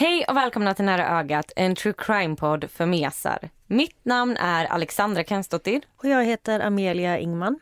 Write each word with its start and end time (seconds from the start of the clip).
Hej 0.00 0.24
och 0.28 0.36
välkomna 0.36 0.74
till 0.74 0.84
Nära 0.84 1.18
ögat, 1.18 1.52
en 1.56 1.74
true 1.74 1.94
crime-podd 1.98 2.70
för 2.70 2.86
mesar. 2.86 3.50
Mitt 3.66 4.04
namn 4.04 4.36
är 4.36 4.64
Alexandra 4.64 5.24
Kensdottir. 5.24 5.82
Och 5.96 6.04
jag 6.04 6.24
heter 6.24 6.60
Amelia 6.60 7.18
Ingman. 7.18 7.60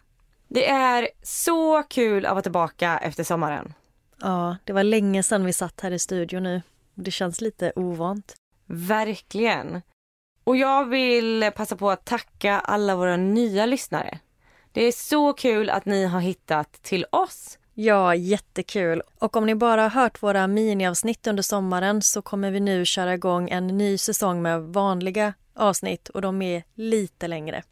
Det 0.48 0.68
är 0.68 1.08
så 1.22 1.82
kul 1.82 2.26
att 2.26 2.32
vara 2.32 2.42
tillbaka 2.42 2.98
efter 2.98 3.24
sommaren. 3.24 3.74
Ja, 4.20 4.56
det 4.64 4.72
var 4.72 4.82
länge 4.82 5.22
sedan 5.22 5.44
vi 5.44 5.52
satt 5.52 5.80
här 5.80 5.90
i 5.90 5.98
studion 5.98 6.42
nu. 6.42 6.62
Det 6.94 7.10
känns 7.10 7.40
lite 7.40 7.72
ovant. 7.76 8.34
Verkligen. 8.66 9.82
Och 10.44 10.56
jag 10.56 10.84
vill 10.84 11.50
passa 11.56 11.76
på 11.76 11.90
att 11.90 12.04
tacka 12.04 12.60
alla 12.60 12.96
våra 12.96 13.16
nya 13.16 13.66
lyssnare. 13.66 14.18
Det 14.72 14.82
är 14.84 14.92
så 14.92 15.32
kul 15.32 15.70
att 15.70 15.84
ni 15.84 16.04
har 16.04 16.20
hittat 16.20 16.72
till 16.72 17.06
oss. 17.10 17.58
Ja, 17.78 18.14
jättekul. 18.14 19.02
Och 19.18 19.36
om 19.36 19.46
ni 19.46 19.54
bara 19.54 19.82
har 19.82 19.88
hört 19.88 20.22
våra 20.22 20.46
miniavsnitt 20.46 21.26
under 21.26 21.42
sommaren 21.42 22.02
så 22.02 22.22
kommer 22.22 22.50
vi 22.50 22.60
nu 22.60 22.84
köra 22.84 23.14
igång 23.14 23.50
en 23.50 23.66
ny 23.66 23.98
säsong 23.98 24.42
med 24.42 24.62
vanliga 24.62 25.34
avsnitt 25.54 26.08
och 26.08 26.22
de 26.22 26.42
är 26.42 26.62
lite 26.74 27.28
längre. 27.28 27.62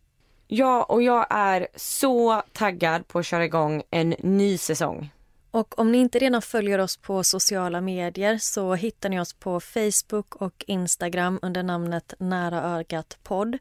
Ja, 0.46 0.82
och 0.82 1.02
jag 1.02 1.26
är 1.30 1.68
så 1.76 2.42
taggad 2.52 3.08
på 3.08 3.18
att 3.18 3.26
köra 3.26 3.44
igång 3.44 3.82
en 3.90 4.14
ny 4.18 4.58
säsong. 4.58 5.10
Och 5.50 5.78
om 5.78 5.92
ni 5.92 5.98
inte 5.98 6.18
redan 6.18 6.42
följer 6.42 6.78
oss 6.78 6.96
på 6.96 7.24
sociala 7.24 7.80
medier 7.80 8.38
så 8.38 8.74
hittar 8.74 9.08
ni 9.08 9.20
oss 9.20 9.32
på 9.32 9.60
Facebook 9.60 10.36
och 10.36 10.64
Instagram 10.66 11.38
under 11.42 11.62
namnet 11.62 12.14
Nära 12.18 12.62
ögat 12.62 13.18
podd. 13.22 13.58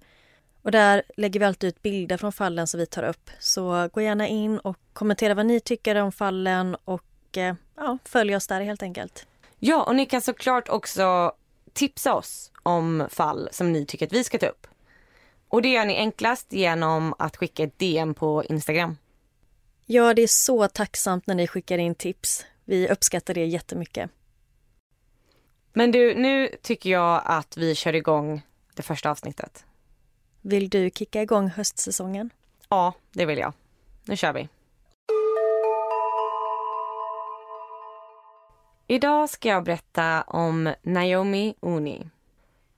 Och 0.63 0.71
där 0.71 1.03
lägger 1.17 1.39
vi 1.39 1.45
alltid 1.45 1.67
ut 1.67 1.81
bilder 1.81 2.17
från 2.17 2.31
fallen 2.31 2.67
som 2.67 2.79
vi 2.79 2.85
tar 2.85 3.03
upp. 3.03 3.29
Så 3.39 3.89
gå 3.93 4.01
gärna 4.01 4.27
in 4.27 4.59
och 4.59 4.77
kommentera 4.93 5.33
vad 5.33 5.45
ni 5.45 5.59
tycker 5.59 5.95
om 5.95 6.11
fallen 6.11 6.75
och 6.85 7.37
eh, 7.37 7.55
ja, 7.75 7.97
följ 8.05 8.35
oss 8.35 8.47
där 8.47 8.61
helt 8.61 8.83
enkelt. 8.83 9.27
Ja, 9.59 9.83
och 9.83 9.95
ni 9.95 10.05
kan 10.05 10.21
såklart 10.21 10.69
också 10.69 11.33
tipsa 11.73 12.13
oss 12.13 12.51
om 12.63 13.07
fall 13.09 13.49
som 13.51 13.71
ni 13.71 13.85
tycker 13.85 14.05
att 14.05 14.13
vi 14.13 14.23
ska 14.23 14.37
ta 14.37 14.45
upp. 14.45 14.67
Och 15.47 15.61
det 15.61 15.69
gör 15.69 15.85
ni 15.85 15.97
enklast 15.97 16.53
genom 16.53 17.15
att 17.19 17.37
skicka 17.37 17.63
ett 17.63 17.79
DM 17.79 18.13
på 18.13 18.43
Instagram. 18.43 18.97
Ja, 19.85 20.13
det 20.13 20.21
är 20.21 20.27
så 20.27 20.67
tacksamt 20.67 21.27
när 21.27 21.35
ni 21.35 21.47
skickar 21.47 21.77
in 21.77 21.95
tips. 21.95 22.45
Vi 22.65 22.89
uppskattar 22.89 23.33
det 23.33 23.45
jättemycket. 23.45 24.11
Men 25.73 25.91
du, 25.91 26.15
nu 26.15 26.49
tycker 26.61 26.89
jag 26.89 27.21
att 27.25 27.57
vi 27.57 27.75
kör 27.75 27.95
igång 27.95 28.41
det 28.73 28.81
första 28.81 29.11
avsnittet. 29.11 29.65
Vill 30.45 30.69
du 30.69 30.89
kicka 30.89 31.21
igång 31.21 31.47
höstsäsongen? 31.47 32.29
Ja, 32.69 32.93
det 33.11 33.25
vill 33.25 33.37
jag. 33.37 33.53
Nu 34.05 34.15
kör 34.17 34.33
vi. 34.33 34.49
Idag 38.87 39.29
ska 39.29 39.49
jag 39.49 39.63
berätta 39.63 40.21
om 40.21 40.73
Naomi 40.81 41.55
Uni. 41.59 42.09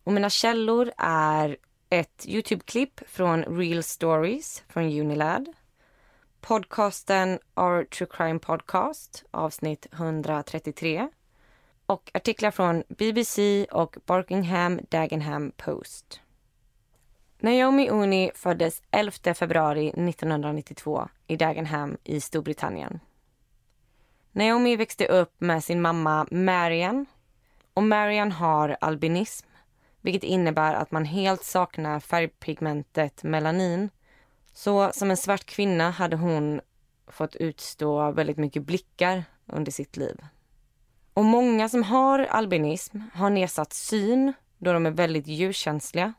Och 0.03 0.13
mina 0.13 0.29
källor 0.29 0.91
är 0.97 1.57
ett 1.89 2.25
Youtube-klipp 2.27 3.01
från 3.07 3.43
Real 3.43 3.83
Stories 3.83 4.63
från 4.67 4.83
Unilad. 4.83 5.53
Podcasten 6.41 7.39
Our 7.55 7.83
True 7.83 8.09
Crime 8.11 8.39
Podcast, 8.39 9.23
avsnitt 9.31 9.87
133. 9.91 11.09
Och 11.85 12.11
artiklar 12.13 12.51
från 12.51 12.83
BBC 12.87 13.65
och 13.71 13.97
Barkingham 14.05 14.79
Dagenham 14.89 15.51
Post. 15.57 16.21
Naomi 17.39 17.89
Uni 17.89 18.31
föddes 18.35 18.81
11 18.91 19.33
februari 19.33 19.87
1992 19.87 21.07
i 21.27 21.35
Dagenham 21.35 21.97
i 22.03 22.21
Storbritannien. 22.21 22.99
Naomi 24.31 24.75
växte 24.75 25.05
upp 25.05 25.33
med 25.37 25.63
sin 25.63 25.81
mamma 25.81 26.27
Marian 26.31 27.05
och 27.73 27.83
Marian 27.83 28.31
har 28.31 28.77
albinism 28.81 29.47
vilket 30.05 30.23
innebär 30.23 30.73
att 30.73 30.91
man 30.91 31.05
helt 31.05 31.43
saknar 31.43 31.99
färgpigmentet 31.99 33.23
melanin. 33.23 33.89
Så 34.53 34.91
som 34.93 35.11
en 35.11 35.17
svart 35.17 35.45
kvinna 35.45 35.89
hade 35.89 36.15
hon 36.15 36.61
fått 37.07 37.35
utstå 37.35 38.11
väldigt 38.11 38.37
mycket 38.37 38.63
blickar 38.63 39.23
under 39.45 39.71
sitt 39.71 39.97
liv. 39.97 40.17
Och 41.13 41.25
många 41.25 41.69
som 41.69 41.83
har 41.83 42.19
albinism 42.19 42.99
har 43.13 43.29
nedsatt 43.29 43.73
syn 43.73 44.33
då 44.57 44.73
de 44.73 44.85
är 44.85 44.91
väldigt 44.91 45.27
ljuskänsliga. 45.27 46.13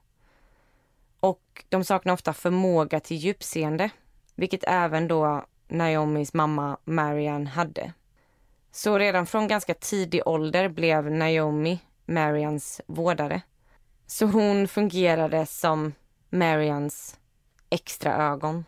Och 1.27 1.65
de 1.69 1.85
saknar 1.85 2.13
ofta 2.13 2.33
förmåga 2.33 3.01
till 3.01 3.17
djupseende, 3.17 3.91
vilket 4.35 4.65
även 4.67 5.09
då 5.09 5.45
Naomis 5.69 6.35
mamma 6.35 6.79
Marian 6.85 7.47
hade. 7.47 7.93
Så 8.73 8.99
redan 8.99 9.27
från 9.27 9.49
ganska 9.49 9.75
tidig 9.75 10.23
ålder 10.27 10.69
blev 10.69 11.11
Naomi 11.11 11.81
Marians 12.05 12.81
vårdare. 12.87 13.43
Så 14.07 14.27
hon 14.27 14.69
fungerade 14.69 15.47
som 15.47 15.93
Marians 16.31 17.19
extra 17.71 18.17
ögon. 18.17 18.65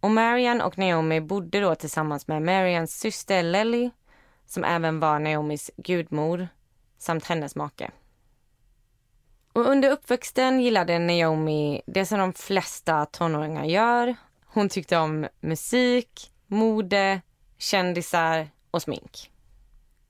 Och 0.00 0.10
Marian 0.10 0.60
och 0.60 0.78
Naomi 0.78 1.20
bodde 1.20 1.60
då 1.60 1.74
tillsammans 1.74 2.28
med 2.28 2.42
Marians 2.42 2.98
syster 2.98 3.42
Lelly 3.42 3.90
som 4.46 4.64
även 4.64 5.00
var 5.00 5.18
Naomis 5.18 5.70
gudmor 5.76 6.48
samt 6.98 7.24
hennes 7.24 7.56
make. 7.56 7.90
Och 9.58 9.66
under 9.66 9.90
uppväxten 9.90 10.60
gillade 10.60 10.98
Naomi 10.98 11.82
det 11.86 12.06
som 12.06 12.18
de 12.18 12.32
flesta 12.32 13.06
tonåringar 13.06 13.64
gör. 13.64 14.16
Hon 14.46 14.68
tyckte 14.68 14.96
om 14.96 15.28
musik, 15.40 16.32
mode, 16.46 17.20
kändisar 17.58 18.48
och 18.70 18.82
smink. 18.82 19.30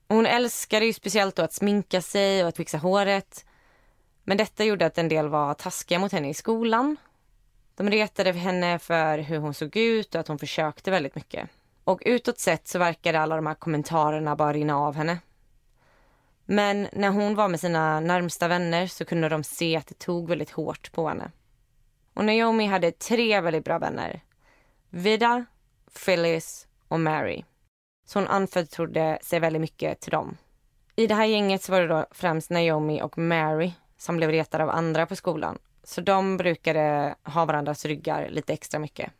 Hon 0.07 0.25
älskade 0.25 0.85
ju 0.85 0.93
speciellt 0.93 1.35
då 1.35 1.43
att 1.43 1.53
sminka 1.53 2.01
sig 2.01 2.43
och 2.43 2.49
att 2.49 2.57
fixa 2.57 2.77
håret. 2.77 3.45
Men 4.23 4.37
detta 4.37 4.63
gjorde 4.63 4.85
att 4.85 4.97
en 4.97 5.09
del 5.09 5.27
var 5.27 5.53
taskiga 5.53 5.99
mot 5.99 6.11
henne 6.11 6.29
i 6.29 6.33
skolan. 6.33 6.97
De 7.75 7.89
retade 7.89 8.31
henne 8.31 8.79
för 8.79 9.17
hur 9.17 9.37
hon 9.37 9.53
såg 9.53 9.77
ut 9.77 10.15
och 10.15 10.21
att 10.21 10.27
hon 10.27 10.39
försökte 10.39 10.91
väldigt 10.91 11.15
mycket. 11.15 11.49
Och 11.83 12.01
utåt 12.05 12.39
sett 12.39 12.67
så 12.67 12.79
verkade 12.79 13.19
alla 13.19 13.35
de 13.35 13.47
här 13.47 13.55
kommentarerna 13.55 14.35
bara 14.35 14.53
rinna 14.53 14.77
av 14.77 14.95
henne. 14.95 15.17
Men 16.51 16.87
när 16.93 17.09
hon 17.09 17.35
var 17.35 17.47
med 17.47 17.59
sina 17.59 17.99
närmsta 17.99 18.47
vänner 18.47 18.87
så 18.87 19.05
kunde 19.05 19.29
de 19.29 19.43
se 19.43 19.75
att 19.75 19.87
det 19.87 19.99
tog 19.99 20.29
väldigt 20.29 20.49
hårt 20.49 20.91
på 20.91 21.07
henne. 21.07 21.31
Och 22.13 22.25
Naomi 22.25 22.65
hade 22.65 22.91
tre 22.91 23.41
väldigt 23.41 23.63
bra 23.63 23.79
vänner. 23.79 24.21
Vida, 24.89 25.45
Phyllis 26.05 26.67
och 26.87 26.99
Mary. 26.99 27.43
Så 28.05 28.19
hon 28.19 28.27
anförtrodde 28.27 29.19
sig 29.21 29.39
väldigt 29.39 29.61
mycket 29.61 29.99
till 29.99 30.11
dem. 30.11 30.37
I 30.95 31.07
det 31.07 31.15
här 31.15 31.25
gänget 31.25 31.63
så 31.63 31.71
var 31.71 31.81
det 31.81 31.87
då 31.87 32.05
främst 32.11 32.49
Naomi 32.49 33.01
och 33.01 33.17
Mary 33.17 33.71
som 33.97 34.17
blev 34.17 34.29
retade 34.29 34.63
av 34.63 34.69
andra 34.69 35.05
på 35.05 35.15
skolan. 35.15 35.57
Så 35.83 36.01
de 36.01 36.37
brukade 36.37 37.15
ha 37.23 37.45
varandras 37.45 37.85
ryggar 37.85 38.29
lite 38.29 38.53
extra 38.53 38.79
mycket. 38.79 39.11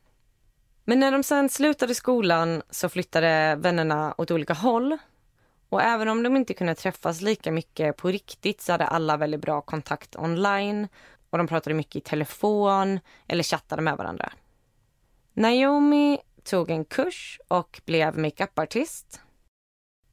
Men 0.84 1.00
när 1.00 1.12
de 1.12 1.24
sen 1.24 1.50
slutade 1.50 1.96
skolan 1.96 2.62
så 2.70 2.90
flyttade 2.90 3.56
vännerna 3.56 4.16
åt 4.18 4.32
olika 4.32 4.54
håll. 4.54 4.98
Och 5.70 5.82
även 5.82 6.08
om 6.08 6.24
de 6.24 6.36
inte 6.36 6.54
kunde 6.54 6.76
träffas 6.76 7.22
lika 7.22 7.52
mycket 7.52 7.98
på 7.98 8.08
riktigt 8.08 8.62
så 8.62 8.72
hade 8.72 8.88
alla 8.88 9.18
väldigt 9.18 9.42
bra 9.42 9.62
kontakt 9.62 10.16
online 10.16 10.88
och 11.30 11.38
de 11.38 11.48
pratade 11.48 11.74
mycket 11.74 11.96
i 11.96 12.02
telefon 12.02 13.00
eller 13.28 13.44
chattade 13.44 13.82
med 13.82 13.98
varandra. 13.98 14.32
Naomi 15.34 16.20
tog 16.44 16.70
en 16.70 16.86
kurs 16.86 17.40
och 17.48 17.82
blev 17.86 18.18
makeupartist. 18.18 19.22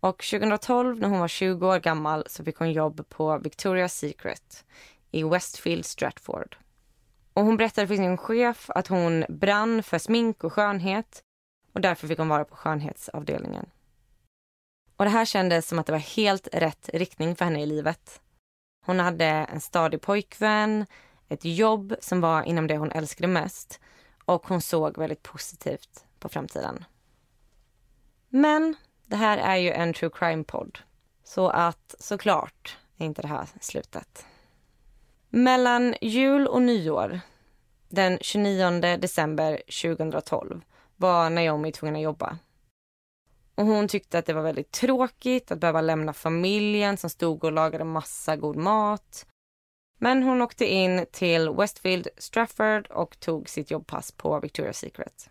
Och 0.01 0.25
2012 0.31 1.01
när 1.01 1.09
hon 1.09 1.21
var 1.21 1.29
20 1.29 1.67
år 1.67 1.79
gammal 1.79 2.25
så 2.27 2.45
fick 2.45 2.57
hon 2.57 2.73
jobb 2.73 3.09
på 3.09 3.39
Victoria's 3.39 3.89
Secret 3.89 4.65
i 5.11 5.23
Westfield 5.23 5.85
Stratford. 5.85 6.57
Och 7.33 7.45
hon 7.45 7.57
berättade 7.57 7.87
för 7.87 7.97
sin 7.97 8.17
chef 8.17 8.71
att 8.71 8.87
hon 8.87 9.25
brann 9.29 9.83
för 9.83 9.99
smink 9.99 10.45
och 10.45 10.53
skönhet 10.53 11.23
och 11.73 11.81
därför 11.81 12.09
fick 12.09 12.19
hon 12.19 12.29
vara 12.29 12.45
på 12.45 12.57
skönhetsavdelningen. 12.57 13.67
Och 14.97 15.05
det 15.05 15.11
här 15.11 15.25
kändes 15.25 15.69
som 15.69 15.79
att 15.79 15.87
det 15.87 15.93
var 15.93 15.99
helt 15.99 16.49
rätt 16.53 16.91
riktning 16.93 17.37
för 17.37 17.45
henne 17.45 17.63
i 17.63 17.67
livet. 17.67 18.21
Hon 18.87 19.01
hade 19.01 19.25
en 19.25 19.61
stadig 19.61 20.01
pojkvän, 20.01 20.87
ett 21.29 21.45
jobb 21.45 21.95
som 22.01 22.21
var 22.21 22.43
inom 22.43 22.67
det 22.67 22.77
hon 22.77 22.93
älskade 22.93 23.29
mest 23.29 23.81
och 24.25 24.47
hon 24.47 24.61
såg 24.61 24.99
väldigt 24.99 25.23
positivt 25.23 26.05
på 26.19 26.29
framtiden. 26.29 26.85
Men 28.29 28.75
det 29.07 29.17
här 29.17 29.39
är 29.39 29.57
ju 29.57 29.71
en 29.71 29.93
true 29.93 30.11
crime-podd. 30.11 30.79
Så 31.25 31.49
att 31.49 31.95
såklart 31.99 32.77
är 32.97 33.05
inte 33.05 33.23
det 33.23 33.29
här 33.29 33.49
slutet. 33.61 34.27
Mellan 35.29 35.95
jul 36.01 36.47
och 36.47 36.63
nyår, 36.63 37.21
den 37.89 38.19
29 38.21 38.71
december 38.81 39.63
2012, 39.83 40.61
var 40.97 41.31
Naomi 41.31 41.73
tvungen 41.73 41.97
att 41.97 42.03
jobba. 42.03 42.39
Och 43.57 43.67
hon 43.67 43.89
tyckte 43.89 44.19
att 44.19 44.27
det 44.27 44.33
var 44.33 44.43
väldigt 44.43 44.73
tråkigt 44.73 45.51
att 45.51 45.59
behöva 45.59 45.81
lämna 45.81 46.13
familjen 46.13 46.97
som 46.97 47.11
stod 47.11 47.45
och 47.45 47.53
lagade 47.53 47.85
massa 47.85 48.37
god 48.37 48.57
mat. 48.57 49.27
Men 49.99 50.23
hon 50.23 50.43
åkte 50.43 50.67
in 50.67 51.07
till 51.13 51.51
Westfield 51.51 52.09
Strafford 52.19 52.87
och 52.87 53.21
tog 53.21 53.49
sitt 53.49 53.71
jobbpass 53.71 54.13
på 54.13 54.41
Victoria's 54.41 54.73
Secret. 54.73 55.31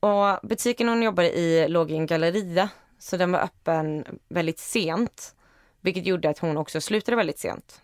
Och 0.00 0.48
butiken 0.48 0.88
hon 0.88 1.02
jobbade 1.02 1.38
i 1.38 1.68
låg 1.68 1.90
i 1.90 1.94
en 1.94 2.06
galleria 2.06 2.68
så 2.98 3.16
den 3.16 3.32
var 3.32 3.40
öppen 3.40 4.04
väldigt 4.28 4.58
sent. 4.58 5.34
Vilket 5.80 6.06
gjorde 6.06 6.30
att 6.30 6.38
hon 6.38 6.56
också 6.56 6.80
slutade 6.80 7.16
väldigt 7.16 7.38
sent. 7.38 7.82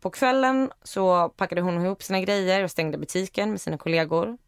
På 0.00 0.10
kvällen 0.10 0.70
så 0.82 1.28
packade 1.28 1.60
hon 1.60 1.84
ihop 1.84 2.02
sina 2.02 2.20
grejer 2.20 2.64
och 2.64 2.70
stängde 2.70 2.98
butiken 2.98 3.50
med 3.50 3.60
sina 3.60 3.78
kollegor. 3.78 4.38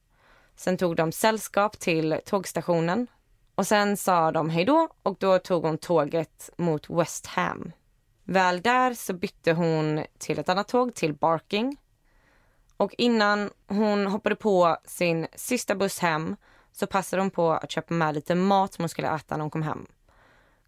Sen 0.57 0.77
tog 0.77 0.97
de 0.97 1.13
sällskap 1.13 1.79
till 1.79 2.21
tågstationen 2.25 3.07
och 3.59 3.67
sen 3.67 3.97
sa 3.97 4.31
de 4.31 4.51
hej 4.51 4.65
då 4.65 4.89
och 5.03 5.17
då 5.21 5.39
tog 5.39 5.65
hon 5.65 5.79
tåget 5.79 6.51
mot 6.57 6.91
West 6.91 7.27
Ham. 7.27 7.73
Väl 8.25 8.63
där 8.63 8.95
så 8.95 9.13
bytte 9.13 9.53
hon 9.53 10.05
till 10.19 10.39
ett 10.39 10.49
annat 10.49 10.69
tåg 10.69 10.95
till 10.95 11.15
Barking. 11.15 11.77
Och 12.77 12.95
innan 12.99 13.51
hon 13.67 14.07
hoppade 14.07 14.37
på 14.37 14.77
sin 14.85 15.27
sista 15.35 15.75
buss 15.75 15.99
hem 15.99 16.37
så 16.73 16.87
passade 16.87 17.23
hon 17.23 17.31
på 17.31 17.51
att 17.53 17.71
köpa 17.71 17.95
med 17.95 18.15
lite 18.15 18.35
mat 18.35 18.75
som 18.75 18.83
hon 18.83 18.89
skulle 18.89 19.15
äta 19.15 19.37
när 19.37 19.43
hon 19.43 19.51
kom 19.51 19.63
hem. 19.63 19.87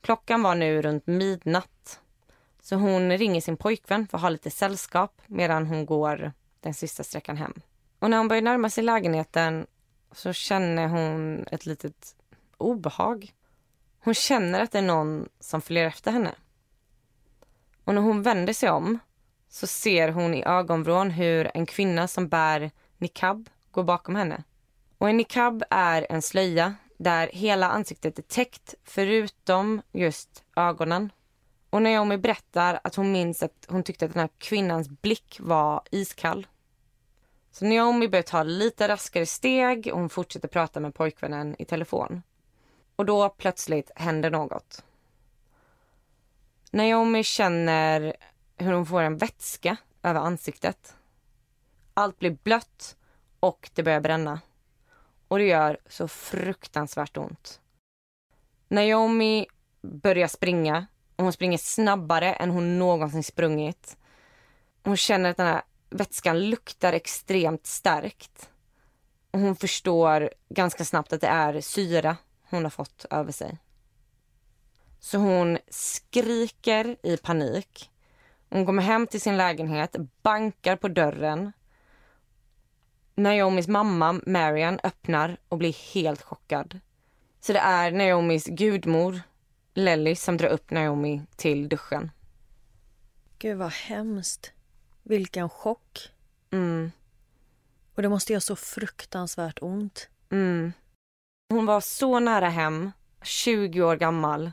Klockan 0.00 0.42
var 0.42 0.54
nu 0.54 0.82
runt 0.82 1.06
midnatt. 1.06 2.00
Så 2.60 2.76
hon 2.76 3.18
ringer 3.18 3.40
sin 3.40 3.56
pojkvän 3.56 4.06
för 4.06 4.18
att 4.18 4.22
ha 4.22 4.28
lite 4.28 4.50
sällskap 4.50 5.22
medan 5.26 5.66
hon 5.66 5.86
går 5.86 6.32
den 6.60 6.74
sista 6.74 7.04
sträckan 7.04 7.36
hem. 7.36 7.54
Och 7.98 8.10
när 8.10 8.18
hon 8.18 8.28
börjar 8.28 8.42
närma 8.42 8.70
sig 8.70 8.84
lägenheten 8.84 9.66
så 10.12 10.32
känner 10.32 10.88
hon 10.88 11.46
ett 11.50 11.66
litet 11.66 12.16
obehag. 12.62 13.32
Hon 14.00 14.14
känner 14.14 14.60
att 14.60 14.72
det 14.72 14.78
är 14.78 14.82
någon 14.82 15.28
som 15.40 15.60
följer 15.60 15.86
efter 15.86 16.12
henne. 16.12 16.34
Och 17.84 17.94
när 17.94 18.02
hon 18.02 18.22
vänder 18.22 18.52
sig 18.52 18.70
om 18.70 18.98
så 19.48 19.66
ser 19.66 20.08
hon 20.08 20.34
i 20.34 20.44
ögonvrån 20.44 21.10
hur 21.10 21.50
en 21.54 21.66
kvinna 21.66 22.08
som 22.08 22.28
bär 22.28 22.70
niqab 22.98 23.50
går 23.70 23.84
bakom 23.84 24.16
henne. 24.16 24.44
Och 24.98 25.08
en 25.08 25.16
niqab 25.16 25.62
är 25.70 26.06
en 26.10 26.22
slöja 26.22 26.74
där 26.98 27.30
hela 27.32 27.68
ansiktet 27.68 28.18
är 28.18 28.22
täckt 28.22 28.74
förutom 28.84 29.82
just 29.92 30.44
ögonen. 30.56 31.12
Och 31.70 31.82
Naomi 31.82 32.18
berättar 32.18 32.80
att 32.84 32.94
hon 32.94 33.12
minns 33.12 33.42
att 33.42 33.66
hon 33.68 33.82
tyckte 33.82 34.04
att 34.04 34.12
den 34.12 34.20
här 34.20 34.30
kvinnans 34.38 34.88
blick 34.88 35.36
var 35.40 35.82
iskall. 35.90 36.46
Så 37.52 37.64
Naomi 37.64 38.08
börjar 38.08 38.22
ta 38.22 38.42
lite 38.42 38.88
raskare 38.88 39.26
steg 39.26 39.90
och 39.92 40.00
hon 40.00 40.08
fortsätter 40.08 40.48
prata 40.48 40.80
med 40.80 40.94
pojkvännen 40.94 41.56
i 41.58 41.64
telefon. 41.64 42.22
Och 43.00 43.06
då 43.06 43.28
plötsligt 43.28 43.90
händer 43.94 44.30
något. 44.30 44.84
Naomi 46.70 47.24
känner 47.24 48.16
hur 48.56 48.72
hon 48.72 48.86
får 48.86 49.02
en 49.02 49.16
vätska 49.16 49.76
över 50.02 50.20
ansiktet. 50.20 50.94
Allt 51.94 52.18
blir 52.18 52.38
blött 52.42 52.96
och 53.40 53.70
det 53.74 53.82
börjar 53.82 54.00
bränna. 54.00 54.40
Och 55.28 55.38
det 55.38 55.44
gör 55.44 55.78
så 55.86 56.08
fruktansvärt 56.08 57.16
ont. 57.16 57.60
Naomi 58.68 59.46
börjar 59.80 60.28
springa 60.28 60.86
och 61.16 61.24
hon 61.24 61.32
springer 61.32 61.58
snabbare 61.58 62.32
än 62.32 62.50
hon 62.50 62.78
någonsin 62.78 63.24
sprungit. 63.24 63.96
Hon 64.82 64.96
känner 64.96 65.30
att 65.30 65.36
den 65.36 65.46
här 65.46 65.62
vätskan 65.90 66.40
luktar 66.50 66.92
extremt 66.92 67.66
starkt. 67.66 68.50
Och 69.30 69.40
hon 69.40 69.56
förstår 69.56 70.30
ganska 70.48 70.84
snabbt 70.84 71.12
att 71.12 71.20
det 71.20 71.28
är 71.28 71.60
syra 71.60 72.16
hon 72.50 72.62
har 72.62 72.70
fått 72.70 73.06
över 73.10 73.32
sig. 73.32 73.58
Så 75.00 75.18
hon 75.18 75.58
skriker 75.68 76.96
i 77.02 77.16
panik. 77.16 77.90
Hon 78.48 78.66
kommer 78.66 78.82
hem 78.82 79.06
till 79.06 79.20
sin 79.20 79.36
lägenhet, 79.36 79.96
bankar 80.22 80.76
på 80.76 80.88
dörren. 80.88 81.52
Naomis 83.14 83.68
mamma, 83.68 84.20
Marian, 84.26 84.80
öppnar 84.82 85.36
och 85.48 85.58
blir 85.58 85.94
helt 85.94 86.22
chockad. 86.22 86.80
Så 87.40 87.52
det 87.52 87.58
är 87.58 87.90
Naomis 87.90 88.46
gudmor, 88.46 89.20
Lelly, 89.74 90.16
som 90.16 90.36
drar 90.36 90.48
upp 90.48 90.70
Naomi 90.70 91.22
till 91.36 91.68
duschen. 91.68 92.10
Gud 93.38 93.58
vad 93.58 93.72
hemskt. 93.72 94.52
Vilken 95.02 95.48
chock. 95.48 96.12
Mm. 96.50 96.90
Och 97.94 98.02
det 98.02 98.08
måste 98.08 98.32
göra 98.32 98.40
så 98.40 98.56
fruktansvärt 98.56 99.58
ont. 99.62 100.08
Mm. 100.30 100.72
Hon 101.50 101.66
var 101.66 101.80
så 101.80 102.20
nära 102.20 102.48
hem, 102.48 102.90
20 103.22 103.82
år 103.82 103.96
gammal 103.96 104.52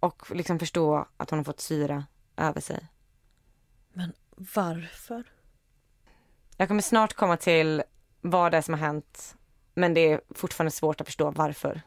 och 0.00 0.30
liksom 0.30 0.58
förstå 0.58 1.08
att 1.16 1.30
hon 1.30 1.38
har 1.38 1.44
fått 1.44 1.60
syra 1.60 2.04
över 2.36 2.60
sig. 2.60 2.88
Men 3.92 4.12
varför? 4.54 5.24
Jag 6.56 6.68
kommer 6.68 6.82
snart 6.82 7.14
komma 7.14 7.36
till 7.36 7.82
vad 8.20 8.52
det 8.52 8.58
är 8.58 8.62
som 8.62 8.74
har 8.74 8.80
hänt 8.80 9.36
men 9.74 9.94
det 9.94 10.00
är 10.12 10.20
fortfarande 10.34 10.70
svårt 10.70 11.00
att 11.00 11.06
förstå 11.06 11.30
varför. 11.30 11.82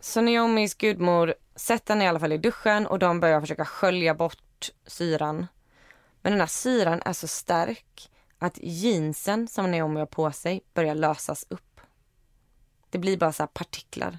Så 0.00 0.20
Naomis 0.20 0.74
gudmor 0.74 1.34
sätter 1.54 1.94
henne 1.94 2.04
i 2.04 2.08
alla 2.08 2.20
fall 2.20 2.32
i 2.32 2.38
duschen 2.38 2.86
och 2.86 2.98
de 2.98 3.20
börjar 3.20 3.40
försöka 3.40 3.64
skölja 3.64 4.14
bort 4.14 4.70
syran. 4.86 5.46
Men 6.22 6.32
den 6.32 6.40
här 6.40 6.46
syran 6.46 7.02
är 7.04 7.12
så 7.12 7.28
stark 7.28 8.10
att 8.38 8.58
jeansen 8.62 9.48
som 9.48 9.70
Naomi 9.70 10.00
har 10.00 10.06
på 10.06 10.32
sig 10.32 10.60
börjar 10.74 10.94
lösas 10.94 11.46
upp. 11.48 11.67
Det 12.90 12.98
blir 12.98 13.16
bara 13.16 13.32
så 13.32 13.46
partiklar. 13.46 14.18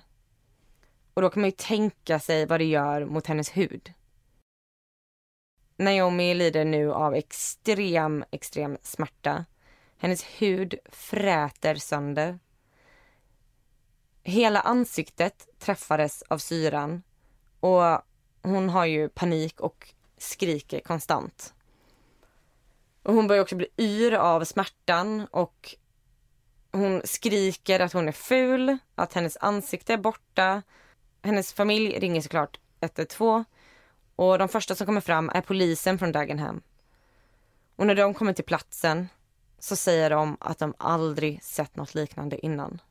Och 1.13 1.21
då 1.21 1.30
kan 1.30 1.42
man 1.42 1.50
ju 1.50 1.56
tänka 1.57 2.19
sig 2.19 2.45
vad 2.45 2.60
det 2.60 2.66
gör 2.66 3.06
mot 3.06 3.27
hennes 3.27 3.57
hud. 3.57 3.94
Naomi 5.77 6.33
lider 6.33 6.66
nu 6.66 6.94
av 6.94 7.16
extrem, 7.16 8.25
extrem 8.31 8.77
smärta. 8.81 9.45
Hennes 9.98 10.24
hud 10.24 10.75
fräter 10.86 11.75
sönder. 11.75 12.39
Hela 14.24 14.62
ansiktet 14.62 15.48
träffades 15.60 16.22
av 16.22 16.38
syran 16.38 17.03
och 17.60 17.82
hon 18.41 18.70
har 18.70 18.86
ju 18.86 19.10
panik 19.10 19.60
och 19.60 19.93
skriker 20.17 20.79
konstant. 20.79 21.53
Och 23.03 23.13
hon 23.13 23.27
börjar 23.27 23.41
också 23.41 23.55
bli 23.55 23.67
yr 23.77 24.13
av 24.13 24.43
smärtan 24.43 25.27
och 25.32 25.75
hon 26.71 27.01
skriker 27.03 27.79
att 27.79 27.93
hon 27.93 28.07
är 28.07 28.11
ful, 28.11 28.77
att 28.95 29.13
hennes 29.13 29.38
ansikte 29.41 29.93
är 29.93 29.97
borta. 29.97 30.61
Hennes 31.21 31.53
familj 31.53 31.99
ringer 31.99 32.21
såklart 32.21 32.59
112 32.79 33.43
och 34.15 34.38
de 34.39 34.49
första 34.49 34.75
som 34.75 34.85
kommer 34.85 35.01
fram 35.01 35.29
är 35.33 35.41
polisen 35.41 35.99
från 35.99 36.11
Dagenham. 36.11 36.61
Och 37.75 37.88
när 37.88 37.95
de 37.95 38.13
kommer 38.13 38.33
till 38.33 38.45
platsen 38.45 39.07
så 39.59 39.75
säger 39.75 40.09
de 40.09 40.38
att 40.39 40.59
de 40.59 40.73
aldrig 40.77 41.43
sett 41.43 41.75
något 41.75 41.93
liknande 41.93 42.45
innan. 42.45 42.81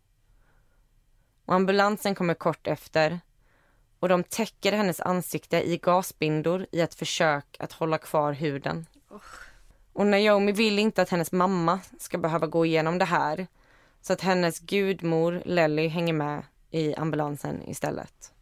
Och 1.45 1.55
ambulansen 1.55 2.15
kommer 2.15 2.35
kort 2.35 2.67
efter 2.67 3.21
och 4.01 4.09
de 4.09 4.25
täcker 4.25 4.73
hennes 4.73 5.01
ansikte 5.01 5.69
i 5.69 5.79
gasbindor 5.79 6.67
i 6.73 6.81
ett 6.81 6.95
försök 6.95 7.57
att 7.59 7.73
hålla 7.73 7.99
kvar 7.99 8.33
huden. 8.33 8.87
Och 9.93 10.07
Naomi 10.07 10.53
vill 10.53 10.79
inte 10.79 11.03
att 11.03 11.11
hennes 11.11 11.33
mamma 11.33 11.81
ska 11.99 12.19
behöva 12.19 12.47
gå 12.47 12.67
igenom 12.67 12.99
det 12.99 13.05
här 13.05 13.47
så 14.01 14.13
att 14.13 14.21
hennes 14.21 14.59
gudmor 14.59 15.43
Lelly 15.45 15.89
hänger 15.89 16.13
med 16.13 16.43
i 16.71 16.95
ambulansen 16.95 17.69
istället. 17.69 18.33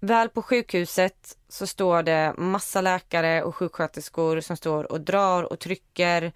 Väl 0.00 0.28
på 0.28 0.42
sjukhuset 0.42 1.38
så 1.48 1.66
står 1.66 2.02
det 2.02 2.34
massa 2.38 2.80
läkare 2.80 3.42
och 3.42 3.56
sjuksköterskor 3.56 4.40
som 4.40 4.56
står 4.56 4.92
och 4.92 5.00
drar 5.00 5.42
och 5.42 5.58
trycker 5.58 6.32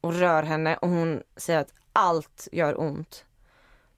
och 0.00 0.14
rör 0.14 0.42
henne 0.42 0.76
och 0.76 0.88
hon 0.88 1.22
säger 1.36 1.60
att 1.60 1.74
allt 1.92 2.48
gör 2.52 2.80
ont. 2.80 3.24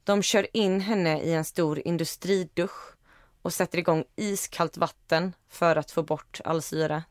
De 0.04 0.22
kör 0.22 0.56
in 0.56 0.80
henne 0.80 1.22
i 1.22 1.32
en 1.32 1.44
stor 1.44 1.82
industridusch 1.84 2.94
och 3.42 3.52
sätter 3.52 3.78
igång 3.78 4.04
iskallt 4.16 4.76
vatten 4.76 5.32
för 5.48 5.76
att 5.76 5.90
få 5.90 6.02
bort 6.02 6.40
all 6.44 6.62
syre. 6.62 7.02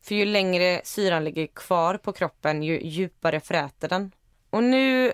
För 0.00 0.14
ju 0.14 0.24
längre 0.24 0.80
syran 0.84 1.24
ligger 1.24 1.46
kvar 1.46 1.96
på 1.96 2.12
kroppen 2.12 2.62
ju 2.62 2.80
djupare 2.80 3.40
fräter 3.40 3.88
den. 3.88 4.12
Och 4.50 4.62
nu 4.62 5.12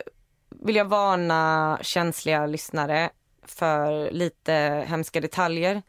vill 0.61 0.77
jag 0.77 0.85
varna 0.85 1.79
känsliga 1.83 2.47
lyssnare 2.47 3.11
för 3.43 4.11
lite 4.11 4.53
hemska 4.89 5.21
detaljer. 5.21 5.83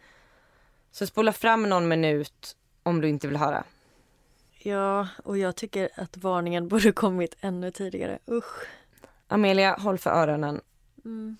Så 0.92 1.08
spola 1.08 1.34
fram 1.34 1.70
någon 1.70 1.88
minut 1.88 2.56
om 2.84 3.02
du 3.02 3.10
inte 3.10 3.28
vill 3.28 3.38
höra. 3.38 3.64
Ja, 4.66 5.08
och 5.24 5.38
jag 5.38 5.56
tycker 5.56 5.90
att 5.96 6.18
varningen 6.18 6.68
borde 6.68 6.92
kommit 6.92 7.36
ännu 7.42 7.72
tidigare. 7.72 8.20
Usch. 8.32 8.68
Amelia, 9.28 9.76
håll 9.80 9.98
för 9.98 10.10
öronen. 10.10 10.62
Mm. 11.06 11.38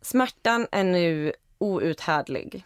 Smärtan 0.00 0.66
är 0.72 0.84
nu 0.84 1.32
outhärdlig. 1.58 2.64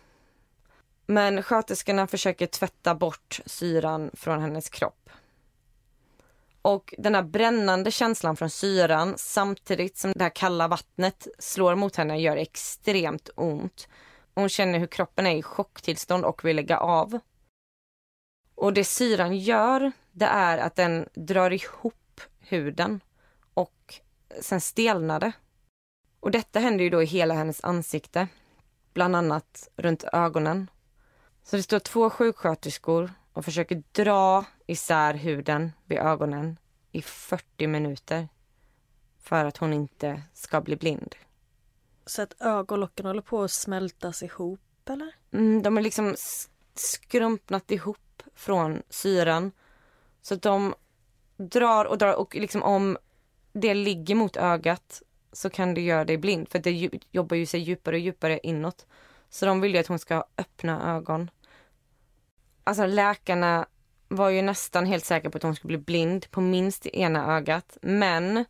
Men 1.07 1.43
sköterskorna 1.43 2.07
försöker 2.07 2.47
tvätta 2.47 2.95
bort 2.95 3.41
syran 3.47 4.11
från 4.15 4.41
hennes 4.41 4.69
kropp. 4.69 5.11
Och 6.69 6.95
den 6.99 7.15
här 7.15 7.23
brännande 7.23 7.91
känslan 7.91 8.37
från 8.37 8.51
syran 8.51 9.15
samtidigt 9.17 9.97
som 9.97 10.13
det 10.13 10.25
här 10.25 10.31
kalla 10.35 10.69
vattnet 10.69 11.29
slår 11.39 11.75
mot 11.75 11.97
henne 11.97 12.21
gör 12.21 12.37
extremt 12.37 13.31
ont. 13.35 13.89
Hon 14.35 14.49
känner 14.49 14.79
hur 14.79 14.87
kroppen 14.87 15.27
är 15.27 15.37
i 15.37 15.43
chocktillstånd 15.43 16.25
och 16.25 16.45
vill 16.45 16.57
lägga 16.57 16.79
av. 16.79 17.19
Och 18.55 18.73
det 18.73 18.85
syran 18.85 19.39
gör, 19.39 19.93
det 20.13 20.25
är 20.25 20.59
att 20.59 20.77
den 20.77 21.09
drar 21.15 21.51
ihop 21.51 22.21
huden 22.39 23.01
och 23.55 23.95
sen 24.41 24.61
stelnar 24.61 25.21
det. 25.21 25.33
Och 26.21 26.31
detta 26.31 26.61
händer 26.61 26.85
ju 26.85 26.91
då 26.91 27.03
i 27.03 27.07
hela 27.07 27.35
hennes 27.35 27.65
ansikte, 27.65 28.29
bland 28.95 29.17
annat 29.17 29.69
runt 29.77 30.05
ögonen. 30.13 30.71
Så 31.43 31.57
det 31.57 31.63
står 31.63 31.79
två 31.79 32.11
sjuksköterskor 32.11 33.13
och 33.33 33.45
försöker 33.45 33.83
dra 33.93 34.45
isär 34.69 35.15
huden 35.15 35.73
vid 35.85 35.99
ögonen 35.99 36.59
i 36.93 37.03
40 37.03 37.67
minuter 37.67 38.29
för 39.19 39.45
att 39.45 39.57
hon 39.57 39.73
inte 39.73 40.23
ska 40.35 40.61
bli 40.61 40.77
blind. 40.77 41.15
Så 42.07 42.23
att 42.23 42.41
ögonlocken 42.41 43.07
håller 43.07 43.23
på 43.23 43.43
att 43.43 43.51
smältas 43.51 44.23
ihop 44.23 44.89
eller? 44.91 45.15
Mm, 45.31 45.63
de 45.63 45.79
är 45.79 45.83
liksom 45.83 46.17
skrumpnat 46.75 47.71
ihop 47.71 48.23
från 48.35 48.83
syran. 48.89 49.53
Så 50.23 50.35
de 50.35 50.75
drar 51.37 51.85
och 51.85 51.99
drar 51.99 52.15
och 52.15 52.35
liksom 52.35 52.63
om 52.63 52.99
det 53.53 53.75
ligger 53.75 54.15
mot 54.15 54.37
ögat 54.37 55.03
så 55.33 55.51
kan 55.51 55.75
det 55.75 55.81
göra 55.81 56.05
dig 56.05 56.19
blind 56.19 56.49
för 56.49 56.59
det 56.59 56.91
jobbar 57.11 57.37
ju 57.37 57.47
sig 57.47 57.61
djupare 57.61 57.97
och 57.97 58.01
djupare 58.01 58.41
inåt. 58.43 58.87
Så 59.31 59.47
de 59.47 59.61
vill 59.61 59.75
ju 59.75 59.81
att 59.81 59.87
hon 59.87 59.99
ska 59.99 60.25
öppna 60.37 60.97
ögon. 60.97 61.31
Alltså 62.65 62.87
läkarna 62.87 63.67
var 64.09 64.29
ju 64.29 64.43
nästan 64.43 64.87
helt 64.87 65.05
säker 65.05 65.29
på 65.29 65.37
att 65.37 65.43
hon 65.43 65.57
skulle 65.57 65.79
bli 65.79 65.85
blind 65.85 66.31
på 66.31 66.41
minst 66.41 66.87
ena 66.87 67.37
ögat. 67.37 67.79
Men 67.83 68.45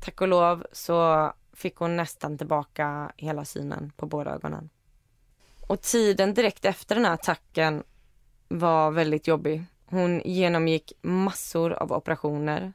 tack 0.00 0.20
och 0.20 0.28
lov 0.28 0.66
så 0.72 1.32
fick 1.52 1.76
hon 1.76 1.96
nästan 1.96 2.38
tillbaka 2.38 3.12
hela 3.16 3.44
synen 3.44 3.92
på 3.96 4.06
båda 4.06 4.30
ögonen. 4.30 4.70
Och 5.66 5.82
tiden 5.82 6.34
direkt 6.34 6.64
efter 6.64 6.94
den 6.94 7.04
här 7.04 7.12
attacken 7.12 7.82
var 8.48 8.90
väldigt 8.90 9.26
jobbig. 9.26 9.64
Hon 9.86 10.22
genomgick 10.24 10.92
massor 11.02 11.72
av 11.72 11.92
operationer. 11.92 12.72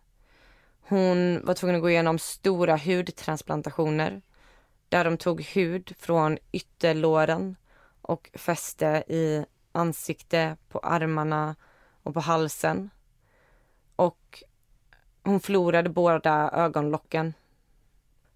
Hon 0.82 1.46
var 1.46 1.54
tvungen 1.54 1.76
att 1.76 1.82
gå 1.82 1.90
igenom 1.90 2.20
stora 2.20 2.78
hudtransplantationer 2.78 4.22
där 4.90 5.04
de 5.04 5.18
tog 5.18 5.42
hud 5.42 5.94
från 6.00 6.38
ytterlåren 6.52 7.56
och 8.02 8.30
fäste 8.34 9.04
i 9.08 9.46
ansikte, 9.72 10.58
på 10.70 10.80
armarna 10.80 11.56
och 12.06 12.14
på 12.14 12.20
halsen. 12.20 12.90
Och 13.96 14.44
hon 15.24 15.40
förlorade 15.40 15.90
båda 15.90 16.50
ögonlocken. 16.54 17.34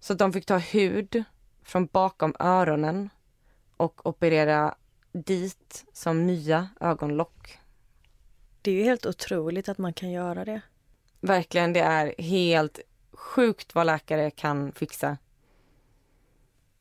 Så 0.00 0.14
de 0.14 0.32
fick 0.32 0.46
ta 0.46 0.58
hud 0.58 1.24
från 1.62 1.86
bakom 1.86 2.34
öronen 2.38 3.10
och 3.76 4.06
operera 4.06 4.74
dit 5.12 5.84
som 5.92 6.26
nya 6.26 6.68
ögonlock. 6.80 7.58
Det 8.62 8.70
är 8.70 8.74
ju 8.74 8.82
helt 8.82 9.06
otroligt 9.06 9.68
att 9.68 9.78
man 9.78 9.92
kan 9.92 10.10
göra 10.10 10.44
det. 10.44 10.60
Verkligen, 11.20 11.72
det 11.72 11.80
är 11.80 12.14
helt 12.18 12.80
sjukt 13.12 13.74
vad 13.74 13.86
läkare 13.86 14.30
kan 14.30 14.72
fixa. 14.72 15.18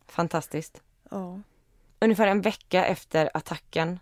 Fantastiskt. 0.07 0.81
Ja. 1.11 1.41
Ungefär 1.99 2.27
en 2.27 2.41
vecka 2.41 2.85
efter 2.85 3.29
attacken 3.33 3.99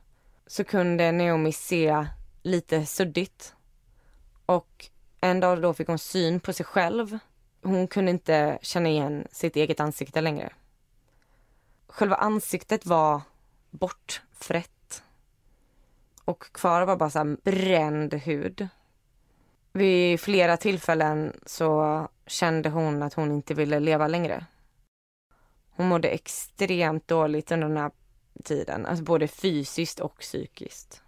så 0.47 0.63
kunde 0.63 1.11
Naomi 1.11 1.51
se 1.51 2.05
lite 2.47 2.85
suddigt. 2.85 3.55
Och 4.45 4.89
en 5.21 5.39
dag 5.39 5.61
då 5.61 5.73
fick 5.73 5.87
hon 5.87 5.99
syn 5.99 6.39
på 6.39 6.53
sig 6.53 6.65
själv. 6.65 7.19
Hon 7.63 7.87
kunde 7.87 8.11
inte 8.11 8.59
känna 8.61 8.89
igen 8.89 9.27
sitt 9.31 9.55
eget 9.55 9.79
ansikte 9.79 10.21
längre. 10.21 10.53
Själva 11.87 12.15
ansiktet 12.15 12.85
var 12.85 13.21
bortfrätt. 13.69 15.03
Och 16.25 16.51
kvar 16.51 16.85
var 16.85 16.95
bara 16.95 17.09
så 17.09 17.37
bränd 17.43 18.13
hud. 18.13 18.67
Vid 19.73 20.19
flera 20.19 20.57
tillfällen 20.57 21.39
så 21.45 22.07
kände 22.25 22.69
hon 22.69 23.03
att 23.03 23.13
hon 23.13 23.31
inte 23.31 23.53
ville 23.53 23.79
leva 23.79 24.07
längre. 24.07 24.45
Hon 25.69 25.87
mådde 25.87 26.07
extremt 26.07 27.07
dåligt 27.07 27.51
under 27.51 27.67
den 27.67 27.77
här 27.77 27.91
tiden, 28.43 28.85
alltså 28.85 29.03
både 29.03 29.27
fysiskt 29.27 29.99
och 29.99 30.19
psykiskt. 30.19 31.01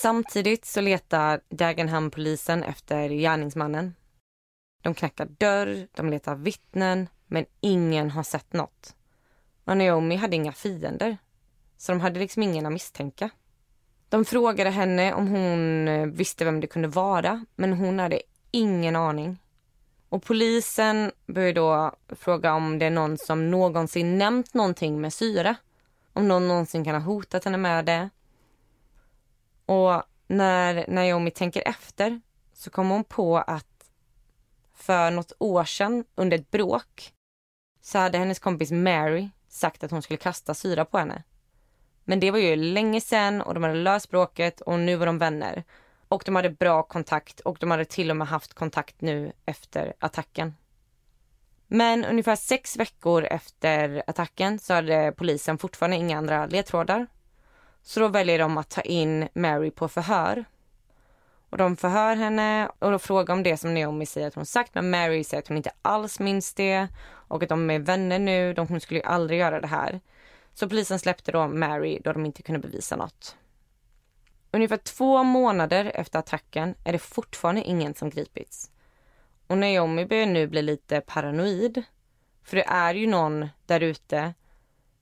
Samtidigt 0.00 0.64
så 0.64 0.80
letar 0.80 1.40
Dagenham-polisen 1.48 2.62
efter 2.62 3.08
gärningsmannen. 3.08 3.94
De 4.82 4.94
knackar 4.94 5.26
dörr, 5.26 5.88
de 5.94 6.10
letar 6.10 6.34
vittnen, 6.34 7.08
men 7.26 7.46
ingen 7.60 8.10
har 8.10 8.22
sett 8.22 8.52
något. 8.52 8.96
Och 9.64 9.76
Naomi 9.76 10.16
hade 10.16 10.36
inga 10.36 10.52
fiender, 10.52 11.16
så 11.76 11.92
de 11.92 12.00
hade 12.00 12.20
liksom 12.20 12.42
ingen 12.42 12.66
att 12.66 12.72
misstänka. 12.72 13.30
De 14.08 14.24
frågade 14.24 14.70
henne 14.70 15.14
om 15.14 15.28
hon 15.28 15.88
eh, 15.88 16.06
visste 16.06 16.44
vem 16.44 16.60
det 16.60 16.66
kunde 16.66 16.88
vara, 16.88 17.44
men 17.56 17.72
hon 17.72 17.98
hade 17.98 18.22
ingen 18.50 18.96
aning. 18.96 19.38
Och 20.08 20.22
polisen 20.22 21.12
började 21.26 21.60
då 21.60 21.92
fråga 22.08 22.54
om 22.54 22.78
det 22.78 22.86
är 22.86 22.90
någon 22.90 23.18
som 23.18 23.50
någonsin 23.50 24.18
nämnt 24.18 24.54
någonting 24.54 25.00
med 25.00 25.12
syra. 25.12 25.56
Om 26.12 26.28
någon 26.28 26.48
någonsin 26.48 26.84
kan 26.84 26.94
ha 26.94 27.02
hotat 27.02 27.44
henne 27.44 27.58
med 27.58 27.84
det. 27.84 28.10
Och 29.68 30.02
när 30.26 30.84
Naomi 30.88 31.30
tänker 31.30 31.68
efter 31.68 32.20
så 32.52 32.70
kommer 32.70 32.94
hon 32.94 33.04
på 33.04 33.38
att 33.38 33.90
för 34.74 35.10
något 35.10 35.32
år 35.38 35.64
sedan 35.64 36.04
under 36.14 36.38
ett 36.38 36.50
bråk 36.50 37.12
så 37.80 37.98
hade 37.98 38.18
hennes 38.18 38.38
kompis 38.38 38.70
Mary 38.70 39.28
sagt 39.48 39.84
att 39.84 39.90
hon 39.90 40.02
skulle 40.02 40.16
kasta 40.16 40.54
syra 40.54 40.84
på 40.84 40.98
henne. 40.98 41.22
Men 42.04 42.20
det 42.20 42.30
var 42.30 42.38
ju 42.38 42.56
länge 42.56 43.00
sedan 43.00 43.42
och 43.42 43.54
de 43.54 43.62
hade 43.62 43.74
löst 43.74 44.10
bråket 44.10 44.60
och 44.60 44.78
nu 44.78 44.96
var 44.96 45.06
de 45.06 45.18
vänner. 45.18 45.64
Och 46.08 46.22
de 46.26 46.36
hade 46.36 46.50
bra 46.50 46.82
kontakt 46.82 47.40
och 47.40 47.56
de 47.60 47.70
hade 47.70 47.84
till 47.84 48.10
och 48.10 48.16
med 48.16 48.28
haft 48.28 48.54
kontakt 48.54 49.00
nu 49.00 49.32
efter 49.44 49.92
attacken. 49.98 50.54
Men 51.66 52.04
ungefär 52.04 52.36
sex 52.36 52.76
veckor 52.76 53.24
efter 53.24 54.02
attacken 54.06 54.58
så 54.58 54.74
hade 54.74 55.12
polisen 55.16 55.58
fortfarande 55.58 55.96
inga 55.96 56.18
andra 56.18 56.46
ledtrådar. 56.46 57.06
Så 57.82 58.00
då 58.00 58.08
väljer 58.08 58.38
de 58.38 58.58
att 58.58 58.70
ta 58.70 58.80
in 58.80 59.28
Mary 59.34 59.70
på 59.70 59.88
förhör. 59.88 60.44
Och 61.50 61.58
de 61.58 61.76
förhör 61.76 62.16
henne 62.16 62.68
och 62.78 62.90
då 62.90 62.98
frågar 62.98 63.34
om 63.34 63.42
det 63.42 63.56
som 63.56 63.74
Naomi 63.74 64.06
säger 64.06 64.28
att 64.28 64.34
hon 64.34 64.46
sagt 64.46 64.74
men 64.74 64.90
Mary 64.90 65.24
säger 65.24 65.42
att 65.42 65.48
hon 65.48 65.56
inte 65.56 65.72
alls 65.82 66.20
minns 66.20 66.54
det 66.54 66.88
och 67.04 67.42
att 67.42 67.48
de 67.48 67.70
är 67.70 67.78
vänner 67.78 68.18
nu. 68.18 68.54
De, 68.54 68.68
hon 68.68 68.80
skulle 68.80 69.00
ju 69.00 69.06
aldrig 69.06 69.40
göra 69.40 69.60
det 69.60 69.66
här. 69.66 70.00
Så 70.54 70.68
polisen 70.68 70.98
släppte 70.98 71.32
då 71.32 71.48
Mary 71.48 72.00
då 72.04 72.12
de 72.12 72.26
inte 72.26 72.42
kunde 72.42 72.68
bevisa 72.68 72.96
något. 72.96 73.36
Ungefär 74.50 74.76
två 74.76 75.22
månader 75.22 75.92
efter 75.94 76.18
attacken 76.18 76.74
är 76.84 76.92
det 76.92 76.98
fortfarande 76.98 77.62
ingen 77.62 77.94
som 77.94 78.10
gripits. 78.10 78.70
Och 79.46 79.58
Naomi 79.58 80.06
börjar 80.06 80.26
nu 80.26 80.46
bli 80.46 80.62
lite 80.62 81.00
paranoid. 81.00 81.82
För 82.42 82.56
det 82.56 82.64
är 82.64 82.94
ju 82.94 83.06
någon 83.06 83.48
där 83.66 83.80
ute 83.80 84.34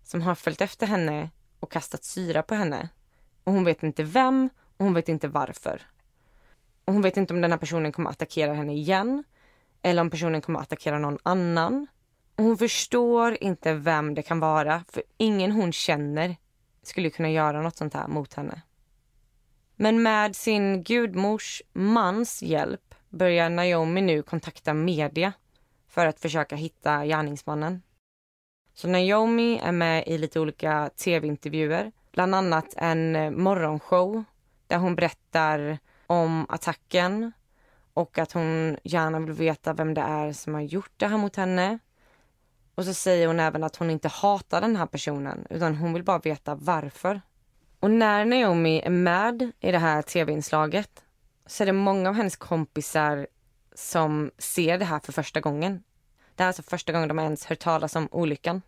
som 0.02 0.22
har 0.22 0.34
följt 0.34 0.60
efter 0.60 0.86
henne 0.86 1.30
och 1.60 1.72
kastat 1.72 2.04
syra 2.04 2.42
på 2.42 2.54
henne. 2.54 2.88
Och 3.44 3.52
hon 3.52 3.64
vet 3.64 3.82
inte 3.82 4.02
vem 4.02 4.50
och 4.76 4.84
hon 4.84 4.94
vet 4.94 5.08
inte 5.08 5.28
varför. 5.28 5.82
Och 6.84 6.92
hon 6.92 7.02
vet 7.02 7.16
inte 7.16 7.34
om 7.34 7.40
den 7.40 7.50
här 7.50 7.58
personen 7.58 7.92
kommer 7.92 8.10
attackera 8.10 8.54
henne 8.54 8.72
igen 8.72 9.24
eller 9.82 10.02
om 10.02 10.10
personen 10.10 10.40
kommer 10.40 10.60
attackera 10.60 10.98
någon 10.98 11.18
annan. 11.22 11.86
Och 12.36 12.44
hon 12.44 12.58
förstår 12.58 13.36
inte 13.40 13.74
vem 13.74 14.14
det 14.14 14.22
kan 14.22 14.40
vara 14.40 14.84
för 14.88 15.02
ingen 15.16 15.52
hon 15.52 15.72
känner 15.72 16.36
skulle 16.82 17.10
kunna 17.10 17.30
göra 17.30 17.62
något 17.62 17.76
sånt 17.76 17.94
här 17.94 18.08
mot 18.08 18.34
henne. 18.34 18.62
Men 19.76 20.02
med 20.02 20.36
sin 20.36 20.82
gudmors 20.82 21.62
mans 21.72 22.42
hjälp 22.42 22.94
börjar 23.08 23.50
Naomi 23.50 24.00
nu 24.00 24.22
kontakta 24.22 24.74
media 24.74 25.32
för 25.88 26.06
att 26.06 26.20
försöka 26.20 26.56
hitta 26.56 27.06
gärningsmannen. 27.06 27.82
Så 28.78 28.88
Naomi 28.88 29.60
är 29.62 29.72
med 29.72 30.04
i 30.06 30.18
lite 30.18 30.40
olika 30.40 30.90
tv-intervjuer, 30.96 31.92
bland 32.12 32.34
annat 32.34 32.74
en 32.76 33.16
eh, 33.16 33.30
morgonshow 33.30 34.24
där 34.66 34.78
hon 34.78 34.96
berättar 34.96 35.78
om 36.06 36.46
attacken 36.48 37.32
och 37.94 38.18
att 38.18 38.32
hon 38.32 38.76
gärna 38.82 39.20
vill 39.20 39.32
veta 39.32 39.72
vem 39.72 39.94
det 39.94 40.00
är 40.00 40.32
som 40.32 40.54
har 40.54 40.60
gjort 40.60 40.92
det 40.96 41.06
här 41.06 41.18
mot 41.18 41.36
henne. 41.36 41.78
Och 42.74 42.84
så 42.84 42.94
säger 42.94 43.26
hon 43.26 43.40
även 43.40 43.64
att 43.64 43.76
hon 43.76 43.90
inte 43.90 44.08
hatar 44.08 44.60
den 44.60 44.76
här 44.76 44.86
personen 44.86 45.46
utan 45.50 45.74
hon 45.76 45.92
vill 45.92 46.04
bara 46.04 46.18
veta 46.18 46.54
varför. 46.54 47.20
Och 47.80 47.90
när 47.90 48.24
Naomi 48.24 48.80
är 48.84 48.90
med 48.90 49.52
i 49.60 49.72
det 49.72 49.78
här 49.78 50.02
tv-inslaget 50.02 51.04
så 51.46 51.62
är 51.64 51.66
det 51.66 51.72
många 51.72 52.08
av 52.08 52.14
hennes 52.14 52.36
kompisar 52.36 53.26
som 53.74 54.30
ser 54.38 54.78
det 54.78 54.84
här 54.84 55.00
för 55.00 55.12
första 55.12 55.40
gången. 55.40 55.82
Det 56.36 56.42
här 56.42 56.46
är 56.46 56.48
alltså 56.48 56.62
första 56.62 56.92
gången 56.92 57.08
de 57.08 57.18
ens 57.18 57.44
hört 57.44 57.58
talas 57.58 57.96
om 57.96 58.08
olyckan. 58.12 58.62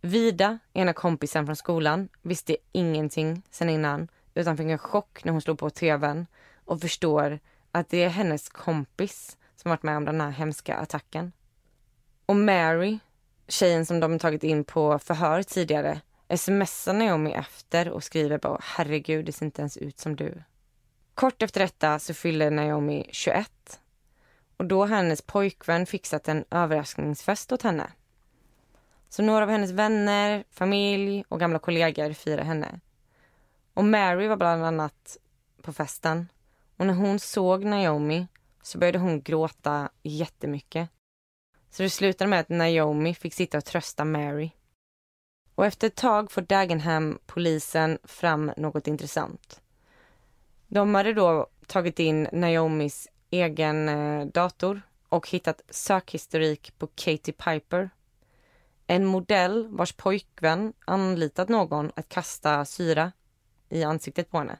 Vida, 0.00 0.58
ena 0.72 0.92
kompisen 0.92 1.46
från 1.46 1.56
skolan, 1.56 2.08
visste 2.22 2.56
ingenting 2.72 3.42
sen 3.50 3.68
innan 3.70 4.08
utan 4.34 4.56
fick 4.56 4.66
en 4.66 4.78
chock 4.78 5.24
när 5.24 5.32
hon 5.32 5.42
slog 5.42 5.58
på 5.58 5.70
tvn 5.70 6.26
och 6.64 6.80
förstår 6.80 7.38
att 7.72 7.88
det 7.88 8.04
är 8.04 8.08
hennes 8.08 8.48
kompis 8.48 9.36
som 9.56 9.68
varit 9.68 9.82
med 9.82 9.96
om 9.96 10.04
den 10.04 10.20
här 10.20 10.30
hemska 10.30 10.76
attacken. 10.76 11.32
Och 12.26 12.36
Mary, 12.36 12.98
tjejen 13.48 13.86
som 13.86 14.00
de 14.00 14.18
tagit 14.18 14.44
in 14.44 14.64
på 14.64 14.98
förhör 14.98 15.42
tidigare, 15.42 16.00
smsar 16.36 16.92
Naomi 16.92 17.32
efter 17.32 17.88
och 17.88 18.04
skriver 18.04 18.38
bara 18.38 18.58
herregud, 18.62 19.26
det 19.26 19.32
ser 19.32 19.46
inte 19.46 19.62
ens 19.62 19.76
ut 19.76 19.98
som 19.98 20.16
du. 20.16 20.42
Kort 21.14 21.42
efter 21.42 21.60
detta 21.60 21.98
så 21.98 22.14
fyller 22.14 22.50
Naomi 22.50 23.08
21 23.12 23.80
och 24.58 24.64
då 24.64 24.80
har 24.80 24.96
hennes 24.96 25.22
pojkvän 25.22 25.86
fixat 25.86 26.28
en 26.28 26.44
överraskningsfest 26.50 27.52
åt 27.52 27.62
henne. 27.62 27.92
Så 29.08 29.22
några 29.22 29.42
av 29.42 29.50
hennes 29.50 29.70
vänner, 29.70 30.44
familj 30.50 31.24
och 31.28 31.40
gamla 31.40 31.58
kollegor 31.58 32.12
firar 32.12 32.44
henne. 32.44 32.80
Och 33.74 33.84
Mary 33.84 34.28
var 34.28 34.36
bland 34.36 34.64
annat 34.64 35.16
på 35.62 35.72
festen. 35.72 36.28
Och 36.76 36.86
när 36.86 36.94
hon 36.94 37.18
såg 37.18 37.64
Naomi 37.64 38.26
så 38.62 38.78
började 38.78 38.98
hon 38.98 39.22
gråta 39.22 39.88
jättemycket. 40.02 40.90
Så 41.70 41.82
det 41.82 41.90
slutade 41.90 42.30
med 42.30 42.40
att 42.40 42.48
Naomi 42.48 43.14
fick 43.14 43.34
sitta 43.34 43.58
och 43.58 43.64
trösta 43.64 44.04
Mary. 44.04 44.50
Och 45.54 45.66
efter 45.66 45.86
ett 45.86 45.96
tag 45.96 46.30
får 46.30 46.42
Dagenham-polisen 46.42 47.98
fram 48.04 48.52
något 48.56 48.86
intressant. 48.86 49.60
De 50.68 50.94
hade 50.94 51.12
då 51.12 51.46
tagit 51.66 51.98
in 51.98 52.28
Naomis 52.32 53.08
egen 53.30 53.88
eh, 53.88 54.26
dator 54.26 54.82
och 55.08 55.28
hittat 55.28 55.60
sökhistorik 55.70 56.78
på 56.78 56.86
Katie 56.86 57.34
Piper. 57.34 57.90
En 58.86 59.06
modell 59.06 59.68
vars 59.70 59.92
pojkvän 59.92 60.72
anlitat 60.84 61.48
någon 61.48 61.92
att 61.96 62.08
kasta 62.08 62.64
syra 62.64 63.12
i 63.68 63.84
ansiktet 63.84 64.30
på 64.30 64.38
henne 64.38 64.58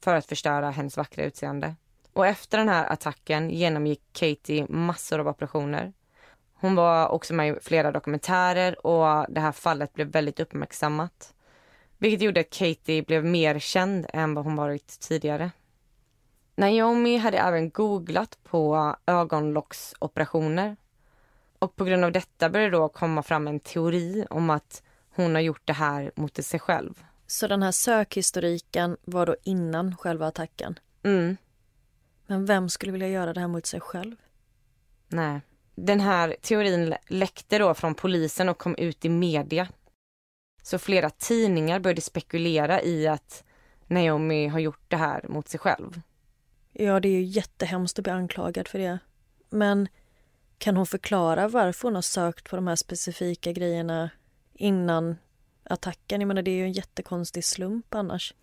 för 0.00 0.14
att 0.14 0.26
förstöra 0.26 0.70
hennes 0.70 0.96
vackra 0.96 1.24
utseende. 1.24 1.74
Och 2.12 2.26
efter 2.26 2.58
den 2.58 2.68
här 2.68 2.92
attacken 2.92 3.50
genomgick 3.50 4.02
Katie 4.12 4.66
massor 4.68 5.18
av 5.18 5.28
operationer. 5.28 5.92
Hon 6.54 6.74
var 6.74 7.08
också 7.08 7.34
med 7.34 7.56
i 7.56 7.60
flera 7.62 7.92
dokumentärer 7.92 8.86
och 8.86 9.26
det 9.28 9.40
här 9.40 9.52
fallet 9.52 9.92
blev 9.92 10.06
väldigt 10.06 10.40
uppmärksammat. 10.40 11.34
Vilket 11.98 12.22
gjorde 12.22 12.40
att 12.40 12.50
Katie 12.50 13.02
blev 13.02 13.24
mer 13.24 13.58
känd 13.58 14.06
än 14.12 14.34
vad 14.34 14.44
hon 14.44 14.56
varit 14.56 15.00
tidigare. 15.00 15.50
Naomi 16.54 17.16
hade 17.16 17.38
även 17.38 17.70
googlat 17.70 18.38
på 18.42 18.96
ögonlocksoperationer. 19.06 20.76
Och 21.58 21.76
på 21.76 21.84
grund 21.84 22.04
av 22.04 22.12
detta 22.12 22.50
började 22.50 22.76
då 22.76 22.88
komma 22.88 23.22
fram 23.22 23.48
en 23.48 23.60
teori 23.60 24.26
om 24.30 24.50
att 24.50 24.82
hon 25.14 25.34
har 25.34 25.42
gjort 25.42 25.62
det 25.66 25.72
här 25.72 26.12
mot 26.14 26.44
sig 26.44 26.60
själv. 26.60 27.04
Så 27.26 27.46
den 27.46 27.62
här 27.62 27.72
sökhistoriken 27.72 28.96
var 29.04 29.26
då 29.26 29.36
innan 29.42 29.96
själva 29.96 30.26
attacken? 30.26 30.78
Mm. 31.02 31.36
Men 32.26 32.46
vem 32.46 32.68
skulle 32.68 32.92
vilja 32.92 33.08
göra 33.08 33.32
det 33.32 33.40
här 33.40 33.48
mot 33.48 33.66
sig 33.66 33.80
själv? 33.80 34.16
Nej. 35.08 35.40
Den 35.74 36.00
här 36.00 36.36
teorin 36.40 36.94
läckte 37.06 37.58
då 37.58 37.74
från 37.74 37.94
polisen 37.94 38.48
och 38.48 38.58
kom 38.58 38.76
ut 38.76 39.04
i 39.04 39.08
media. 39.08 39.68
Så 40.62 40.78
flera 40.78 41.10
tidningar 41.10 41.80
började 41.80 42.00
spekulera 42.00 42.82
i 42.82 43.06
att 43.06 43.44
Naomi 43.86 44.46
har 44.46 44.58
gjort 44.58 44.84
det 44.88 44.96
här 44.96 45.24
mot 45.28 45.48
sig 45.48 45.60
själv. 45.60 46.00
Ja, 46.84 47.00
det 47.00 47.08
är 47.08 47.12
ju 47.12 47.22
jättehemskt 47.22 47.98
att 47.98 48.02
bli 48.02 48.12
anklagad 48.12 48.68
för 48.68 48.78
det. 48.78 48.98
Men 49.50 49.88
kan 50.58 50.76
hon 50.76 50.86
förklara 50.86 51.48
varför 51.48 51.88
hon 51.88 51.94
har 51.94 52.02
sökt 52.02 52.50
på 52.50 52.56
de 52.56 52.66
här 52.66 52.76
specifika 52.76 53.52
grejerna 53.52 54.10
innan 54.54 55.16
attacken? 55.64 56.20
Jag 56.20 56.28
menar, 56.28 56.42
det 56.42 56.50
är 56.50 56.54
ju 56.56 56.64
en 56.64 56.72
jättekonstig 56.72 57.44
slump 57.44 57.94
annars. 57.94 58.34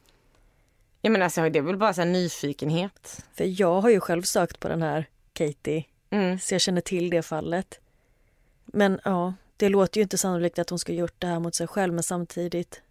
Jag 1.02 1.12
menar, 1.12 1.23
alltså, 1.23 1.50
det 1.50 1.60
är 1.60 1.63
väl 1.63 1.78
bara 1.78 1.93
så 1.93 2.04
nyfikenhet. 2.04 3.26
För 3.34 3.62
jag 3.62 3.82
har 3.82 3.89
ju 3.89 4.00
själv 4.00 4.21
sökt 4.21 4.60
på 4.60 4.67
den 4.67 4.82
här 4.82 5.06
Katie, 5.34 5.84
Mm. 6.10 6.39
så 6.39 6.54
jag 6.54 6.62
känner 6.62 6.82
till 6.82 7.10
det 7.10 7.21
fallet. 7.21 7.80
Men 8.65 9.00
ja, 9.04 9.34
det 9.58 9.69
låter 9.69 9.97
ju 10.00 10.04
inte 10.04 10.17
sannolikt 10.17 10.60
att 10.60 10.69
hon 10.69 10.80
skulle 10.80 10.97
gjort 10.97 11.15
det 11.21 11.28
här 11.28 11.39
mot 11.39 11.56
sig 11.56 11.67
själv, 11.67 11.93
men 11.93 12.04
samtidigt, 12.04 12.82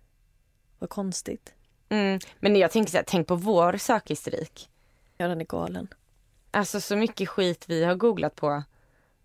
vad 0.78 0.90
konstigt. 0.90 1.52
Mm. 1.88 2.20
Men 2.40 2.56
jag 2.56 2.70
tänker 2.70 2.90
så 2.90 2.96
här, 2.96 3.04
tänk 3.09 3.26
på 3.28 3.35
vår 3.35 3.76
sökhistorik. 3.76 4.68
Ja, 5.16 5.29
den 5.29 5.40
är 5.40 5.44
galen. 5.44 5.88
Alltså 6.50 6.81
så 6.81 6.96
mycket 6.96 7.29
skit 7.29 7.64
vi 7.68 7.85
har 7.85 7.94
googlat 7.94 8.35
på. 8.35 8.62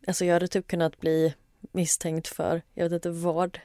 Alltså 0.08 0.25
jag 0.25 0.34
hade 0.34 0.47
typ 0.47 0.67
kunnat 0.67 0.99
bli 0.99 1.34
misstänkt 1.71 2.27
för, 2.27 2.62
jag 2.73 2.86
vet 2.86 2.93
inte 2.93 3.10
vad, 3.10 3.60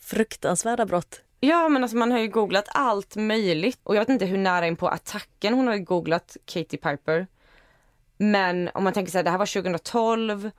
fruktansvärda 0.00 0.86
brott. 0.86 1.20
Ja, 1.40 1.68
men 1.68 1.82
alltså 1.82 1.96
man 1.96 2.12
har 2.12 2.18
ju 2.18 2.28
googlat 2.28 2.68
allt 2.68 3.16
möjligt. 3.16 3.80
Och 3.82 3.96
jag 3.96 4.00
vet 4.00 4.08
inte 4.08 4.26
hur 4.26 4.38
nära 4.38 4.66
in 4.66 4.76
på 4.76 4.88
attacken 4.88 5.54
hon 5.54 5.66
hade 5.66 5.78
googlat 5.78 6.36
Katie 6.44 6.78
Piper. 6.78 7.26
Men 8.16 8.70
om 8.74 8.84
man 8.84 8.92
tänker 8.92 9.12
här, 9.12 9.22
det 9.22 9.30
här 9.30 9.38
var 9.38 9.62
2012. 9.62 10.50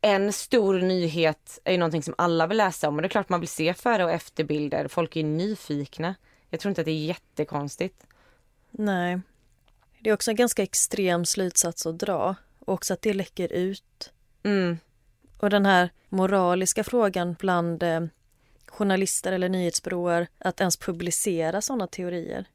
En 0.00 0.32
stor 0.32 0.78
nyhet 0.78 1.60
är 1.64 1.72
ju 1.72 1.78
någonting 1.78 2.02
som 2.02 2.14
alla 2.18 2.46
vill 2.46 2.56
läsa 2.56 2.88
om 2.88 2.96
och 2.96 3.02
det 3.02 3.06
är 3.06 3.10
klart 3.10 3.28
man 3.28 3.40
vill 3.40 3.48
se 3.48 3.74
före 3.74 4.04
och 4.04 4.10
efterbilder. 4.10 4.88
Folk 4.88 5.16
är 5.16 5.24
nyfikna. 5.24 6.14
Jag 6.50 6.60
tror 6.60 6.70
inte 6.70 6.80
att 6.80 6.84
det 6.84 6.90
är 6.90 7.06
jättekonstigt. 7.06 8.06
Nej. 8.70 9.20
Det 10.06 10.10
är 10.10 10.14
också 10.14 10.30
en 10.30 10.36
ganska 10.36 10.62
extrem 10.62 11.24
slutsats 11.24 11.86
att 11.86 11.98
dra. 11.98 12.34
Och 12.58 12.74
också 12.74 12.94
att 12.94 13.02
det 13.02 13.12
läcker 13.14 13.52
ut. 13.52 14.12
Mm. 14.42 14.78
Och 15.38 15.50
den 15.50 15.66
här 15.66 15.90
moraliska 16.08 16.84
frågan 16.84 17.36
bland 17.38 17.82
eh, 17.82 18.00
journalister 18.66 19.32
eller 19.32 19.48
nyhetsbyråer 19.48 20.28
att 20.38 20.60
ens 20.60 20.76
publicera 20.76 21.62
sådana 21.62 21.86
teorier. 21.86 22.48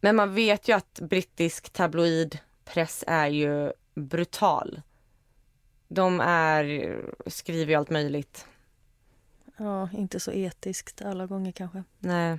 Men 0.00 0.16
man 0.16 0.34
vet 0.34 0.68
ju 0.68 0.72
att 0.72 1.00
brittisk 1.00 1.70
tabloidpress 1.70 3.04
är 3.06 3.28
ju 3.28 3.72
brutal. 3.94 4.82
De 5.88 6.20
är, 6.20 7.00
skriver 7.26 7.72
ju 7.72 7.74
allt 7.74 7.90
möjligt. 7.90 8.46
Ja, 9.56 9.88
inte 9.92 10.20
så 10.20 10.32
etiskt 10.32 11.02
alla 11.02 11.26
gånger 11.26 11.52
kanske. 11.52 11.84
Nej. 11.98 12.38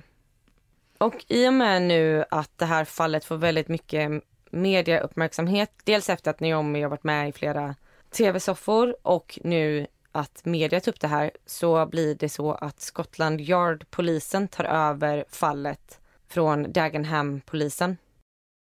Och 0.98 1.24
i 1.28 1.48
och 1.48 1.52
med 1.52 1.82
nu 1.82 2.24
att 2.30 2.58
det 2.58 2.64
här 2.64 2.84
fallet 2.84 3.24
får 3.24 3.36
väldigt 3.36 3.68
mycket 3.68 4.22
mediauppmärksamhet, 4.50 5.70
dels 5.84 6.10
efter 6.10 6.30
att 6.30 6.40
Naomi 6.40 6.82
har 6.82 6.90
varit 6.90 7.04
med 7.04 7.28
i 7.28 7.32
flera 7.32 7.74
tv-soffor 8.10 8.96
och 9.02 9.38
nu 9.44 9.86
att 10.12 10.44
media 10.44 10.80
tar 10.80 10.92
upp 10.92 11.00
det 11.00 11.08
här 11.08 11.30
så 11.46 11.86
blir 11.86 12.14
det 12.14 12.28
så 12.28 12.52
att 12.52 12.80
Scotland 12.80 13.40
Yard-polisen 13.40 14.48
tar 14.48 14.64
över 14.64 15.24
fallet 15.28 16.00
från 16.28 16.72
Dagenham-polisen. 16.72 17.96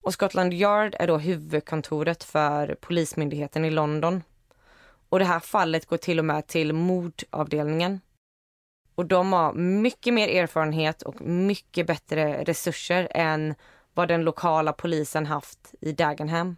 Och 0.05 0.13
Scotland 0.15 0.55
Yard 0.55 0.97
är 0.99 1.07
då 1.07 1.19
huvudkontoret 1.19 2.25
för 2.25 2.77
Polismyndigheten 2.81 3.65
i 3.65 3.71
London. 3.71 4.23
Och 5.09 5.19
det 5.19 5.25
här 5.25 5.41
fallet 5.41 5.87
går 5.87 5.97
till 5.97 6.19
och 6.19 6.25
med 6.25 6.47
till 6.47 6.73
mordavdelningen. 6.73 8.01
Och 8.99 9.07
de 9.07 9.33
har 9.33 9.53
mycket 9.53 10.15
mer 10.15 10.29
erfarenhet 10.29 11.03
och 11.03 11.21
mycket 11.21 11.87
bättre 11.87 12.45
resurser 12.45 13.09
än 13.11 13.55
vad 13.95 14.09
den 14.09 14.25
lokala 14.25 14.73
polisen 14.73 15.27
haft 15.27 15.75
i 15.81 15.93
Dagenham. 15.93 16.57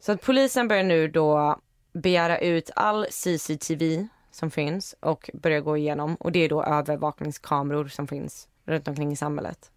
Så 0.00 0.12
att 0.12 0.22
polisen 0.22 0.68
börjar 0.68 0.84
nu 0.84 1.08
då 1.08 1.60
begära 1.92 2.38
ut 2.38 2.70
all 2.76 3.06
CCTV 3.10 4.06
som 4.30 4.50
finns 4.50 4.94
och 5.00 5.30
börjar 5.34 5.60
gå 5.60 5.76
igenom. 5.76 6.14
Och 6.14 6.32
det 6.32 6.38
är 6.38 6.48
då 6.48 6.64
övervakningskameror 6.64 7.88
som 7.88 8.08
finns 8.08 8.48
runt 8.64 8.88
omkring 8.88 9.12
i 9.12 9.16
samhället. 9.16 9.70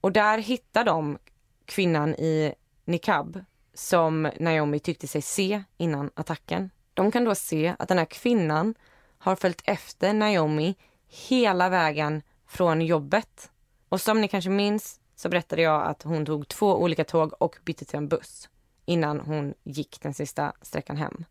Och 0.00 0.12
där 0.12 0.38
hittar 0.38 0.84
de 0.84 1.18
kvinnan 1.64 2.14
i 2.14 2.54
niqab 2.84 3.44
som 3.74 4.30
Naomi 4.40 4.78
tyckte 4.78 5.06
sig 5.06 5.22
se 5.22 5.62
innan 5.76 6.10
attacken. 6.14 6.70
De 6.94 7.10
kan 7.10 7.24
då 7.24 7.34
se 7.34 7.74
att 7.78 7.88
den 7.88 7.98
här 7.98 8.04
kvinnan 8.04 8.74
har 9.18 9.36
följt 9.36 9.62
efter 9.64 10.12
Naomi 10.12 10.76
hela 11.10 11.68
vägen 11.68 12.22
från 12.46 12.80
jobbet. 12.80 13.50
Och 13.88 14.00
som 14.00 14.20
ni 14.20 14.28
kanske 14.28 14.50
minns 14.50 15.00
så 15.16 15.28
berättade 15.28 15.62
jag 15.62 15.86
att 15.86 16.02
hon 16.02 16.26
tog 16.26 16.48
två 16.48 16.82
olika 16.82 17.04
tåg 17.04 17.32
och 17.38 17.58
bytte 17.64 17.84
till 17.84 17.96
en 17.96 18.08
buss 18.08 18.48
innan 18.84 19.20
hon 19.20 19.54
gick 19.64 19.98
den 20.02 20.14
sista 20.14 20.52
sträckan 20.62 20.96
hem. 20.96 21.24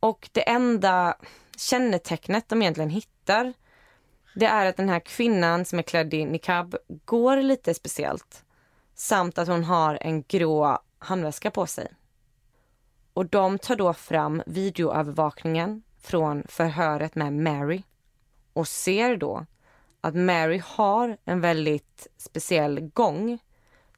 Och 0.00 0.28
det 0.32 0.48
enda 0.48 1.16
kännetecknet 1.56 2.48
de 2.48 2.62
egentligen 2.62 2.90
hittar 2.90 3.52
det 4.34 4.46
är 4.46 4.66
att 4.66 4.76
den 4.76 4.88
här 4.88 5.00
kvinnan 5.00 5.64
som 5.64 5.78
är 5.78 5.82
klädd 5.82 6.14
i 6.14 6.24
niqab 6.24 6.76
går 7.04 7.36
lite 7.36 7.74
speciellt. 7.74 8.44
Samt 8.94 9.38
att 9.38 9.48
hon 9.48 9.64
har 9.64 9.98
en 10.00 10.22
grå 10.22 10.78
handväska 10.98 11.50
på 11.50 11.66
sig. 11.66 11.88
Och 13.12 13.26
de 13.26 13.58
tar 13.58 13.76
då 13.76 13.92
fram 13.94 14.42
videoövervakningen 14.46 15.82
från 16.00 16.42
förhöret 16.48 17.14
med 17.14 17.32
Mary 17.32 17.82
och 18.56 18.68
ser 18.68 19.16
då 19.16 19.46
att 20.00 20.14
Mary 20.14 20.58
har 20.64 21.16
en 21.24 21.40
väldigt 21.40 22.06
speciell 22.16 22.80
gång 22.80 23.38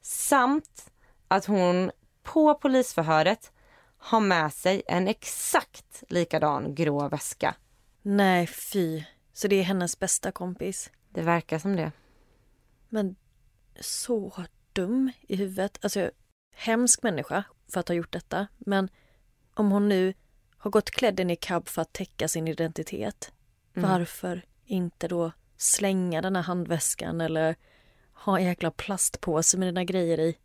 samt 0.01 0.91
att 1.29 1.45
hon 1.45 1.91
på 2.23 2.55
polisförhöret 2.55 3.53
har 3.99 4.21
med 4.21 4.53
sig 4.53 4.83
en 4.87 5.09
exakt 5.09 6.05
likadan 6.09 6.75
grå 6.75 7.09
väska. 7.09 7.55
Nej, 8.03 8.47
fy. 8.47 9.05
Så 9.33 9.49
det 9.49 9.57
är 9.57 9.63
hennes 9.63 9.99
bästa 9.99 10.33
kompis? 10.33 10.91
Det 11.09 11.23
verkar 11.23 11.59
som 11.59 11.77
det. 11.77 11.93
Men 12.89 13.17
så 13.81 14.45
dum 14.73 15.13
i 15.21 15.37
huvudet. 15.37 15.79
Alltså, 15.83 16.11
hemsk 16.55 17.03
människa 17.03 17.45
för 17.69 17.81
att 17.81 17.89
ha 17.89 17.95
gjort 17.95 18.13
detta. 18.13 18.47
Men 18.59 18.89
om 19.55 19.71
hon 19.71 19.89
nu 19.89 20.15
har 20.59 20.71
gått 20.71 20.91
klädd 20.91 21.21
i 21.21 21.25
niqab 21.25 21.69
för 21.69 21.83
att 21.83 21.93
täcka 21.93 22.29
sin 22.29 22.49
identitet. 22.49 23.33
Mm. 23.75 23.91
Varför 23.91 24.43
inte 24.69 25.09
då 25.09 25.33
slänga 25.57 26.23
den 26.23 26.37
här 26.37 26.43
handväskan 26.43 27.21
eller 27.21 27.57
ha 28.13 28.39
en 28.39 28.45
jäkla 28.45 28.71
plastpåse 28.71 29.59
med 29.59 29.69
dina 29.69 29.85
grejer 29.85 30.21
i? 30.21 30.37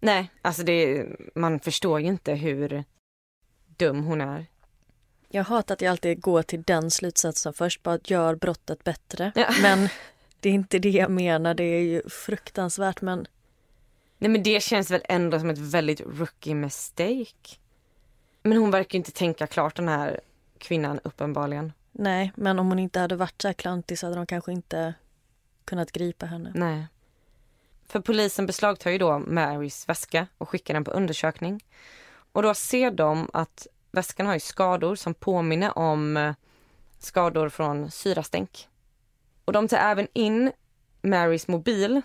Nej, 0.00 0.30
alltså 0.42 0.62
det, 0.62 1.06
man 1.34 1.60
förstår 1.60 2.00
ju 2.00 2.06
inte 2.06 2.34
hur 2.34 2.84
dum 3.76 4.04
hon 4.04 4.20
är. 4.20 4.46
Jag 5.28 5.44
hatar 5.44 5.74
att 5.74 5.80
jag 5.80 5.90
alltid 5.90 6.20
går 6.20 6.42
till 6.42 6.62
den 6.62 6.90
slutsatsen 6.90 7.54
först, 7.54 7.82
bara 7.82 7.98
gör 8.04 8.34
brottet 8.34 8.84
bättre. 8.84 9.32
Ja. 9.34 9.54
Men 9.62 9.88
det 10.40 10.48
är 10.48 10.52
inte 10.52 10.78
det 10.78 10.90
jag 10.90 11.10
menar, 11.10 11.54
det 11.54 11.64
är 11.64 11.80
ju 11.80 12.08
fruktansvärt 12.08 13.00
men... 13.02 13.26
Nej 14.18 14.30
men 14.30 14.42
det 14.42 14.62
känns 14.62 14.90
väl 14.90 15.02
ändå 15.08 15.38
som 15.38 15.50
ett 15.50 15.58
väldigt 15.58 16.00
rookie 16.00 16.54
mistake. 16.54 17.56
Men 18.42 18.58
hon 18.58 18.70
verkar 18.70 18.98
inte 18.98 19.12
tänka 19.12 19.46
klart 19.46 19.76
den 19.76 19.88
här 19.88 20.20
kvinnan 20.58 21.00
uppenbarligen. 21.04 21.72
Nej, 21.96 22.32
men 22.36 22.58
om 22.58 22.68
hon 22.68 22.78
inte 22.78 23.00
hade 23.00 23.16
varit 23.16 23.42
så 23.42 23.48
här 23.48 23.52
klantig 23.52 23.98
så 23.98 24.06
hade 24.06 24.16
de 24.16 24.26
kanske 24.26 24.52
inte 24.52 24.94
kunnat 25.64 25.92
gripa 25.92 26.26
henne. 26.26 26.52
Nej. 26.54 26.86
För 27.86 28.00
polisen 28.00 28.46
beslagtar 28.46 28.90
ju 28.90 28.98
då 28.98 29.18
Marys 29.18 29.88
väska 29.88 30.26
och 30.38 30.48
skickar 30.48 30.74
den 30.74 30.84
på 30.84 30.90
undersökning. 30.90 31.64
Och 32.32 32.42
då 32.42 32.54
ser 32.54 32.90
de 32.90 33.30
att 33.32 33.66
väskan 33.90 34.26
har 34.26 34.34
ju 34.34 34.40
skador 34.40 34.96
som 34.96 35.14
påminner 35.14 35.78
om 35.78 36.16
eh, 36.16 36.34
skador 36.98 37.48
från 37.48 37.90
syrastänk. 37.90 38.68
Och 39.44 39.52
de 39.52 39.68
tar 39.68 39.76
även 39.76 40.08
in 40.12 40.52
Marys 41.02 41.48
mobil 41.48 42.02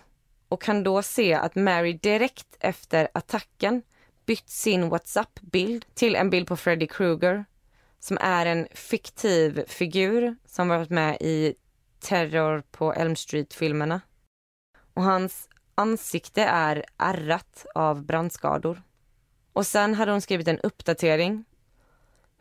och 0.49 0.61
kan 0.61 0.83
då 0.83 1.01
se 1.01 1.33
att 1.33 1.55
Mary 1.55 1.93
direkt 1.93 2.57
efter 2.59 3.07
attacken 3.13 3.81
bytt 4.25 4.49
sin 4.49 4.89
WhatsApp-bild 4.89 5.85
till 5.93 6.15
en 6.15 6.29
bild 6.29 6.47
på 6.47 6.57
Freddy 6.57 6.87
Krueger 6.87 7.45
som 7.99 8.17
är 8.21 8.45
en 8.45 8.67
fiktiv 8.71 9.63
figur 9.67 10.35
som 10.45 10.67
varit 10.67 10.89
med 10.89 11.17
i 11.21 11.55
Terror 11.99 12.63
på 12.71 12.93
Elm 12.93 13.15
Street-filmerna. 13.15 14.01
Och 14.93 15.03
hans 15.03 15.49
ansikte 15.75 16.43
är 16.43 16.85
ärrat 16.97 17.65
av 17.75 18.05
brandskador. 18.05 18.81
Och 19.53 19.67
sen 19.67 19.93
hade 19.93 20.11
hon 20.11 20.21
skrivit 20.21 20.47
en 20.47 20.59
uppdatering. 20.59 21.45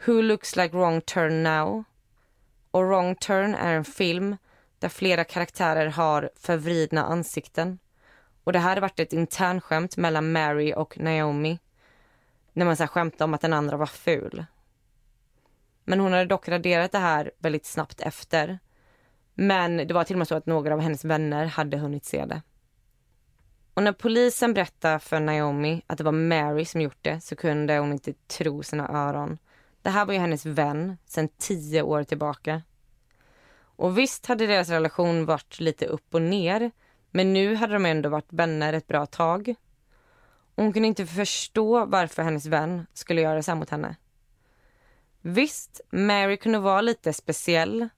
Who 0.07 0.13
looks 0.13 0.57
like 0.57 0.77
wrong 0.77 1.01
turn 1.01 1.43
now? 1.43 1.85
Och 2.71 2.85
wrong 2.85 3.15
turn 3.15 3.55
är 3.55 3.75
en 3.75 3.85
film 3.85 4.37
där 4.79 4.89
flera 4.89 5.25
karaktärer 5.25 5.87
har 5.87 6.31
förvridna 6.37 7.05
ansikten. 7.05 7.79
Och 8.45 8.53
det 8.53 8.59
här 8.59 8.69
hade 8.69 8.81
varit 8.81 9.01
ett 9.01 9.13
internskämt 9.13 9.97
mellan 9.97 10.33
Mary 10.33 10.75
och 10.75 10.99
Naomi. 10.99 11.59
När 12.53 12.67
man 12.67 12.77
så 12.77 12.83
här 12.83 12.89
skämtade 12.89 13.25
om 13.25 13.35
att 13.35 13.41
den 13.41 13.53
andra 13.53 13.77
var 13.77 13.87
ful. 13.87 14.45
Men 15.89 16.01
hon 16.01 16.13
hade 16.13 16.25
dock 16.25 16.49
raderat 16.49 16.93
det 16.93 16.99
här 16.99 17.31
väldigt 17.39 17.67
snabbt 17.67 18.01
efter. 18.01 18.59
Men 19.35 19.77
det 19.77 19.95
var 19.95 20.05
till 20.05 20.15
och 20.15 20.19
med 20.19 20.29
så 20.29 20.35
att 20.35 20.47
några 20.47 20.75
av 20.75 20.81
hennes 20.81 21.05
vänner 21.05 21.47
hade 21.47 21.77
hunnit 21.77 22.05
se 22.05 22.25
det. 22.25 22.43
Och 23.75 23.83
när 23.83 23.93
polisen 23.93 24.55
berättade 24.55 24.99
för 24.99 25.21
Naomi 25.21 25.83
att 25.87 25.99
det 25.99 26.05
var 26.05 26.13
Mary 26.13 26.65
som 26.65 26.81
gjort 26.81 26.99
det 27.03 27.21
så 27.21 27.37
kunde 27.37 27.79
hon 27.79 27.93
inte 27.93 28.13
tro 28.13 28.63
sina 28.63 28.89
öron. 28.89 29.39
Det 29.83 29.91
här 29.91 30.07
var 30.07 30.13
ju 30.13 30.21
hennes 30.21 30.47
vän 30.47 30.97
sedan 31.07 31.29
tio 31.39 31.83
år 31.83 32.05
tillbaka. 32.05 32.63
Och 33.61 33.99
visst 33.99 34.27
hade 34.27 34.47
deras 34.47 34.69
relation 34.69 35.27
varit 35.27 35.61
lite 35.61 35.87
upp 35.87 36.15
och 36.15 36.23
ner 36.23 36.71
men 37.11 37.33
nu 37.33 37.55
hade 37.55 37.73
de 37.73 37.87
ändå 37.87 38.09
varit 38.09 38.33
vänner 38.33 38.73
ett 38.73 38.87
bra 38.87 39.07
tag. 39.07 39.55
Och 40.55 40.65
hon 40.65 40.73
kunde 40.73 40.89
inte 40.89 41.07
förstå 41.07 41.85
varför 41.85 42.23
hennes 42.23 42.47
vän 42.47 42.87
skulle 42.93 43.21
göra 43.21 43.43
så 43.43 43.51
här 43.51 43.59
mot 43.59 43.71
henne. 43.71 43.97
Visst, 45.29 45.81
Mary 45.91 46.37
kunde 46.37 46.59
vara 46.59 46.81
lite 46.81 47.13
speciell. 47.13 47.89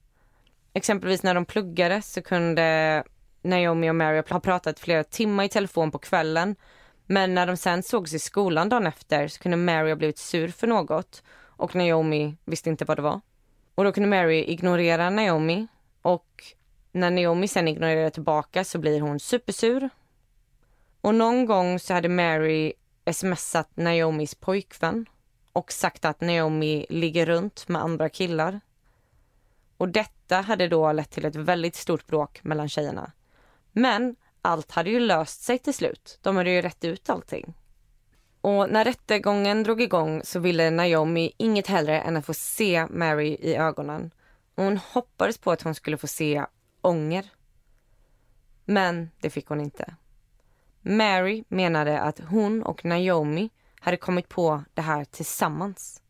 Exempelvis 0.73 1.23
när 1.23 1.33
de 1.33 1.45
pluggade 1.45 2.01
så 2.01 2.21
kunde 2.21 3.03
Naomi 3.41 3.89
och 3.89 3.95
Mary 3.95 4.23
ha 4.29 4.39
pratat 4.39 4.79
flera 4.79 5.03
timmar 5.03 5.43
i 5.43 5.49
telefon 5.49 5.91
på 5.91 5.97
kvällen. 5.97 6.55
Men 7.05 7.33
när 7.33 7.47
de 7.47 7.57
sen 7.57 7.83
sågs 7.83 8.13
i 8.13 8.19
skolan 8.19 8.69
dagen 8.69 8.87
efter 8.87 9.27
så 9.27 9.39
kunde 9.39 9.57
Mary 9.57 9.89
ha 9.89 9.95
blivit 9.95 10.17
sur 10.17 10.47
för 10.47 10.67
något 10.67 11.23
och 11.45 11.75
Naomi 11.75 12.37
visste 12.45 12.69
inte 12.69 12.85
vad 12.85 12.97
det 12.97 13.01
var. 13.01 13.21
Och 13.75 13.83
då 13.83 13.91
kunde 13.91 14.09
Mary 14.09 14.43
ignorera 14.43 15.09
Naomi 15.09 15.67
och 16.01 16.43
när 16.91 17.11
Naomi 17.11 17.47
sen 17.47 17.67
ignorerar 17.67 18.09
tillbaka 18.09 18.63
så 18.63 18.79
blir 18.79 19.01
hon 19.01 19.19
supersur. 19.19 19.89
Och 21.01 21.15
någon 21.15 21.45
gång 21.45 21.79
så 21.79 21.93
hade 21.93 22.09
Mary 22.09 22.73
smsat 23.05 23.69
Naomis 23.75 24.35
pojkvän 24.35 25.05
och 25.53 25.71
sagt 25.71 26.05
att 26.05 26.21
Naomi 26.21 26.85
ligger 26.89 27.25
runt 27.25 27.67
med 27.67 27.81
andra 27.81 28.09
killar. 28.09 28.59
Och 29.77 29.89
detta 29.89 30.41
hade 30.41 30.67
då 30.67 30.91
lett 30.91 31.09
till 31.09 31.25
ett 31.25 31.35
väldigt 31.35 31.75
stort 31.75 32.07
bråk 32.07 32.43
mellan 32.43 32.69
tjejerna. 32.69 33.11
Men 33.71 34.15
allt 34.41 34.71
hade 34.71 34.89
ju 34.89 34.99
löst 34.99 35.41
sig 35.41 35.59
till 35.59 35.73
slut. 35.73 36.19
De 36.21 36.37
hade 36.37 36.49
ju 36.51 36.61
rätt 36.61 36.83
ut 36.83 37.09
allting. 37.09 37.53
Och 38.41 38.69
när 38.69 38.85
rättegången 38.85 39.63
drog 39.63 39.81
igång 39.81 40.21
så 40.23 40.39
ville 40.39 40.69
Naomi 40.69 41.31
inget 41.37 41.67
hellre 41.67 42.01
än 42.01 42.17
att 42.17 42.25
få 42.25 42.33
se 42.33 42.87
Mary 42.89 43.37
i 43.41 43.55
ögonen. 43.55 44.11
Och 44.55 44.63
hon 44.63 44.77
hoppades 44.77 45.37
på 45.37 45.51
att 45.51 45.61
hon 45.61 45.75
skulle 45.75 45.97
få 45.97 46.07
se 46.07 46.45
ånger. 46.81 47.31
Men 48.65 49.09
det 49.19 49.29
fick 49.29 49.47
hon 49.47 49.61
inte. 49.61 49.95
Mary 50.81 51.43
menade 51.47 51.99
att 51.99 52.19
hon 52.19 52.63
och 52.63 52.85
Naomi 52.85 53.49
hade 53.81 53.97
kommit 53.97 54.29
på 54.29 54.63
det 54.73 54.81
här 54.81 55.05
tillsammans. 55.05 56.01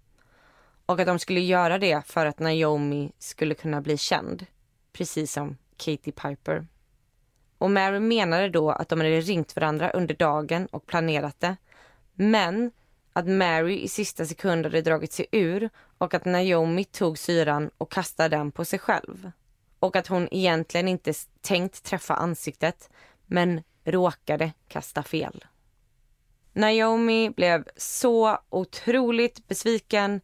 Och 0.86 1.00
att 1.00 1.08
de 1.08 1.20
skulle 1.20 1.40
göra 1.40 1.78
det 1.78 2.06
för 2.06 2.26
att 2.26 2.40
Naomi 2.40 3.12
skulle 3.18 3.54
kunna 3.54 3.82
bli 3.82 3.98
känd. 3.98 4.46
Precis 4.94 5.34
som 5.34 5.58
Katie 5.78 6.14
Piper. 6.14 6.68
Och 7.58 7.72
Mary 7.72 8.00
menade 8.00 8.50
då 8.50 8.72
att 8.72 8.90
de 8.90 9.00
hade 9.00 9.22
ringt 9.22 9.56
varandra 9.56 9.90
under 9.90 10.16
dagen 10.16 10.66
och 10.66 10.86
planerat 10.86 11.40
det. 11.40 11.56
Men 12.14 12.72
att 13.14 13.28
Mary 13.28 13.80
i 13.80 13.88
sista 13.88 14.26
sekund 14.26 14.66
hade 14.66 14.82
dragit 14.82 15.12
sig 15.12 15.26
ur 15.32 15.70
och 15.98 16.14
att 16.14 16.26
Naomi 16.26 16.84
tog 16.84 17.18
syran 17.18 17.70
och 17.78 17.92
kastade 17.92 18.38
den 18.38 18.52
på 18.52 18.66
sig 18.66 18.80
själv. 18.80 19.32
Och 19.80 19.96
att 19.96 20.08
hon 20.08 20.28
egentligen 20.32 20.88
inte 20.88 21.14
tänkt 21.42 21.84
träffa 21.84 22.14
ansiktet 22.14 22.90
men 23.26 23.64
råkade 23.84 24.52
kasta 24.68 25.04
fel. 25.04 25.46
Naomi 26.54 27.30
blev 27.30 27.66
så 27.76 28.38
otroligt 28.50 29.48
besviken, 29.48 30.22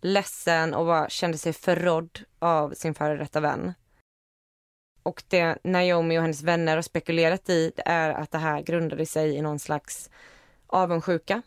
ledsen 0.00 0.74
och 0.74 0.86
bara 0.86 1.08
kände 1.08 1.38
sig 1.38 1.52
förrådd 1.52 2.20
av 2.38 2.70
sin 2.70 2.94
före 2.94 3.16
detta 3.16 3.40
vän. 3.40 3.74
Och 5.02 5.22
det 5.28 5.58
Naomi 5.64 6.18
och 6.18 6.22
hennes 6.22 6.42
vänner 6.42 6.74
har 6.76 6.82
spekulerat 6.82 7.48
i 7.50 7.72
är 7.76 8.10
att 8.10 8.30
det 8.30 8.38
här 8.38 8.62
grundade 8.62 9.06
sig 9.06 9.36
i 9.36 9.42
någon 9.42 9.58
slags 9.58 10.10
avundsjuka. 10.66 11.42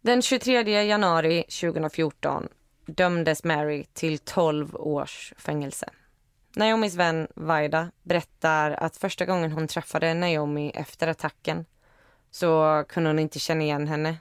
Den 0.00 0.22
23 0.22 0.84
januari 0.84 1.42
2014 1.42 2.48
dömdes 2.86 3.44
Mary 3.44 3.84
till 3.92 4.18
12 4.18 4.76
års 4.76 5.32
fängelse. 5.36 5.90
Naomis 6.56 6.94
vän 6.94 7.28
Vaida 7.34 7.90
berättar 8.02 8.70
att 8.70 8.96
första 8.96 9.24
gången 9.24 9.52
hon 9.52 9.68
träffade 9.68 10.14
Naomi 10.14 10.70
efter 10.74 11.08
attacken 11.08 11.64
så 12.32 12.84
kunde 12.88 13.10
hon 13.10 13.18
inte 13.18 13.38
känna 13.38 13.62
igen 13.62 13.88
henne. 13.88 14.16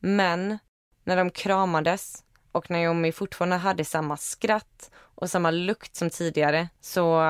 Men 0.00 0.58
när 1.04 1.16
de 1.16 1.30
kramades 1.30 2.24
och 2.52 2.70
Naomi 2.70 3.12
fortfarande 3.12 3.56
hade 3.56 3.84
samma 3.84 4.16
skratt 4.16 4.90
och 4.96 5.30
samma 5.30 5.50
lukt 5.50 5.96
som 5.96 6.10
tidigare 6.10 6.68
så 6.80 7.22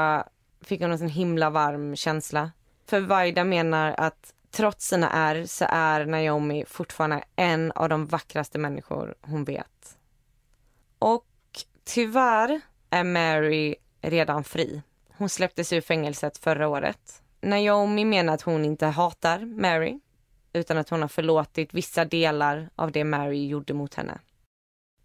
fick 0.60 0.80
hon 0.80 0.92
en 0.92 0.98
sån 0.98 1.08
himla 1.08 1.50
varm 1.50 1.96
känsla. 1.96 2.50
För 2.86 3.00
Vaida 3.00 3.44
menar 3.44 3.94
att 3.98 4.34
trots 4.50 4.88
sina 4.88 5.10
ärr 5.10 5.46
så 5.46 5.66
är 5.68 6.06
Naomi 6.06 6.64
fortfarande 6.68 7.24
en 7.36 7.72
av 7.72 7.88
de 7.88 8.06
vackraste 8.06 8.58
människor 8.58 9.14
hon 9.20 9.44
vet. 9.44 9.98
Och 10.98 11.26
tyvärr 11.84 12.60
är 12.90 13.04
Mary 13.04 13.76
redan 14.00 14.44
fri. 14.44 14.82
Hon 15.16 15.28
släpptes 15.28 15.72
ur 15.72 15.80
fängelset 15.80 16.38
förra 16.38 16.68
året. 16.68 17.22
Naomi 17.44 18.04
menar 18.04 18.34
att 18.34 18.42
hon 18.42 18.64
inte 18.64 18.86
hatar 18.86 19.38
Mary 19.38 20.00
utan 20.52 20.78
att 20.78 20.88
hon 20.88 21.00
har 21.00 21.08
förlåtit 21.08 21.74
vissa 21.74 22.04
delar 22.04 22.70
av 22.74 22.92
det 22.92 23.04
Mary 23.04 23.46
gjorde 23.46 23.74
mot 23.74 23.94
henne. 23.94 24.18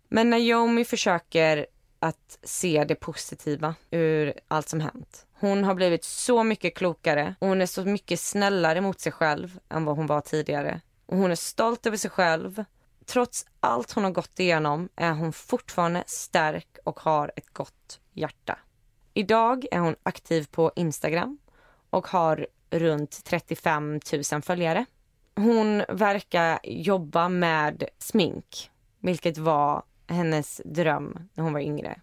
Men 0.10 0.30
Naomi 0.30 0.86
försöker 0.86 1.68
att 2.00 2.40
se 2.44 2.84
det 2.84 2.96
positiva 2.96 3.76
ur 3.92 4.34
allt 4.48 4.70
som 4.70 4.80
hänt. 4.80 5.26
Hon 5.34 5.64
har 5.64 5.76
blivit 5.76 6.04
så 6.04 6.44
mycket 6.44 6.76
klokare 6.76 7.36
och 7.40 7.48
hon 7.48 7.62
är 7.62 7.66
så 7.66 7.86
mycket 7.86 8.20
snällare 8.20 8.82
mot 8.82 9.00
sig 9.00 9.12
själv 9.12 9.60
än 9.70 9.86
vad 9.86 9.96
hon 9.96 10.08
var 10.08 10.22
tidigare. 10.22 10.82
Och 11.06 11.18
hon 11.18 11.32
är 11.32 11.36
stolt 11.36 11.86
över 11.86 11.98
sig 11.98 12.12
själv. 12.12 12.64
Trots 13.06 13.46
allt 13.60 13.92
hon 13.92 14.04
har 14.04 14.12
gått 14.12 14.40
igenom 14.40 14.90
är 14.96 15.12
hon 15.12 15.34
fortfarande 15.34 16.04
stark 16.08 16.78
och 16.84 17.00
har 17.00 17.32
ett 17.36 17.54
gott 17.54 18.00
hjärta. 18.14 18.60
Idag 19.14 19.66
är 19.72 19.80
hon 19.80 19.96
aktiv 20.04 20.48
på 20.52 20.72
Instagram 20.76 21.38
och 21.90 22.08
har 22.08 22.48
runt 22.70 23.24
35 23.24 24.00
000 24.32 24.42
följare. 24.42 24.86
Hon 25.36 25.84
verkar 25.90 26.60
jobba 26.64 27.30
med 27.30 27.84
smink, 27.98 28.72
vilket 29.00 29.38
var 29.38 29.84
hennes 30.08 30.62
dröm 30.66 31.30
när 31.34 31.44
hon 31.44 31.54
var 31.54 31.60
yngre. 31.60 32.02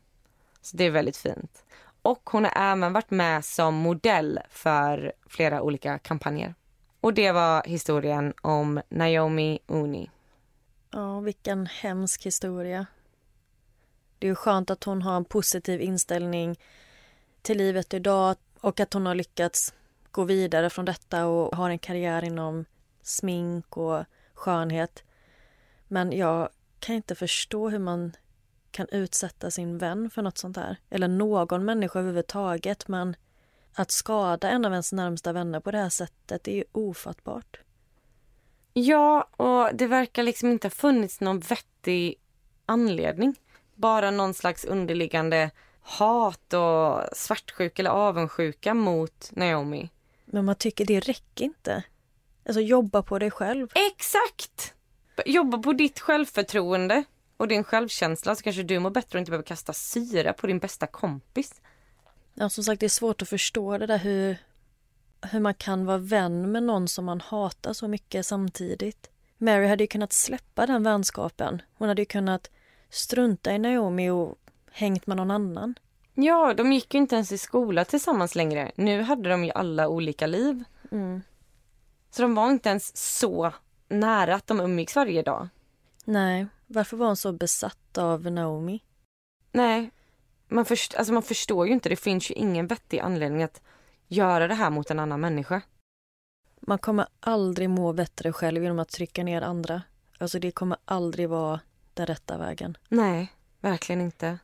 Så 0.60 0.76
det 0.76 0.84
är 0.84 0.90
väldigt 0.90 1.16
fint. 1.16 1.64
Och 2.02 2.30
hon 2.30 2.44
har 2.44 2.52
även 2.56 2.92
varit 2.92 3.10
med 3.10 3.44
som 3.44 3.74
modell 3.74 4.40
för 4.50 5.12
flera 5.26 5.62
olika 5.62 5.98
kampanjer. 5.98 6.54
Och 7.00 7.14
det 7.14 7.32
var 7.32 7.62
historien 7.66 8.34
om 8.42 8.80
Naomi 8.88 9.58
Uni. 9.66 10.10
Ja, 10.90 11.20
vilken 11.20 11.66
hemsk 11.66 12.26
historia. 12.26 12.86
Det 14.18 14.28
är 14.28 14.34
skönt 14.34 14.70
att 14.70 14.84
hon 14.84 15.02
har 15.02 15.16
en 15.16 15.24
positiv 15.24 15.80
inställning 15.80 16.58
till 17.42 17.58
livet 17.58 17.94
idag 17.94 18.36
och 18.60 18.80
att 18.80 18.92
hon 18.92 19.06
har 19.06 19.14
lyckats 19.14 19.74
gå 20.10 20.24
vidare 20.24 20.70
från 20.70 20.84
detta 20.84 21.26
och 21.26 21.56
har 21.56 21.70
en 21.70 21.78
karriär 21.78 22.24
inom 22.24 22.64
smink 23.02 23.76
och 23.76 24.04
skönhet. 24.34 25.04
Men 25.88 26.12
jag 26.12 26.48
kan 26.78 26.94
inte 26.94 27.14
förstå 27.14 27.68
hur 27.68 27.78
man 27.78 28.12
kan 28.70 28.88
utsätta 28.88 29.50
sin 29.50 29.78
vän 29.78 30.10
för 30.10 30.22
något 30.22 30.38
sånt 30.38 30.56
här. 30.56 30.76
Eller 30.90 31.08
någon 31.08 31.64
människa 31.64 31.98
överhuvudtaget. 31.98 32.88
Men 32.88 33.16
att 33.74 33.90
skada 33.90 34.50
en 34.50 34.64
av 34.64 34.72
ens 34.72 34.92
närmsta 34.92 35.32
vänner 35.32 35.60
på 35.60 35.70
det 35.70 35.78
här 35.78 35.88
sättet 35.88 36.44
det 36.44 36.50
är 36.50 36.56
ju 36.56 36.64
ofattbart. 36.72 37.60
Ja, 38.72 39.22
och 39.22 39.74
det 39.74 39.86
verkar 39.86 40.22
liksom 40.22 40.50
inte 40.50 40.66
ha 40.66 40.70
funnits 40.70 41.20
någon 41.20 41.40
vettig 41.40 42.14
anledning. 42.66 43.36
Bara 43.74 44.10
någon 44.10 44.34
slags 44.34 44.64
underliggande 44.64 45.50
hat 45.86 46.52
och 46.52 47.16
svartsjuka 47.16 47.82
eller 47.82 47.90
avundsjuka 47.90 48.74
mot 48.74 49.30
Naomi. 49.32 49.90
Men 50.24 50.44
man 50.44 50.54
tycker 50.54 50.84
det 50.84 51.00
räcker 51.00 51.44
inte. 51.44 51.82
Alltså 52.46 52.60
jobba 52.60 53.02
på 53.02 53.18
dig 53.18 53.30
själv. 53.30 53.68
Exakt! 53.92 54.74
Jobba 55.26 55.58
på 55.58 55.72
ditt 55.72 56.00
självförtroende 56.00 57.04
och 57.36 57.48
din 57.48 57.64
självkänsla 57.64 58.34
så 58.34 58.42
kanske 58.42 58.62
du 58.62 58.78
mår 58.78 58.90
bättre 58.90 59.18
och 59.18 59.20
inte 59.20 59.30
behöver 59.30 59.46
kasta 59.46 59.72
syra 59.72 60.32
på 60.32 60.46
din 60.46 60.58
bästa 60.58 60.86
kompis. 60.86 61.60
Ja, 62.34 62.48
som 62.48 62.64
sagt, 62.64 62.80
det 62.80 62.86
är 62.86 62.90
svårt 62.90 63.22
att 63.22 63.28
förstå 63.28 63.78
det 63.78 63.86
där 63.86 63.98
hur, 63.98 64.36
hur 65.22 65.40
man 65.40 65.54
kan 65.54 65.86
vara 65.86 65.98
vän 65.98 66.52
med 66.52 66.62
någon 66.62 66.88
som 66.88 67.04
man 67.04 67.20
hatar 67.20 67.72
så 67.72 67.88
mycket 67.88 68.26
samtidigt. 68.26 69.10
Mary 69.38 69.66
hade 69.66 69.82
ju 69.84 69.88
kunnat 69.88 70.12
släppa 70.12 70.66
den 70.66 70.82
vänskapen. 70.82 71.62
Hon 71.74 71.88
hade 71.88 72.02
ju 72.02 72.06
kunnat 72.06 72.50
strunta 72.90 73.52
i 73.52 73.58
Naomi 73.58 74.10
och 74.10 74.38
hängt 74.76 75.06
med 75.06 75.16
någon 75.16 75.30
annan. 75.30 75.74
Ja, 76.14 76.54
de 76.54 76.72
gick 76.72 76.94
ju 76.94 77.00
inte 77.00 77.14
ens 77.14 77.32
i 77.32 77.38
skola 77.38 77.84
tillsammans 77.84 78.34
längre. 78.34 78.72
Nu 78.74 79.02
hade 79.02 79.28
de 79.28 79.44
ju 79.44 79.50
alla 79.50 79.88
olika 79.88 80.26
liv. 80.26 80.64
Mm. 80.90 81.22
Så 82.10 82.22
de 82.22 82.34
var 82.34 82.50
inte 82.50 82.68
ens 82.68 82.96
så 83.18 83.52
nära 83.88 84.34
att 84.34 84.46
de 84.46 84.60
umgicks 84.60 84.96
varje 84.96 85.22
dag. 85.22 85.48
Nej, 86.04 86.46
varför 86.66 86.96
var 86.96 87.06
hon 87.06 87.16
så 87.16 87.32
besatt 87.32 87.98
av 87.98 88.32
Naomi? 88.32 88.82
Nej, 89.52 89.90
man, 90.48 90.64
först, 90.64 90.94
alltså 90.94 91.12
man 91.12 91.22
förstår 91.22 91.66
ju 91.66 91.72
inte. 91.72 91.88
Det 91.88 91.96
finns 91.96 92.30
ju 92.30 92.34
ingen 92.34 92.66
vettig 92.66 92.98
anledning 92.98 93.42
att 93.42 93.62
göra 94.08 94.48
det 94.48 94.54
här 94.54 94.70
mot 94.70 94.90
en 94.90 94.98
annan 94.98 95.20
människa. 95.20 95.62
Man 96.60 96.78
kommer 96.78 97.06
aldrig 97.20 97.70
må 97.70 97.92
bättre 97.92 98.32
själv 98.32 98.62
genom 98.62 98.78
att 98.78 98.88
trycka 98.88 99.24
ner 99.24 99.42
andra. 99.42 99.82
Alltså 100.18 100.38
det 100.38 100.50
kommer 100.50 100.78
aldrig 100.84 101.28
vara 101.28 101.60
den 101.94 102.06
rätta 102.06 102.38
vägen. 102.38 102.76
Nej, 102.88 103.32
verkligen 103.60 104.00
inte. 104.00 104.38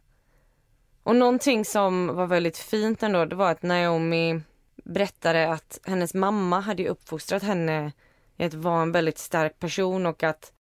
Och 1.02 1.16
någonting 1.16 1.64
som 1.64 2.06
var 2.06 2.26
väldigt 2.26 2.58
fint 2.58 3.02
ändå, 3.02 3.24
det 3.24 3.36
var 3.36 3.50
att 3.50 3.62
Naomi 3.62 4.40
berättade 4.84 5.52
att 5.52 5.80
hennes 5.84 6.14
mamma 6.14 6.60
hade 6.60 6.88
uppfostrat 6.88 7.42
henne 7.42 7.92
i 8.36 8.44
att 8.44 8.54
vara 8.54 8.82
en 8.82 8.92
väldigt 8.92 9.18
stark 9.18 9.58
person 9.58 10.06
och 10.06 10.22
att 10.22 10.52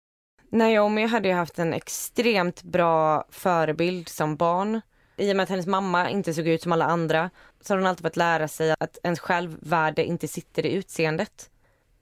Naomi 0.51 1.07
hade 1.07 1.29
ju 1.29 1.35
haft 1.35 1.59
en 1.59 1.73
extremt 1.73 2.63
bra 2.63 3.25
förebild 3.31 4.09
som 4.09 4.37
barn. 4.37 4.81
I 5.17 5.33
och 5.33 5.37
med 5.37 5.43
att 5.43 5.49
hennes 5.49 5.67
mamma 5.67 6.11
inte 6.11 6.35
såg 6.35 6.47
ut 6.47 6.63
som 6.63 6.73
alla 6.73 6.85
andra 6.85 7.31
så 7.61 7.73
har 7.73 7.79
hon 7.79 7.87
alltid 7.87 8.07
fått 8.07 8.17
lära 8.17 8.49
sig 8.49 8.75
att 8.81 8.99
ens 9.03 9.21
självvärde 9.21 10.05
inte 10.05 10.29
sitter 10.29 10.67
i 10.67 10.73
utseendet. 10.73 11.51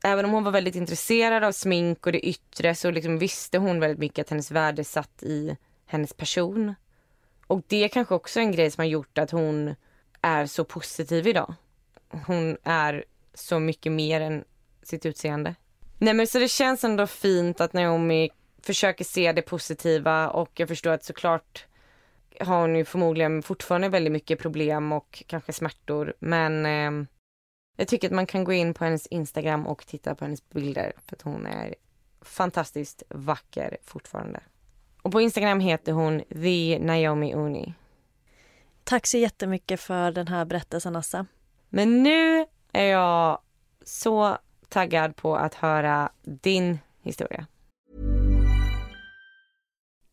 Även 0.04 0.24
om 0.24 0.30
hon 0.30 0.44
var 0.44 0.52
väldigt 0.52 0.74
intresserad 0.74 1.44
av 1.44 1.52
smink 1.52 2.06
och 2.06 2.12
det 2.12 2.28
yttre 2.28 2.74
så 2.74 2.90
liksom 2.90 3.18
visste 3.18 3.58
hon 3.58 3.80
väldigt 3.80 3.98
mycket 3.98 4.26
att 4.26 4.30
hennes 4.30 4.50
värde 4.50 4.84
satt 4.84 5.22
i 5.22 5.56
hennes 5.86 6.12
person. 6.12 6.74
Och 7.48 7.62
det 7.66 7.84
är 7.84 7.88
kanske 7.88 8.14
också 8.14 8.40
en 8.40 8.52
grej 8.52 8.70
som 8.70 8.82
har 8.82 8.88
gjort 8.88 9.18
att 9.18 9.30
hon 9.30 9.74
är 10.22 10.46
så 10.46 10.64
positiv 10.64 11.26
idag. 11.26 11.54
Hon 12.26 12.56
är 12.62 13.04
så 13.34 13.58
mycket 13.58 13.92
mer 13.92 14.20
än 14.20 14.44
sitt 14.82 15.06
utseende. 15.06 15.54
Nej 15.98 16.14
men 16.14 16.26
så 16.26 16.38
det 16.38 16.48
känns 16.48 16.84
ändå 16.84 17.06
fint 17.06 17.60
att 17.60 17.72
Naomi 17.72 18.30
försöker 18.62 19.04
se 19.04 19.32
det 19.32 19.42
positiva 19.42 20.30
och 20.30 20.50
jag 20.54 20.68
förstår 20.68 20.90
att 20.90 21.04
såklart 21.04 21.66
har 22.40 22.60
hon 22.60 22.76
ju 22.76 22.84
förmodligen 22.84 23.42
fortfarande 23.42 23.88
väldigt 23.88 24.12
mycket 24.12 24.38
problem 24.38 24.92
och 24.92 25.22
kanske 25.26 25.52
smärtor 25.52 26.14
men 26.18 26.66
eh, 26.66 27.08
jag 27.76 27.88
tycker 27.88 28.08
att 28.08 28.14
man 28.14 28.26
kan 28.26 28.44
gå 28.44 28.52
in 28.52 28.74
på 28.74 28.84
hennes 28.84 29.06
Instagram 29.06 29.66
och 29.66 29.86
titta 29.86 30.14
på 30.14 30.24
hennes 30.24 30.48
bilder 30.48 30.92
för 31.06 31.16
att 31.16 31.22
hon 31.22 31.46
är 31.46 31.74
fantastiskt 32.20 33.02
vacker 33.08 33.76
fortfarande. 33.82 34.40
Och 35.08 35.12
på 35.12 35.20
Instagram 35.20 35.60
heter 35.60 35.92
hon 35.92 36.22
The 36.42 36.78
Naomi 36.78 37.34
Uni. 37.34 37.74
Tack 38.84 39.06
så 39.06 39.18
jättemycket 39.18 39.80
för 39.80 40.12
den 40.12 40.28
här 40.28 40.44
berättelsen, 40.44 40.96
Assa. 40.96 41.26
Men 41.68 42.02
nu 42.02 42.46
är 42.72 42.84
jag 42.84 43.38
så 43.84 44.38
taggad 44.68 45.16
på 45.16 45.36
att 45.36 45.54
höra 45.54 46.08
din 46.22 46.78
historia. 47.02 47.46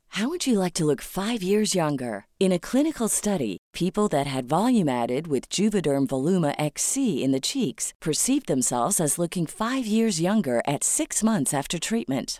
How 0.07 0.29
would 0.29 0.47
you 0.47 0.63
like 0.63 0.73
to 0.73 0.85
look 0.85 1.01
five 1.01 1.43
years 1.43 1.75
younger? 1.75 2.25
In 2.39 2.53
a 2.53 2.59
clinical 2.59 3.09
study, 3.09 3.57
people 3.73 4.07
that 4.09 4.27
had 4.27 4.45
volume 4.45 4.87
added 5.03 5.27
with 5.27 5.49
Juvederm 5.59 6.07
Voluma 6.07 6.53
XC 6.75 6.97
in 6.97 7.33
the 7.33 7.41
cheeks 7.41 7.93
perceived 7.99 8.47
themselves 8.47 9.01
as 9.01 9.17
looking 9.17 9.45
five 9.47 9.85
years 9.85 10.21
younger 10.21 10.61
at 10.65 10.83
six 10.83 11.23
months 11.23 11.53
after 11.53 11.79
treatment. 11.79 12.39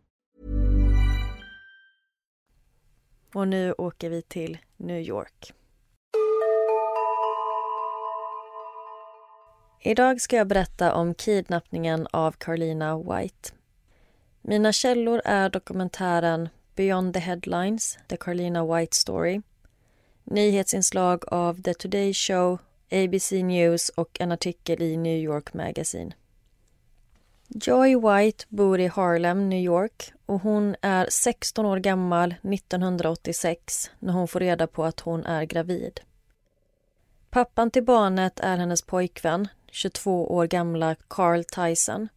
Och 3.33 3.47
nu 3.47 3.73
åker 3.73 4.09
vi 4.09 4.21
till 4.21 4.57
New 4.77 4.99
York. 4.99 5.53
Idag 9.79 10.21
ska 10.21 10.35
jag 10.35 10.47
berätta 10.47 10.93
om 10.93 11.13
kidnappningen 11.13 12.07
av 12.11 12.31
Carlina 12.31 12.97
White. 12.97 13.49
Mina 14.41 14.71
källor 14.71 15.21
är 15.25 15.49
dokumentären 15.49 16.49
Beyond 16.75 17.13
the 17.13 17.19
Headlines, 17.19 17.99
The 18.07 18.17
Carlina 18.17 18.75
White 18.75 18.97
Story 18.97 19.41
nyhetsinslag 20.31 21.23
av 21.27 21.61
The 21.61 21.73
Today 21.73 22.13
Show, 22.13 22.59
ABC 22.91 23.31
News 23.31 23.89
och 23.89 24.17
en 24.19 24.31
artikel 24.31 24.81
i 24.81 24.97
New 24.97 25.17
York 25.17 25.53
Magazine. 25.53 26.13
Joy 27.47 27.95
White 27.95 28.45
bor 28.49 28.79
i 28.79 28.87
Harlem, 28.87 29.49
New 29.49 29.59
York 29.59 30.13
och 30.31 30.41
hon 30.41 30.75
är 30.81 31.07
16 31.09 31.65
år 31.65 31.77
gammal 31.77 32.35
1986 32.43 33.91
när 33.99 34.13
hon 34.13 34.27
får 34.27 34.39
reda 34.39 34.67
på 34.67 34.83
att 34.83 34.99
hon 34.99 35.25
är 35.25 35.43
gravid. 35.43 35.99
Pappan 37.29 37.71
till 37.71 37.83
barnet 37.83 38.39
är 38.39 38.57
hennes 38.57 38.81
pojkvän, 38.81 39.47
22 39.71 40.31
år 40.31 40.47
gamla 40.47 40.95
Carl 41.07 41.43
Tyson. 41.43 42.07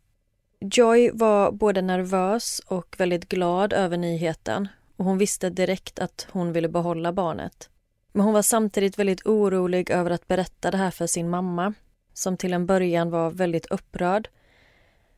Joy 0.61 1.11
var 1.14 1.53
både 1.53 1.83
nervös 1.83 2.61
och 2.66 2.94
väldigt 2.98 3.29
glad 3.29 3.72
över 3.72 3.96
nyheten 3.96 4.68
och 4.96 5.05
hon 5.05 5.18
visste 5.18 5.50
direkt 5.50 5.98
att 5.98 6.27
hon 6.31 6.53
ville 6.53 6.68
behålla 6.68 7.12
barnet. 7.12 7.68
Men 8.12 8.24
hon 8.24 8.35
var 8.35 8.42
samtidigt 8.42 8.98
väldigt 8.98 9.27
orolig 9.27 9.90
över 9.90 10.11
att 10.11 10.29
berätta 10.29 10.70
det 10.70 10.79
här 10.79 10.90
för 10.90 11.07
sin 11.07 11.31
mamma 11.31 11.74
som 12.12 12.37
till 12.37 12.53
en 12.53 12.66
början 12.66 13.11
var 13.11 13.31
väldigt 13.31 13.66
upprörd. 13.66 14.29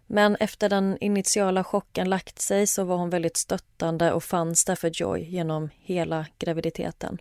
Men 0.07 0.37
efter 0.37 0.69
den 0.69 0.99
initiala 1.01 1.65
chocken 1.65 2.11
lagt 2.11 2.39
sig 2.39 2.67
så 2.67 2.85
var 2.85 2.97
hon 2.97 3.11
väldigt 3.11 3.37
stöttande 3.37 4.13
och 4.13 4.25
fanns 4.25 4.65
där 4.65 4.75
för 4.75 4.91
Joy 4.95 5.21
genom 5.21 5.71
hela 5.75 6.27
graviditeten. 6.39 7.19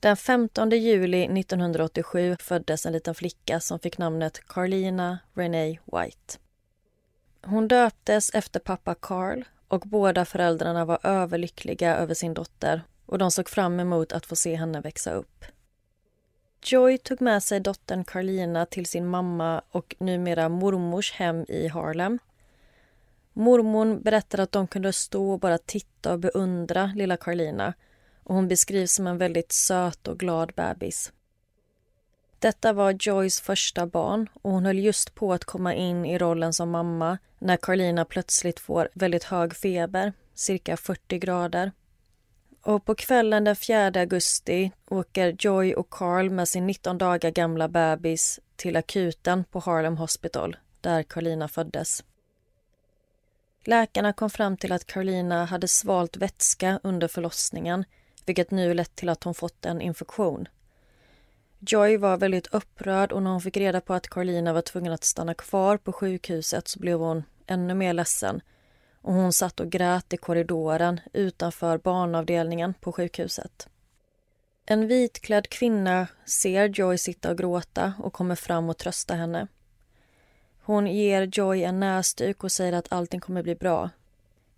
Den 0.00 0.16
15 0.16 0.70
juli 0.70 1.24
1987 1.40 2.36
föddes 2.40 2.86
en 2.86 2.92
liten 2.92 3.14
flicka 3.14 3.60
som 3.60 3.78
fick 3.78 3.98
namnet 3.98 4.46
Carlina 4.46 5.18
Renee 5.34 5.78
White. 5.84 6.38
Hon 7.42 7.68
döptes 7.68 8.30
efter 8.34 8.60
pappa 8.60 8.94
Carl 8.94 9.44
och 9.68 9.80
båda 9.80 10.24
föräldrarna 10.24 10.84
var 10.84 10.98
överlyckliga 11.02 11.96
över 11.96 12.14
sin 12.14 12.34
dotter 12.34 12.82
och 13.06 13.18
de 13.18 13.30
såg 13.30 13.48
fram 13.48 13.80
emot 13.80 14.12
att 14.12 14.26
få 14.26 14.36
se 14.36 14.54
henne 14.54 14.80
växa 14.80 15.12
upp. 15.12 15.44
Joy 16.66 16.98
tog 16.98 17.20
med 17.20 17.42
sig 17.42 17.60
dottern 17.60 18.04
Carlina 18.04 18.66
till 18.66 18.86
sin 18.86 19.06
mamma 19.06 19.62
och 19.70 19.94
numera 19.98 20.48
mormors 20.48 21.12
hem 21.12 21.44
i 21.48 21.68
Harlem. 21.68 22.18
Mormon 23.32 24.02
berättade 24.02 24.42
att 24.42 24.52
de 24.52 24.66
kunde 24.66 24.92
stå 24.92 25.32
och 25.32 25.40
bara 25.40 25.58
titta 25.58 26.12
och 26.12 26.18
beundra 26.18 26.92
lilla 26.96 27.16
Carlina 27.16 27.74
och 28.22 28.34
hon 28.34 28.48
beskrivs 28.48 28.92
som 28.92 29.06
en 29.06 29.18
väldigt 29.18 29.52
söt 29.52 30.08
och 30.08 30.18
glad 30.18 30.52
bebis. 30.56 31.12
Detta 32.38 32.72
var 32.72 32.96
Joys 33.00 33.40
första 33.40 33.86
barn 33.86 34.28
och 34.42 34.50
hon 34.50 34.66
höll 34.66 34.78
just 34.78 35.14
på 35.14 35.32
att 35.32 35.44
komma 35.44 35.74
in 35.74 36.04
i 36.04 36.18
rollen 36.18 36.52
som 36.52 36.70
mamma 36.70 37.18
när 37.38 37.56
Carlina 37.56 38.04
plötsligt 38.04 38.60
får 38.60 38.88
väldigt 38.94 39.24
hög 39.24 39.56
feber, 39.56 40.12
cirka 40.34 40.76
40 40.76 41.18
grader. 41.18 41.72
Och 42.64 42.84
på 42.84 42.94
kvällen 42.94 43.44
den 43.44 43.56
4 43.56 43.92
augusti 43.94 44.70
åker 44.88 45.36
Joy 45.38 45.74
och 45.74 45.90
Carl 45.90 46.30
med 46.30 46.48
sin 46.48 46.66
19 46.66 46.98
dagar 46.98 47.30
gamla 47.30 47.68
bebis 47.68 48.40
till 48.56 48.76
akuten 48.76 49.44
på 49.44 49.58
Harlem 49.58 49.96
Hospital, 49.96 50.56
där 50.80 51.02
Carlina 51.02 51.48
föddes. 51.48 52.04
Läkarna 53.64 54.12
kom 54.12 54.30
fram 54.30 54.56
till 54.56 54.72
att 54.72 54.86
Carlina 54.86 55.44
hade 55.44 55.68
svalt 55.68 56.16
vätska 56.16 56.80
under 56.82 57.08
förlossningen 57.08 57.84
vilket 58.26 58.50
nu 58.50 58.74
lett 58.74 58.96
till 58.96 59.08
att 59.08 59.24
hon 59.24 59.34
fått 59.34 59.64
en 59.64 59.80
infektion. 59.80 60.48
Joy 61.58 61.96
var 61.96 62.16
väldigt 62.16 62.46
upprörd 62.46 63.12
och 63.12 63.22
när 63.22 63.30
hon 63.30 63.40
fick 63.40 63.56
reda 63.56 63.80
på 63.80 63.94
att 63.94 64.08
Carlina 64.08 64.52
var 64.52 64.62
tvungen 64.62 64.92
att 64.92 65.04
stanna 65.04 65.34
kvar 65.34 65.76
på 65.76 65.92
sjukhuset 65.92 66.68
så 66.68 66.78
blev 66.78 66.98
hon 66.98 67.24
ännu 67.46 67.74
mer 67.74 67.92
ledsen 67.92 68.40
och 69.04 69.12
hon 69.14 69.32
satt 69.32 69.60
och 69.60 69.70
grät 69.70 70.12
i 70.12 70.16
korridoren 70.16 71.00
utanför 71.12 71.78
barnavdelningen 71.78 72.74
på 72.74 72.92
sjukhuset. 72.92 73.68
En 74.66 74.86
vitklädd 74.88 75.48
kvinna 75.48 76.06
ser 76.24 76.68
Joy 76.68 76.98
sitta 76.98 77.30
och 77.30 77.38
gråta 77.38 77.94
och 77.98 78.12
kommer 78.12 78.34
fram 78.34 78.68
och 78.68 78.78
tröstar 78.78 79.16
henne. 79.16 79.46
Hon 80.62 80.86
ger 80.86 81.30
Joy 81.32 81.64
en 81.64 81.80
näsduk 81.80 82.44
och 82.44 82.52
säger 82.52 82.72
att 82.72 82.92
allting 82.92 83.20
kommer 83.20 83.42
bli 83.42 83.54
bra. 83.54 83.90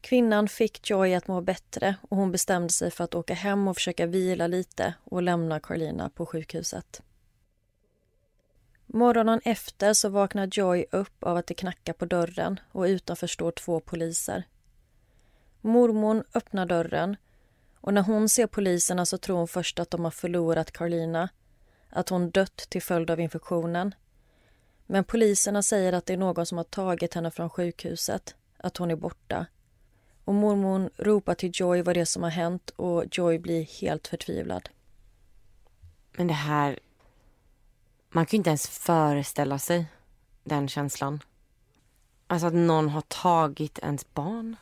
Kvinnan 0.01 0.49
fick 0.49 0.91
Joy 0.91 1.15
att 1.15 1.29
må 1.29 1.41
bättre 1.41 1.97
och 2.09 2.17
hon 2.17 2.33
bestämde 2.33 2.73
sig 2.73 2.91
för 2.91 3.05
att 3.05 3.15
åka 3.15 3.35
hem 3.35 3.69
och 3.69 3.77
försöka 3.77 4.07
vila 4.07 4.47
lite 4.47 4.95
och 5.05 5.23
lämna 5.23 5.61
Carlina 5.61 6.11
på 6.11 6.27
sjukhuset. 6.27 7.03
Morgonen 8.87 9.41
efter 9.45 9.93
så 9.93 10.09
vaknar 10.09 10.49
Joy 10.53 10.87
upp 10.91 11.25
av 11.25 11.37
att 11.37 11.47
det 11.47 11.55
knackar 11.55 11.93
på 11.93 12.05
dörren 12.05 12.61
och 12.73 12.83
utanför 12.83 13.27
står 13.27 13.51
två 13.51 13.81
poliser. 13.81 14.45
Mormon 15.61 16.25
öppnar 16.35 16.67
dörren 16.67 17.17
och 17.81 17.95
när 17.95 18.03
hon 18.03 18.29
ser 18.29 18.47
poliserna 18.47 19.07
så 19.07 19.19
tror 19.19 19.37
hon 19.37 19.49
först 19.49 19.79
att 19.79 19.91
de 19.91 20.05
har 20.05 20.11
förlorat 20.11 20.73
Carlina, 20.73 21.29
att 21.91 22.09
hon 22.09 22.31
dött 22.31 22.57
till 22.57 22.83
följd 22.83 23.11
av 23.11 23.21
infektionen. 23.21 23.95
Men 24.87 25.05
poliserna 25.05 25.63
säger 25.63 25.93
att 25.93 26.07
det 26.07 26.13
är 26.13 26.17
någon 26.17 26.47
som 26.47 26.59
har 26.59 26.65
tagit 26.65 27.15
henne 27.15 27.31
från 27.31 27.51
sjukhuset, 27.51 28.35
att 28.57 28.77
hon 28.77 28.91
är 28.91 28.97
borta. 28.97 29.47
Och 30.25 30.35
mormon 30.35 30.91
ropar 30.97 31.35
till 31.35 31.51
Joy 31.55 31.83
vad 31.83 31.97
det 31.97 32.01
är 32.01 32.05
som 32.05 32.23
har 32.23 32.31
hänt 32.31 32.71
och 32.71 33.05
Joy 33.11 33.39
blir 33.39 33.81
helt 33.81 34.09
förtvivlad. 34.09 34.69
Men 36.17 36.27
det 36.27 36.35
här 36.35 36.79
man 38.17 38.27
kan 38.27 38.37
ju 38.37 38.39
inte 38.39 38.51
ens 38.51 38.69
föreställa 38.69 39.59
sig 39.59 39.87
den 40.45 40.69
känslan. 40.69 41.23
Alltså 42.27 42.47
att 42.47 42.55
någon 42.55 42.89
har 42.89 43.01
tagit 43.01 43.79
ens 43.79 44.15
barn. 44.15 44.57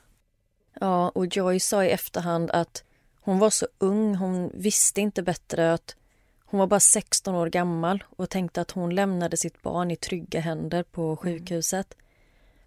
Ja, 0.81 1.09
och 1.09 1.37
Joy 1.37 1.61
sa 1.61 1.85
i 1.85 1.90
efterhand 1.90 2.51
att 2.51 2.85
hon 3.21 3.38
var 3.38 3.51
så 3.51 3.67
ung, 3.79 4.14
hon 4.14 4.51
visste 4.55 5.01
inte 5.01 5.23
bättre 5.23 5.73
att 5.73 5.97
hon 6.45 6.61
var 6.61 6.67
bara 6.67 6.81
16 6.81 7.35
år 7.35 7.47
gammal 7.47 8.05
och 8.17 8.31
tänkte 8.31 8.61
att 8.61 8.71
hon 8.71 8.95
lämnade 8.95 9.37
sitt 9.37 9.62
barn 9.62 9.90
i 9.90 9.97
trygga 9.97 10.40
händer 10.40 10.83
på 10.83 11.03
mm. 11.05 11.17
sjukhuset. 11.17 11.97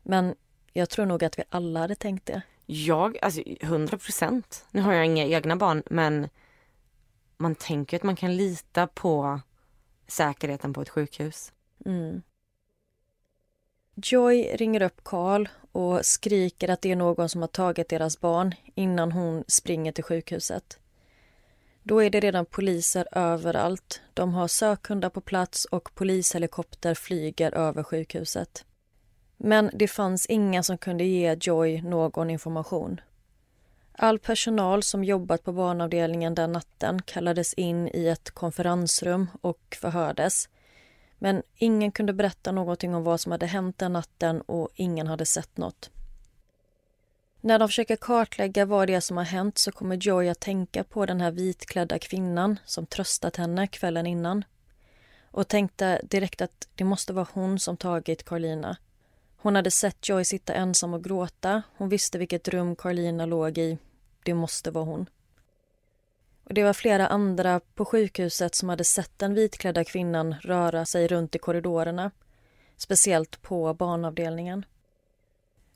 Men 0.03 0.35
jag 0.73 0.89
tror 0.89 1.05
nog 1.05 1.23
att 1.23 1.39
vi 1.39 1.43
alla 1.49 1.79
hade 1.79 1.95
tänkt 1.95 2.25
det. 2.25 2.41
Jag, 2.65 3.17
alltså 3.21 3.41
100 3.45 3.97
procent. 3.97 4.65
Nu 4.71 4.81
har 4.81 4.93
jag 4.93 5.05
inga 5.05 5.25
egna 5.25 5.55
barn 5.55 5.83
men 5.85 6.29
man 7.37 7.55
tänker 7.55 7.97
att 7.97 8.03
man 8.03 8.15
kan 8.15 8.37
lita 8.37 8.87
på 8.87 9.39
säkerheten 10.07 10.73
på 10.73 10.81
ett 10.81 10.89
sjukhus. 10.89 11.51
Mm. 11.85 12.21
Joy 13.95 14.43
ringer 14.53 14.81
upp 14.81 15.03
Carl 15.03 15.49
och 15.71 16.05
skriker 16.05 16.69
att 16.69 16.81
det 16.81 16.91
är 16.91 16.95
någon 16.95 17.29
som 17.29 17.41
har 17.41 17.47
tagit 17.47 17.89
deras 17.89 18.19
barn 18.19 18.55
innan 18.75 19.11
hon 19.11 19.43
springer 19.47 19.91
till 19.91 20.03
sjukhuset. 20.03 20.79
Då 21.83 22.03
är 22.03 22.09
det 22.09 22.19
redan 22.19 22.45
poliser 22.45 23.07
överallt. 23.11 24.01
De 24.13 24.33
har 24.33 24.47
sökhundar 24.47 25.09
på 25.09 25.21
plats 25.21 25.65
och 25.65 25.95
polishelikopter 25.95 26.93
flyger 26.93 27.55
över 27.55 27.83
sjukhuset. 27.83 28.65
Men 29.37 29.71
det 29.73 29.87
fanns 29.87 30.25
inga 30.25 30.63
som 30.63 30.77
kunde 30.77 31.03
ge 31.03 31.37
Joy 31.41 31.81
någon 31.81 32.29
information. 32.29 33.01
All 33.99 34.19
personal 34.19 34.83
som 34.83 35.03
jobbat 35.03 35.43
på 35.43 35.51
barnavdelningen 35.51 36.35
den 36.35 36.51
natten 36.51 37.01
kallades 37.01 37.53
in 37.53 37.87
i 37.87 38.07
ett 38.07 38.31
konferensrum 38.31 39.27
och 39.41 39.77
förhördes. 39.81 40.49
Men 41.19 41.43
ingen 41.55 41.91
kunde 41.91 42.13
berätta 42.13 42.51
någonting 42.51 42.95
om 42.95 43.03
vad 43.03 43.19
som 43.19 43.31
hade 43.31 43.45
hänt 43.45 43.77
den 43.77 43.93
natten 43.93 44.41
och 44.41 44.69
ingen 44.75 45.07
hade 45.07 45.25
sett 45.25 45.57
något. 45.57 45.89
När 47.41 47.59
de 47.59 47.67
försöker 47.67 47.95
kartlägga 47.95 48.65
vad 48.65 48.87
det 48.87 48.93
är 48.93 48.99
som 48.99 49.17
har 49.17 49.23
hänt 49.23 49.57
så 49.57 49.71
kommer 49.71 49.95
Joy 49.95 50.29
att 50.29 50.39
tänka 50.39 50.83
på 50.83 51.05
den 51.05 51.21
här 51.21 51.31
vitklädda 51.31 51.99
kvinnan 51.99 52.59
som 52.65 52.85
tröstat 52.85 53.35
henne 53.35 53.67
kvällen 53.67 54.07
innan 54.07 54.45
och 55.31 55.47
tänkte 55.47 56.01
direkt 56.03 56.41
att 56.41 56.67
det 56.75 56.83
måste 56.83 57.13
vara 57.13 57.27
hon 57.33 57.59
som 57.59 57.77
tagit 57.77 58.25
Carlina. 58.25 58.77
Hon 59.37 59.55
hade 59.55 59.71
sett 59.71 60.09
Joy 60.09 60.25
sitta 60.25 60.53
ensam 60.53 60.93
och 60.93 61.03
gråta. 61.03 61.61
Hon 61.77 61.89
visste 61.89 62.17
vilket 62.17 62.47
rum 62.47 62.75
Carlina 62.75 63.25
låg 63.25 63.57
i 63.57 63.77
det 64.27 64.33
måste 64.33 64.71
vara 64.71 64.85
hon. 64.85 65.09
Och 66.43 66.53
Det 66.53 66.63
var 66.63 66.73
flera 66.73 67.07
andra 67.07 67.59
på 67.75 67.85
sjukhuset 67.85 68.55
som 68.55 68.69
hade 68.69 68.83
sett 68.83 69.19
den 69.19 69.33
vitklädda 69.33 69.83
kvinnan 69.83 70.35
röra 70.41 70.85
sig 70.85 71.07
runt 71.07 71.35
i 71.35 71.39
korridorerna, 71.39 72.11
speciellt 72.77 73.41
på 73.41 73.73
barnavdelningen. 73.73 74.65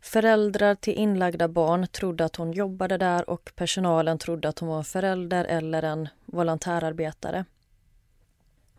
Föräldrar 0.01 0.75
till 0.75 0.93
inlagda 0.93 1.47
barn 1.47 1.87
trodde 1.87 2.25
att 2.25 2.35
hon 2.35 2.51
jobbade 2.51 2.97
där 2.97 3.29
och 3.29 3.51
personalen 3.55 4.17
trodde 4.17 4.49
att 4.49 4.59
hon 4.59 4.69
var 4.69 4.77
en 4.77 4.83
förälder 4.83 5.45
eller 5.45 5.83
en 5.83 6.09
volontärarbetare. 6.25 7.45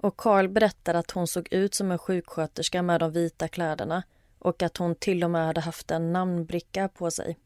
Och 0.00 0.16
Carl 0.16 0.48
berättade 0.48 0.98
att 0.98 1.10
hon 1.10 1.26
såg 1.26 1.48
ut 1.52 1.74
som 1.74 1.90
en 1.90 1.98
sjuksköterska 1.98 2.82
med 2.82 3.00
de 3.00 3.12
vita 3.12 3.48
kläderna 3.48 4.02
och 4.38 4.62
att 4.62 4.76
hon 4.76 4.94
till 4.94 5.24
och 5.24 5.30
med 5.30 5.46
hade 5.46 5.60
haft 5.60 5.90
en 5.90 6.12
namnbricka 6.12 6.88
på 6.88 7.10
sig. 7.10 7.38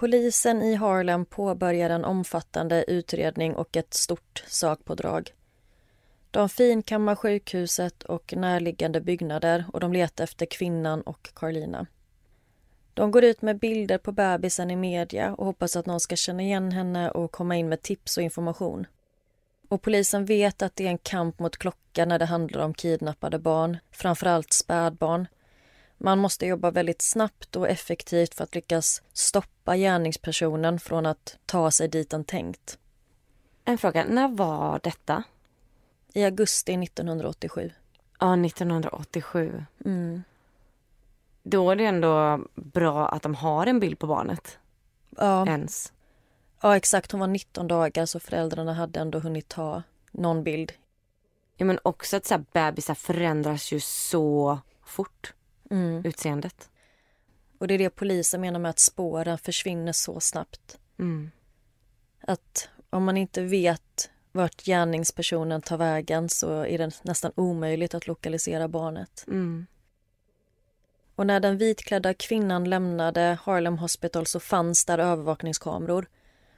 Polisen 0.00 0.62
i 0.62 0.74
Harlem 0.74 1.24
påbörjar 1.24 1.90
en 1.90 2.04
omfattande 2.04 2.84
utredning 2.88 3.54
och 3.54 3.76
ett 3.76 3.94
stort 3.94 4.44
sakpådrag. 4.46 5.34
De 6.30 6.48
finkammar 6.48 7.14
sjukhuset 7.14 8.02
och 8.02 8.34
närliggande 8.36 9.00
byggnader 9.00 9.64
och 9.72 9.80
de 9.80 9.92
letar 9.92 10.24
efter 10.24 10.46
kvinnan 10.46 11.00
och 11.00 11.30
Carlina. 11.34 11.86
De 12.94 13.10
går 13.10 13.24
ut 13.24 13.42
med 13.42 13.58
bilder 13.58 13.98
på 13.98 14.12
bebisen 14.12 14.70
i 14.70 14.76
media 14.76 15.34
och 15.34 15.46
hoppas 15.46 15.76
att 15.76 15.86
någon 15.86 16.00
ska 16.00 16.16
känna 16.16 16.42
igen 16.42 16.72
henne 16.72 17.10
och 17.10 17.32
komma 17.32 17.56
in 17.56 17.68
med 17.68 17.82
tips 17.82 18.16
och 18.16 18.22
information. 18.22 18.86
Och 19.68 19.82
polisen 19.82 20.24
vet 20.24 20.62
att 20.62 20.76
det 20.76 20.86
är 20.86 20.90
en 20.90 20.98
kamp 20.98 21.38
mot 21.38 21.56
klockan 21.56 22.08
när 22.08 22.18
det 22.18 22.24
handlar 22.24 22.64
om 22.64 22.74
kidnappade 22.74 23.38
barn, 23.38 23.76
framförallt 23.90 24.52
spädbarn. 24.52 25.26
Man 26.02 26.18
måste 26.18 26.46
jobba 26.46 26.70
väldigt 26.70 27.02
snabbt 27.02 27.56
och 27.56 27.68
effektivt 27.68 28.34
för 28.34 28.44
att 28.44 28.54
lyckas 28.54 29.02
stoppa 29.12 29.76
gärningspersonen 29.76 30.80
från 30.80 31.06
att 31.06 31.38
ta 31.46 31.70
sig 31.70 31.88
dit 31.88 32.10
den 32.10 32.24
tänkt. 32.24 32.78
En 33.64 33.78
fråga, 33.78 34.04
när 34.08 34.28
var 34.28 34.80
detta? 34.82 35.22
I 36.12 36.24
augusti 36.24 36.72
1987. 36.72 37.72
Ja, 38.18 38.46
1987. 38.46 39.64
Mm. 39.84 40.22
Då 41.42 41.70
är 41.70 41.76
det 41.76 41.84
ändå 41.84 42.40
bra 42.54 43.08
att 43.08 43.22
de 43.22 43.34
har 43.34 43.66
en 43.66 43.80
bild 43.80 43.98
på 43.98 44.06
barnet. 44.06 44.58
Ja. 45.10 45.46
Ens. 45.46 45.92
ja, 46.62 46.76
exakt. 46.76 47.12
Hon 47.12 47.20
var 47.20 47.26
19 47.26 47.68
dagar 47.68 48.06
så 48.06 48.20
föräldrarna 48.20 48.74
hade 48.74 49.00
ändå 49.00 49.18
hunnit 49.18 49.48
ta 49.48 49.82
någon 50.10 50.44
bild. 50.44 50.72
Ja, 51.56 51.66
men 51.66 51.78
också 51.82 52.16
att 52.16 52.26
så 52.26 52.34
här, 52.34 52.44
bebisar 52.52 52.94
förändras 52.94 53.72
ju 53.72 53.80
så 53.80 54.58
fort. 54.82 55.34
Mm. 55.70 56.04
Utseendet. 56.04 56.70
Och 57.58 57.68
det 57.68 57.74
är 57.74 57.78
det 57.78 57.90
polisen 57.90 58.40
menar 58.40 58.60
med 58.60 58.70
att 58.70 58.78
spåren 58.78 59.38
försvinner 59.38 59.92
så 59.92 60.20
snabbt. 60.20 60.78
Mm. 60.98 61.30
Att 62.20 62.68
om 62.90 63.04
man 63.04 63.16
inte 63.16 63.42
vet 63.42 64.10
vart 64.32 64.62
gärningspersonen 64.64 65.62
tar 65.62 65.76
vägen 65.76 66.28
så 66.28 66.64
är 66.64 66.78
det 66.78 67.00
nästan 67.02 67.32
omöjligt 67.34 67.94
att 67.94 68.06
lokalisera 68.06 68.68
barnet. 68.68 69.24
Mm. 69.28 69.66
Och 71.14 71.26
när 71.26 71.40
den 71.40 71.58
vitklädda 71.58 72.14
kvinnan 72.14 72.64
lämnade 72.64 73.38
Harlem 73.42 73.78
Hospital 73.78 74.26
så 74.26 74.40
fanns 74.40 74.84
där 74.84 74.98
övervakningskameror. 74.98 76.06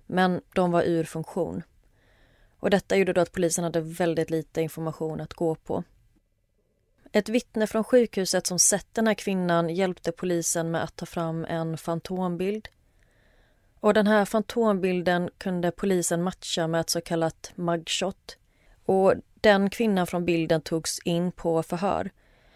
Men 0.06 0.40
de 0.54 0.72
var 0.72 0.82
ur 0.82 1.04
funktion. 1.04 1.62
Och 2.58 2.70
detta 2.70 2.96
gjorde 2.96 3.12
då 3.12 3.20
att 3.20 3.32
polisen 3.32 3.64
hade 3.64 3.80
väldigt 3.80 4.30
lite 4.30 4.60
information 4.62 5.20
att 5.20 5.34
gå 5.34 5.54
på. 5.54 5.84
Ett 7.14 7.28
vittne 7.28 7.66
från 7.66 7.84
sjukhuset 7.84 8.46
som 8.46 8.58
sett 8.58 8.94
den 8.94 9.06
här 9.06 9.14
kvinnan 9.14 9.70
hjälpte 9.70 10.12
polisen 10.12 10.70
med 10.70 10.82
att 10.82 10.96
ta 10.96 11.06
fram 11.06 11.44
en 11.44 11.78
fantombild. 11.78 12.68
Och 13.80 13.94
den 13.94 14.06
här 14.06 14.24
fantombilden 14.24 15.30
kunde 15.38 15.70
polisen 15.70 16.22
matcha 16.22 16.66
med 16.66 16.80
ett 16.80 16.90
så 16.90 17.00
kallat 17.00 17.52
mugshot. 17.54 18.36
Och 18.84 19.14
den 19.40 19.70
kvinnan 19.70 20.06
från 20.06 20.24
bilden 20.24 20.60
togs 20.60 20.98
in 21.04 21.32
på 21.32 21.62
förhör. 21.62 22.10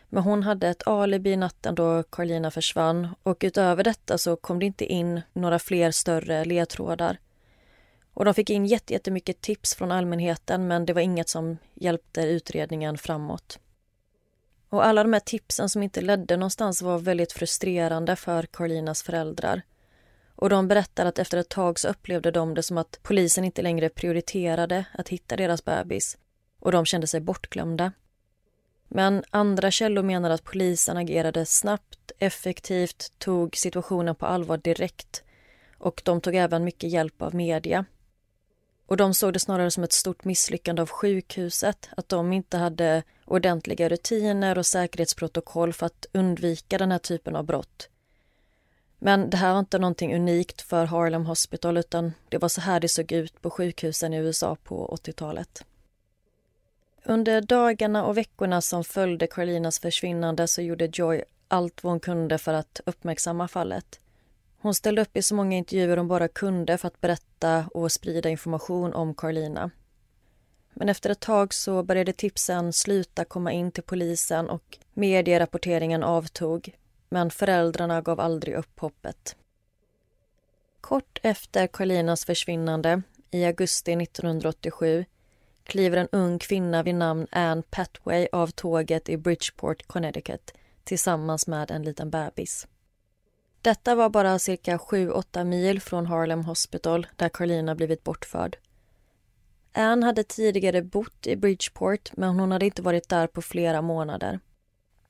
Men 0.09 0.23
hon 0.23 0.43
hade 0.43 0.69
ett 0.69 0.87
alibi 0.87 1.37
natten 1.37 1.75
då 1.75 2.03
Carlina 2.03 2.51
försvann 2.51 3.09
och 3.23 3.39
utöver 3.41 3.85
detta 3.85 4.19
så 4.19 4.37
kom 4.37 4.59
det 4.59 4.67
inte 4.67 4.85
in 4.85 5.21
några 5.33 5.59
fler 5.59 5.91
större 5.91 6.45
ledtrådar. 6.45 7.19
Och 8.15 8.25
de 8.25 8.35
fick 8.35 8.51
in 8.51 8.67
jättemycket 8.67 9.41
tips 9.41 9.75
från 9.75 9.93
allmänheten 9.93 10.67
men 10.67 10.87
det 10.87 10.93
var 10.93 11.01
inget 11.01 11.29
som 11.29 11.59
hjälpte 11.75 12.23
utredningen 12.23 12.99
framåt. 12.99 13.59
Och 14.69 14.85
alla 14.85 15.03
de 15.03 15.13
här 15.13 15.21
tipsen 15.21 15.69
som 15.69 15.83
inte 15.83 16.01
ledde 16.01 16.37
någonstans 16.37 16.83
var 16.83 16.99
väldigt 16.99 17.33
frustrerande 17.33 18.17
för 18.17 18.43
Carlinas 18.43 19.03
föräldrar. 19.03 19.63
Och 20.37 20.51
de 20.51 20.69
berättar 20.69 21.07
att 21.07 21.19
efter 21.19 21.39
ett 21.39 21.49
tag 21.49 21.79
så 21.79 21.89
upplevde 21.89 22.31
de 22.31 22.55
det 22.55 22.63
som 22.63 22.79
att 22.79 22.99
polisen 23.03 23.45
inte 23.45 23.63
längre 23.63 23.89
prioriterade 23.89 24.85
att 24.93 25.09
hitta 25.09 25.37
deras 25.37 25.65
bebis 25.65 26.19
och 26.61 26.73
de 26.73 26.85
kände 26.87 27.07
sig 27.07 27.21
bortglömda. 27.21 27.93
Men 28.89 29.25
andra 29.31 29.71
källor 29.71 30.03
menar 30.03 30.31
att 30.31 30.45
polisen 30.45 30.97
agerade 30.97 31.47
snabbt, 31.47 32.13
effektivt, 32.19 33.13
tog 33.19 33.57
situationen 33.57 34.15
på 34.15 34.27
allvar 34.27 34.57
direkt 34.57 35.23
och 35.79 36.03
de 36.05 36.21
tog 36.21 36.35
även 36.35 36.65
mycket 36.65 36.91
hjälp 36.91 37.23
av 37.23 37.35
media. 37.35 37.85
Och 38.87 38.97
de 38.97 39.15
såg 39.15 39.33
det 39.33 39.39
snarare 39.39 39.71
som 39.71 39.85
ett 39.85 39.93
stort 39.93 40.25
misslyckande 40.25 40.83
av 40.83 40.89
sjukhuset, 40.89 41.89
att 41.97 42.09
de 42.09 42.33
inte 42.33 42.57
hade 42.57 43.03
ordentliga 43.25 43.89
rutiner 43.89 44.59
och 44.59 44.67
säkerhetsprotokoll 44.67 45.73
för 45.73 45.87
att 45.87 46.07
undvika 46.13 46.79
den 46.79 46.93
här 46.93 46.99
typen 46.99 47.37
av 47.37 47.45
brott. 47.45 47.89
Men 48.99 49.31
det 49.31 49.37
här 49.37 49.53
var 49.53 49.59
inte 49.59 49.79
någonting 49.79 50.15
unikt 50.15 50.63
för 50.63 50.85
Harlem 50.85 51.27
Hospital 51.27 51.77
utan 51.77 52.13
det 52.29 52.39
var 52.39 52.49
så 52.49 52.61
här 52.61 52.81
det 52.81 52.89
såg 52.89 53.13
ut 53.13 53.43
på 53.43 53.51
sjukhusen 53.51 54.15
i 54.15 54.17
USA 54.17 54.57
på 54.65 54.99
80-talet. 55.05 55.65
Under 57.05 57.41
dagarna 57.41 58.05
och 58.05 58.17
veckorna 58.17 58.61
som 58.61 58.85
följde 58.85 59.27
Carolinas 59.27 59.79
försvinnande 59.79 60.49
så 60.49 60.63
gjorde 60.63 60.91
Joy 60.93 61.23
allt 61.49 61.85
vad 61.85 61.93
hon 61.93 62.01
kunde 62.01 62.39
för 62.39 62.55
att 62.55 62.81
uppmärksamma 62.87 63.49
fallet. 63.49 64.01
Hon 64.67 64.75
ställde 64.75 65.03
upp 65.03 65.17
i 65.17 65.23
så 65.23 65.35
många 65.35 65.57
intervjuer 65.57 65.97
hon 65.97 66.09
bara 66.09 66.29
kunde 66.29 66.79
för 66.79 66.89
att 66.89 67.01
berätta 67.01 67.69
och 67.75 67.93
sprida 67.93 68.29
information 68.29 68.95
om 68.95 69.15
Carlina. 69.15 69.71
Men 70.75 70.89
efter 70.89 71.11
ett 71.11 71.21
tag 71.21 71.55
så 71.55 71.83
började 71.83 72.13
tipsen 72.13 72.73
sluta 72.73 73.25
komma 73.25 73.53
in 73.53 73.73
till 73.73 73.83
polisen 73.83 74.51
och 74.51 74.79
medierapporteringen 74.95 76.03
avtog. 76.03 76.77
Men 77.09 77.31
föräldrarna 77.31 78.01
gav 78.01 78.21
aldrig 78.21 78.55
upp 78.55 78.81
hoppet. 78.81 79.37
Kort 80.81 81.19
efter 81.23 81.67
Carlinas 81.67 82.25
försvinnande, 82.25 83.03
i 83.31 83.45
augusti 83.45 83.93
1987 83.93 85.05
kliver 85.65 85.97
en 85.97 86.09
ung 86.13 86.39
kvinna 86.39 86.83
vid 86.83 86.95
namn 86.95 87.27
Anne 87.31 87.63
Patway 87.71 88.29
av 88.33 88.51
tåget 88.51 89.09
i 89.09 89.17
Bridgeport, 89.17 89.87
Connecticut 89.87 90.53
tillsammans 90.85 91.47
med 91.47 91.71
en 91.71 91.83
liten 91.83 92.11
bebis. 92.11 92.67
Detta 93.63 93.95
var 93.95 94.09
bara 94.09 94.39
cirka 94.39 94.77
7-8 94.77 95.45
mil 95.45 95.81
från 95.81 96.07
Harlem 96.07 96.45
Hospital 96.45 97.07
där 97.17 97.29
Carlina 97.29 97.75
blivit 97.75 98.05
bortförd. 98.05 98.57
Anne 99.73 100.07
hade 100.07 100.25
tidigare 100.25 100.83
bott 100.83 101.27
i 101.27 101.37
Bridgeport 101.37 102.17
men 102.17 102.39
hon 102.39 102.53
hade 102.53 102.67
inte 102.67 102.83
varit 102.83 103.09
där 103.09 103.27
på 103.27 103.43
flera 103.43 103.83
månader. 103.83 104.41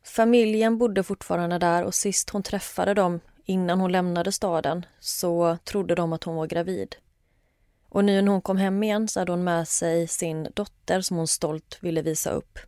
Familjen 0.02 0.78
bodde 0.78 1.02
fortfarande 1.02 1.58
där 1.58 1.82
och 1.82 1.94
sist 1.94 2.30
hon 2.30 2.42
träffade 2.42 2.94
dem 2.94 3.20
innan 3.44 3.80
hon 3.80 3.92
lämnade 3.92 4.32
staden 4.32 4.86
så 5.00 5.58
trodde 5.64 5.94
de 5.94 6.12
att 6.12 6.24
hon 6.24 6.36
var 6.36 6.46
gravid. 6.46 6.96
Och 7.88 8.04
nu 8.04 8.22
när 8.22 8.32
hon 8.32 8.42
kom 8.42 8.56
hem 8.56 8.82
igen 8.82 9.08
så 9.08 9.20
hade 9.20 9.32
hon 9.32 9.44
med 9.44 9.68
sig 9.68 10.08
sin 10.08 10.48
dotter 10.54 11.00
som 11.00 11.16
hon 11.16 11.26
stolt 11.26 11.78
ville 11.80 12.02
visa 12.02 12.30
upp. 12.30 12.58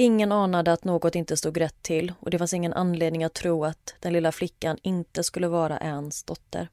Ingen 0.00 0.32
anade 0.32 0.72
att 0.72 0.84
något 0.84 1.14
inte 1.14 1.36
stod 1.36 1.56
rätt 1.56 1.82
till 1.82 2.12
och 2.20 2.30
det 2.30 2.38
fanns 2.38 2.54
ingen 2.54 2.72
anledning 2.72 3.24
att 3.24 3.34
tro 3.34 3.64
att 3.64 3.94
den 4.00 4.12
lilla 4.12 4.32
flickan 4.32 4.78
inte 4.82 5.24
skulle 5.24 5.48
vara 5.48 5.78
Anns 5.78 6.24
dotter. 6.24 6.68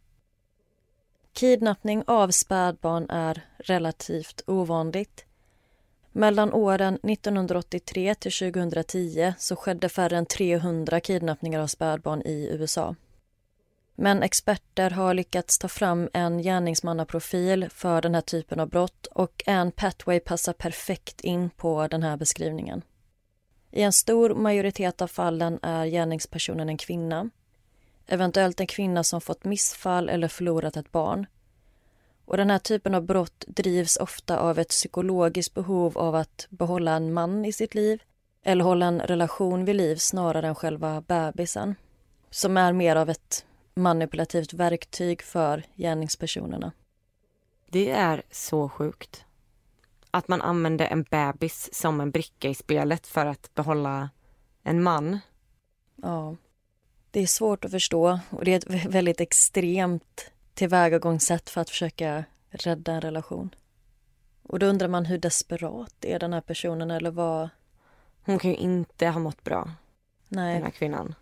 Kidnappning 1.33 2.03
av 2.07 2.31
spädbarn 2.31 3.09
är 3.09 3.45
relativt 3.57 4.41
ovanligt. 4.47 5.25
Mellan 6.11 6.53
åren 6.53 6.99
1983 7.03 8.15
till 8.15 8.31
2010 8.31 9.33
så 9.37 9.55
skedde 9.55 9.89
färre 9.89 10.17
än 10.17 10.25
300 10.25 10.99
kidnappningar 10.99 11.59
av 11.59 11.67
spädbarn 11.67 12.21
i 12.21 12.49
USA. 12.51 12.95
Men 13.95 14.23
experter 14.23 14.89
har 14.89 15.13
lyckats 15.13 15.59
ta 15.59 15.67
fram 15.67 16.09
en 16.13 16.37
gärningsmannaprofil 16.37 17.69
för 17.69 18.01
den 18.01 18.15
här 18.15 18.21
typen 18.21 18.59
av 18.59 18.69
brott 18.69 19.05
och 19.05 19.43
Anne 19.47 19.71
Pathway 19.71 20.19
passar 20.19 20.53
perfekt 20.53 21.21
in 21.21 21.49
på 21.49 21.87
den 21.87 22.03
här 22.03 22.17
beskrivningen. 22.17 22.81
I 23.75 23.81
en 23.81 23.93
stor 23.93 24.29
majoritet 24.29 25.01
av 25.01 25.07
fallen 25.07 25.59
är 25.61 25.85
gärningspersonen 25.85 26.69
en 26.69 26.77
kvinna. 26.77 27.29
Eventuellt 28.07 28.59
en 28.59 28.67
kvinna 28.67 29.03
som 29.03 29.21
fått 29.21 29.43
missfall 29.43 30.09
eller 30.09 30.27
förlorat 30.27 30.77
ett 30.77 30.91
barn. 30.91 31.25
Och 32.25 32.37
Den 32.37 32.49
här 32.49 32.59
typen 32.59 32.95
av 32.95 33.01
brott 33.01 33.45
drivs 33.47 33.97
ofta 33.97 34.39
av 34.39 34.59
ett 34.59 34.69
psykologiskt 34.69 35.53
behov 35.53 35.97
av 35.97 36.15
att 36.15 36.47
behålla 36.49 36.91
en 36.91 37.13
man 37.13 37.45
i 37.45 37.53
sitt 37.53 37.75
liv 37.75 38.03
eller 38.43 38.63
hålla 38.63 38.85
en 38.85 38.99
relation 38.99 39.65
vid 39.65 39.75
liv 39.75 39.95
snarare 39.95 40.47
än 40.47 40.55
själva 40.55 41.01
bebisen 41.01 41.75
som 42.29 42.57
är 42.57 42.73
mer 42.73 42.95
av 42.95 43.09
ett 43.09 43.45
manipulativt 43.73 44.53
verktyg 44.53 45.21
för 45.21 45.63
gärningspersonerna. 45.75 46.71
Det 47.69 47.89
är 47.89 48.23
så 48.31 48.69
sjukt. 48.69 49.25
Att 50.15 50.27
man 50.27 50.41
använder 50.41 50.85
en 50.85 51.03
bebis 51.03 51.69
som 51.73 52.01
en 52.01 52.11
bricka 52.11 52.49
i 52.49 52.55
spelet 52.55 53.07
för 53.07 53.25
att 53.25 53.53
behålla 53.53 54.09
en 54.63 54.83
man. 54.83 55.19
Ja. 55.95 56.35
Det 57.11 57.19
är 57.19 57.27
svårt 57.27 57.65
att 57.65 57.71
förstå 57.71 58.19
och 58.29 58.45
det 58.45 58.53
är 58.53 58.57
ett 58.57 58.85
väldigt 58.85 59.21
extremt 59.21 60.31
tillvägagångssätt 60.53 61.49
för 61.49 61.61
att 61.61 61.69
försöka 61.69 62.23
rädda 62.49 62.91
en 62.91 63.01
relation. 63.01 63.55
Och 64.43 64.59
då 64.59 64.65
undrar 64.65 64.87
man 64.87 65.05
hur 65.05 65.17
desperat 65.17 66.05
är 66.05 66.19
den 66.19 66.33
här 66.33 66.41
personen 66.41 66.91
eller 66.91 67.11
vad... 67.11 67.49
Hon 68.25 68.39
kan 68.39 68.51
ju 68.51 68.57
inte 68.57 69.07
ha 69.07 69.19
mått 69.19 69.43
bra, 69.43 69.71
Nej. 70.27 70.53
den 70.53 70.63
här 70.63 70.71
kvinnan. 70.71 71.15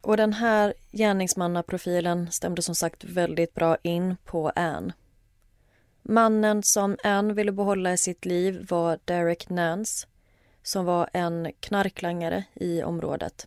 Och 0.00 0.16
den 0.16 0.32
här 0.32 0.74
gärningsmannaprofilen 0.92 2.30
stämde 2.30 2.62
som 2.62 2.74
sagt 2.74 3.04
väldigt 3.04 3.54
bra 3.54 3.76
in 3.82 4.16
på 4.24 4.52
Anne. 4.54 4.92
Mannen 6.08 6.62
som 6.62 6.96
Anne 7.04 7.34
ville 7.34 7.52
behålla 7.52 7.92
i 7.92 7.96
sitt 7.96 8.24
liv 8.24 8.66
var 8.68 8.98
Derek 9.04 9.48
Nance 9.48 10.06
som 10.62 10.84
var 10.84 11.08
en 11.12 11.52
knarklangare 11.60 12.44
i 12.54 12.82
området. 12.82 13.46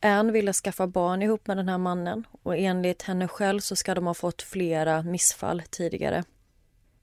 Anne 0.00 0.32
ville 0.32 0.52
skaffa 0.52 0.86
barn 0.86 1.22
ihop 1.22 1.46
med 1.46 1.56
den 1.56 1.68
här 1.68 1.78
mannen 1.78 2.26
och 2.42 2.56
enligt 2.56 3.02
henne 3.02 3.28
själv 3.28 3.60
så 3.60 3.76
ska 3.76 3.94
de 3.94 4.06
ha 4.06 4.14
fått 4.14 4.42
flera 4.42 5.02
missfall 5.02 5.62
tidigare. 5.70 6.24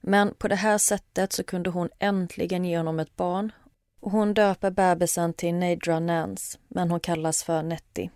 Men 0.00 0.34
på 0.34 0.48
det 0.48 0.56
här 0.56 0.78
sättet 0.78 1.32
så 1.32 1.44
kunde 1.44 1.70
hon 1.70 1.88
äntligen 1.98 2.64
ge 2.64 2.76
honom 2.76 3.00
ett 3.00 3.16
barn 3.16 3.52
och 4.00 4.10
hon 4.10 4.34
döper 4.34 4.70
bebisen 4.70 5.32
till 5.32 5.54
Nadra 5.54 6.00
Nance, 6.00 6.58
men 6.68 6.90
hon 6.90 7.00
kallas 7.00 7.42
för 7.42 7.62
Nettie. 7.62 8.10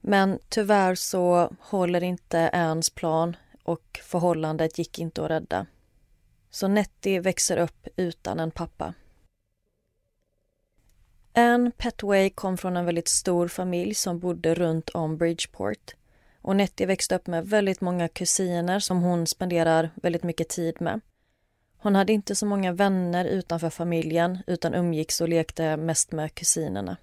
Men 0.00 0.38
tyvärr 0.48 0.94
så 0.94 1.52
håller 1.60 2.02
inte 2.02 2.48
Anns 2.48 2.90
plan 2.90 3.36
och 3.64 4.00
förhållandet 4.02 4.78
gick 4.78 4.98
inte 4.98 5.24
att 5.24 5.30
rädda. 5.30 5.66
Så 6.50 6.68
Nettie 6.68 7.20
växer 7.20 7.56
upp 7.56 7.88
utan 7.96 8.40
en 8.40 8.50
pappa. 8.50 8.94
Anne 11.32 11.70
Petway 11.76 12.30
kom 12.30 12.56
från 12.58 12.76
en 12.76 12.84
väldigt 12.84 13.08
stor 13.08 13.48
familj 13.48 13.94
som 13.94 14.18
bodde 14.18 14.54
runt 14.54 14.88
om 14.88 15.16
Bridgeport. 15.16 15.94
Och 16.42 16.56
Nettie 16.56 16.86
växte 16.86 17.16
upp 17.16 17.26
med 17.26 17.46
väldigt 17.46 17.80
många 17.80 18.08
kusiner 18.08 18.78
som 18.78 19.02
hon 19.02 19.26
spenderar 19.26 19.90
väldigt 19.94 20.22
mycket 20.22 20.48
tid 20.48 20.80
med. 20.80 21.00
Hon 21.76 21.94
hade 21.94 22.12
inte 22.12 22.34
så 22.34 22.46
många 22.46 22.72
vänner 22.72 23.24
utanför 23.24 23.70
familjen 23.70 24.38
utan 24.46 24.74
umgicks 24.74 25.20
och 25.20 25.28
lekte 25.28 25.76
mest 25.76 26.12
med 26.12 26.34
kusinerna. 26.34 26.96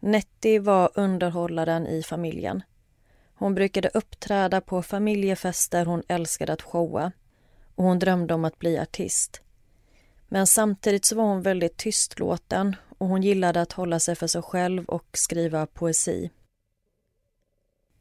Nettie 0.00 0.60
var 0.60 0.90
underhållaren 0.94 1.86
i 1.86 2.02
familjen. 2.02 2.62
Hon 3.42 3.54
brukade 3.54 3.90
uppträda 3.94 4.60
på 4.60 4.82
familjefester 4.82 5.84
hon 5.84 6.02
älskade 6.08 6.52
att 6.52 6.62
showa 6.62 7.12
och 7.74 7.84
hon 7.84 7.98
drömde 7.98 8.34
om 8.34 8.44
att 8.44 8.58
bli 8.58 8.78
artist. 8.78 9.40
Men 10.28 10.46
samtidigt 10.46 11.04
så 11.04 11.16
var 11.16 11.24
hon 11.24 11.42
väldigt 11.42 11.76
tystlåten 11.76 12.76
och 12.98 13.08
hon 13.08 13.22
gillade 13.22 13.60
att 13.60 13.72
hålla 13.72 14.00
sig 14.00 14.16
för 14.16 14.26
sig 14.26 14.42
själv 14.42 14.84
och 14.84 15.06
skriva 15.12 15.66
poesi. 15.66 16.30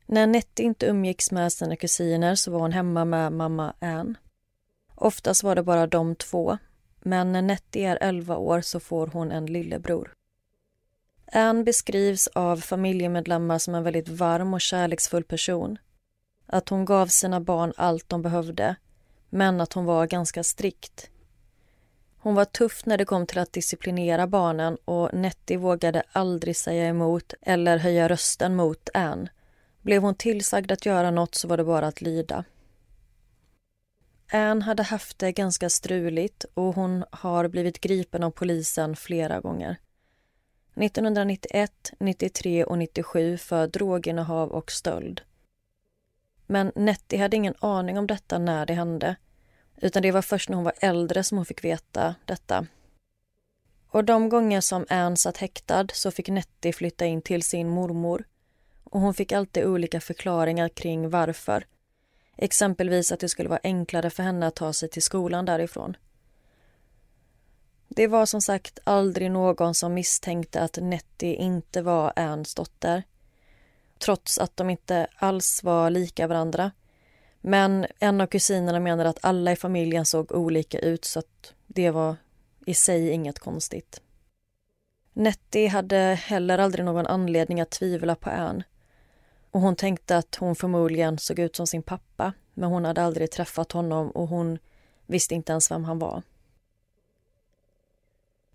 När 0.05 0.27
Nettie 0.27 0.65
inte 0.65 0.85
umgicks 0.85 1.31
med 1.31 1.53
sina 1.53 1.75
kusiner 1.75 2.35
så 2.35 2.51
var 2.51 2.59
hon 2.59 2.71
hemma 2.71 3.05
med 3.05 3.33
mamma 3.33 3.73
Ann. 3.79 4.17
Oftast 4.95 5.43
var 5.43 5.55
det 5.55 5.63
bara 5.63 5.87
de 5.87 6.15
två, 6.15 6.57
men 6.99 7.31
när 7.31 7.41
Nettie 7.41 7.89
är 7.89 7.97
11 8.01 8.37
år 8.37 8.61
så 8.61 8.79
får 8.79 9.07
hon 9.07 9.31
en 9.31 9.45
lillebror. 9.45 10.15
Ann 11.33 11.63
beskrivs 11.63 12.27
av 12.27 12.57
familjemedlemmar 12.57 13.57
som 13.57 13.75
en 13.75 13.83
väldigt 13.83 14.09
varm 14.09 14.53
och 14.53 14.61
kärleksfull 14.61 15.23
person. 15.23 15.77
Att 16.45 16.69
hon 16.69 16.85
gav 16.85 17.07
sina 17.07 17.39
barn 17.39 17.73
allt 17.77 18.09
de 18.09 18.21
behövde, 18.21 18.75
men 19.29 19.61
att 19.61 19.73
hon 19.73 19.85
var 19.85 20.07
ganska 20.07 20.43
strikt. 20.43 21.09
Hon 22.17 22.35
var 22.35 22.45
tuff 22.45 22.85
när 22.85 22.97
det 22.97 23.05
kom 23.05 23.25
till 23.25 23.39
att 23.39 23.53
disciplinera 23.53 24.27
barnen 24.27 24.77
och 24.85 25.13
Nettie 25.13 25.57
vågade 25.57 26.03
aldrig 26.11 26.55
säga 26.55 26.87
emot 26.87 27.33
eller 27.41 27.77
höja 27.77 28.09
rösten 28.09 28.55
mot 28.55 28.89
Ann. 28.93 29.29
Blev 29.81 30.01
hon 30.01 30.15
tillsagd 30.15 30.71
att 30.71 30.85
göra 30.85 31.11
något 31.11 31.35
så 31.35 31.47
var 31.47 31.57
det 31.57 31.63
bara 31.63 31.87
att 31.87 32.01
lyda. 32.01 32.43
Ann 34.31 34.61
hade 34.61 34.83
haft 34.83 35.19
det 35.19 35.31
ganska 35.31 35.69
struligt 35.69 36.45
och 36.53 36.75
hon 36.75 37.03
har 37.11 37.47
blivit 37.47 37.81
gripen 37.81 38.23
av 38.23 38.31
polisen 38.31 38.95
flera 38.95 39.39
gånger. 39.39 39.77
1991, 40.75 41.91
93 41.99 42.63
och 42.63 42.77
97 42.77 43.37
för 43.37 43.67
droginnehav 43.67 44.51
och 44.51 44.71
stöld. 44.71 45.21
Men 46.47 46.71
Nettie 46.75 47.19
hade 47.19 47.37
ingen 47.37 47.55
aning 47.59 47.97
om 47.97 48.07
detta 48.07 48.39
när 48.39 48.65
det 48.65 48.73
hände 48.73 49.15
utan 49.81 50.01
det 50.01 50.11
var 50.11 50.21
först 50.21 50.49
när 50.49 50.55
hon 50.55 50.63
var 50.63 50.73
äldre 50.79 51.23
som 51.23 51.37
hon 51.37 51.45
fick 51.45 51.63
veta 51.63 52.15
detta. 52.25 52.65
Och 53.87 54.03
de 54.03 54.29
gånger 54.29 54.61
som 54.61 54.85
Ann 54.89 55.17
satt 55.17 55.37
häktad 55.37 55.87
så 55.93 56.11
fick 56.11 56.29
Nettie 56.29 56.73
flytta 56.73 57.05
in 57.05 57.21
till 57.21 57.43
sin 57.43 57.69
mormor 57.69 58.23
och 58.83 58.99
hon 58.99 59.13
fick 59.13 59.31
alltid 59.31 59.65
olika 59.65 60.01
förklaringar 60.01 60.69
kring 60.69 61.09
varför. 61.09 61.65
Exempelvis 62.37 63.11
att 63.11 63.19
det 63.19 63.29
skulle 63.29 63.49
vara 63.49 63.59
enklare 63.63 64.09
för 64.09 64.23
henne 64.23 64.47
att 64.47 64.55
ta 64.55 64.73
sig 64.73 64.89
till 64.89 65.01
skolan 65.01 65.45
därifrån. 65.45 65.97
Det 67.95 68.07
var 68.07 68.25
som 68.25 68.41
sagt 68.41 68.79
aldrig 68.83 69.31
någon 69.31 69.73
som 69.73 69.93
misstänkte 69.93 70.61
att 70.61 70.77
Nettie 70.81 71.35
inte 71.35 71.81
var 71.81 72.13
Anns 72.15 72.55
dotter. 72.55 73.03
Trots 73.99 74.37
att 74.37 74.57
de 74.57 74.69
inte 74.69 75.07
alls 75.15 75.63
var 75.63 75.89
lika 75.89 76.27
varandra. 76.27 76.71
Men 77.41 77.85
en 77.99 78.21
av 78.21 78.27
kusinerna 78.27 78.79
menade 78.79 79.09
att 79.09 79.25
alla 79.25 79.51
i 79.51 79.55
familjen 79.55 80.05
såg 80.05 80.31
olika 80.31 80.79
ut 80.79 81.05
så 81.05 81.19
att 81.19 81.53
det 81.67 81.89
var 81.91 82.15
i 82.65 82.73
sig 82.73 83.09
inget 83.09 83.39
konstigt. 83.39 84.01
Nettie 85.13 85.67
hade 85.67 85.97
heller 85.97 86.57
aldrig 86.57 86.85
någon 86.85 87.07
anledning 87.07 87.61
att 87.61 87.71
tvivla 87.71 88.15
på 88.15 88.29
Ann. 88.29 88.63
Och 89.51 89.61
hon 89.61 89.75
tänkte 89.75 90.17
att 90.17 90.35
hon 90.35 90.55
förmodligen 90.55 91.17
såg 91.17 91.39
ut 91.39 91.55
som 91.55 91.67
sin 91.67 91.83
pappa 91.83 92.33
men 92.53 92.69
hon 92.69 92.85
hade 92.85 93.03
aldrig 93.03 93.31
träffat 93.31 93.71
honom 93.71 94.11
och 94.11 94.27
hon 94.27 94.59
visste 95.05 95.35
inte 95.35 95.51
ens 95.51 95.71
vem 95.71 95.83
han 95.83 95.99
var. 95.99 96.21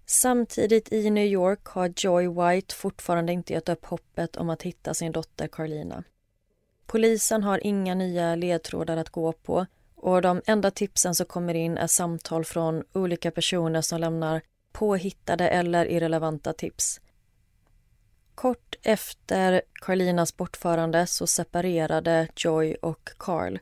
Samtidigt 0.08 0.92
i 0.92 1.10
New 1.10 1.26
York 1.26 1.64
har 1.64 1.92
Joy 1.96 2.28
White 2.28 2.74
fortfarande 2.74 3.32
inte 3.32 3.52
gett 3.52 3.68
upp 3.68 3.84
hoppet 3.84 4.36
om 4.36 4.50
att 4.50 4.62
hitta 4.62 4.94
sin 4.94 5.12
dotter 5.12 5.48
Carlina. 5.48 6.04
Polisen 6.86 7.42
har 7.42 7.66
inga 7.66 7.94
nya 7.94 8.34
ledtrådar 8.34 8.96
att 8.96 9.10
gå 9.10 9.32
på 9.32 9.66
och 9.94 10.22
de 10.22 10.42
enda 10.46 10.70
tipsen 10.70 11.14
som 11.14 11.26
kommer 11.26 11.54
in 11.54 11.78
är 11.78 11.86
samtal 11.86 12.44
från 12.44 12.84
olika 12.92 13.30
personer 13.30 13.80
som 13.80 14.00
lämnar 14.00 14.42
påhittade 14.72 15.48
eller 15.48 15.86
irrelevanta 15.86 16.52
tips. 16.52 17.00
Kort 18.34 18.76
efter 18.82 19.62
Carlinas 19.72 20.36
bortförande 20.36 21.06
så 21.06 21.26
separerade 21.26 22.28
Joy 22.36 22.74
och 22.74 23.10
Carl. 23.16 23.58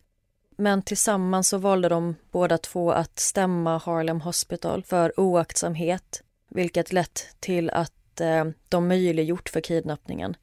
Men 0.56 0.82
tillsammans 0.82 1.48
så 1.48 1.58
valde 1.58 1.88
de 1.88 2.14
båda 2.30 2.58
två 2.58 2.92
att 2.92 3.18
stämma 3.18 3.78
Harlem 3.78 4.20
Hospital 4.20 4.84
för 4.84 5.20
oaktsamhet 5.20 6.23
vilket 6.54 6.92
lett 6.92 7.36
till 7.40 7.70
att 7.70 8.20
eh, 8.20 8.44
de 8.68 8.88
möjliggjort 8.88 9.48
för 9.48 9.60
kidnappningen. 9.60 10.36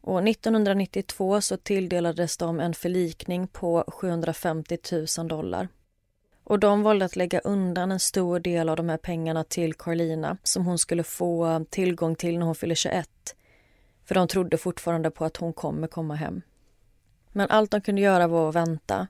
Och 0.00 0.28
1992 0.28 1.40
så 1.40 1.56
tilldelades 1.56 2.36
de 2.36 2.60
en 2.60 2.74
förlikning 2.74 3.48
på 3.48 3.84
750 3.88 4.78
000 5.18 5.28
dollar. 5.28 5.68
Och 6.44 6.58
de 6.58 6.82
valde 6.82 7.04
att 7.04 7.16
lägga 7.16 7.38
undan 7.38 7.92
en 7.92 8.00
stor 8.00 8.40
del 8.40 8.68
av 8.68 8.76
de 8.76 8.88
här 8.88 8.96
pengarna 8.96 9.44
till 9.44 9.74
Carlina 9.74 10.36
som 10.42 10.66
hon 10.66 10.78
skulle 10.78 11.02
få 11.02 11.64
tillgång 11.70 12.14
till 12.14 12.38
när 12.38 12.46
hon 12.46 12.54
fyller 12.54 12.74
21. 12.74 13.08
För 14.04 14.14
de 14.14 14.28
trodde 14.28 14.58
fortfarande 14.58 15.10
på 15.10 15.24
att 15.24 15.36
hon 15.36 15.52
kommer 15.52 15.86
komma 15.86 16.14
hem. 16.14 16.42
Men 17.32 17.50
allt 17.50 17.70
de 17.70 17.80
kunde 17.80 18.00
göra 18.00 18.26
var 18.26 18.48
att 18.48 18.54
vänta. 18.54 19.06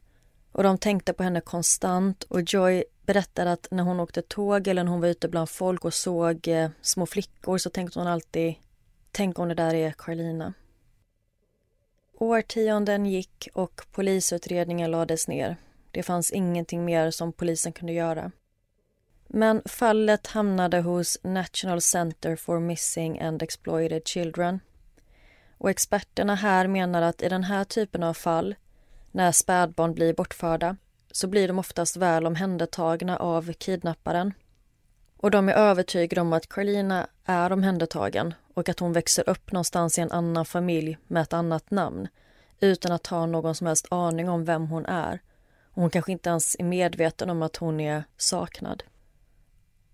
Och 0.53 0.63
de 0.63 0.79
tänkte 0.79 1.13
på 1.13 1.23
henne 1.23 1.41
konstant 1.41 2.23
och 2.23 2.41
Joy 2.47 2.85
berättade 3.09 3.53
att 3.53 3.69
när 3.71 3.83
hon 3.83 4.01
åkte 4.01 4.23
tåg 4.23 4.69
eller 4.69 4.85
när 4.85 4.91
hon 4.91 5.01
var 5.01 5.09
ute 5.09 5.29
bland 5.29 5.49
folk 5.49 5.85
och 5.85 5.95
såg 5.95 6.49
eh, 6.49 6.71
små 6.83 7.07
flickor 7.07 7.59
så 7.59 7.71
tänkte 7.71 7.99
hon 7.99 8.09
alltid 8.09 8.55
Tänk 9.13 9.39
om 9.39 9.49
det 9.49 9.55
där 9.55 9.75
är 9.75 9.91
Carlina. 9.91 10.55
Årtionden 12.19 13.07
gick 13.07 13.49
och 13.55 13.83
polisutredningen 13.93 14.91
lades 14.91 15.29
ner. 15.29 15.57
Det 15.91 16.03
fanns 16.03 16.31
ingenting 16.31 16.85
mer 16.85 17.11
som 17.11 17.33
polisen 17.33 17.73
kunde 17.73 17.93
göra. 17.93 18.33
Men 19.27 19.63
fallet 19.65 20.27
hamnade 20.27 20.81
hos 20.81 21.19
National 21.23 21.81
Center 21.81 22.37
for 22.37 22.61
Missing 22.61 23.21
and 23.21 23.43
Exploited 23.43 24.09
Children. 24.09 24.61
Och 25.59 25.71
experterna 25.71 26.35
här 26.35 26.67
menar 26.67 27.03
att 27.03 27.23
i 27.23 27.29
den 27.29 27.45
här 27.45 27.65
typen 27.65 28.03
av 28.03 28.15
fall, 28.15 28.55
när 29.13 29.33
spädbarn 29.33 29.95
blir 29.95 30.15
bortförda, 30.15 30.77
så 31.13 31.27
blir 31.27 31.49
de 31.49 31.59
oftast 31.59 31.97
väl 31.97 32.27
omhändertagna 32.27 33.17
av 33.17 33.53
kidnapparen. 33.53 34.35
Och 35.17 35.31
de 35.31 35.49
är 35.49 35.53
övertygade 35.53 36.21
om 36.21 36.33
att 36.33 36.49
Carlina 36.49 37.07
är 37.25 37.53
omhändertagen 37.53 38.35
och 38.55 38.69
att 38.69 38.81
hon 38.81 38.93
växer 38.93 39.29
upp 39.29 39.53
någonstans 39.53 39.99
i 39.99 40.01
en 40.01 40.13
annan 40.13 40.45
familj 40.45 40.99
med 41.07 41.23
ett 41.23 41.33
annat 41.33 41.71
namn 41.71 42.09
utan 42.61 42.93
att 42.93 43.07
ha 43.07 43.27
någon 43.27 43.55
som 43.55 43.67
helst 43.67 43.87
aning 43.91 44.29
om 44.29 44.45
vem 44.45 44.67
hon 44.67 44.87
är. 44.87 45.21
Och 45.73 45.83
hon 45.83 45.91
kanske 45.91 46.13
inte 46.13 46.31
ens 46.31 46.57
är 46.59 46.65
medveten 46.65 47.31
om 47.31 47.43
att 47.43 47.57
hon 47.57 47.81
är 47.81 48.05
saknad. 48.17 48.83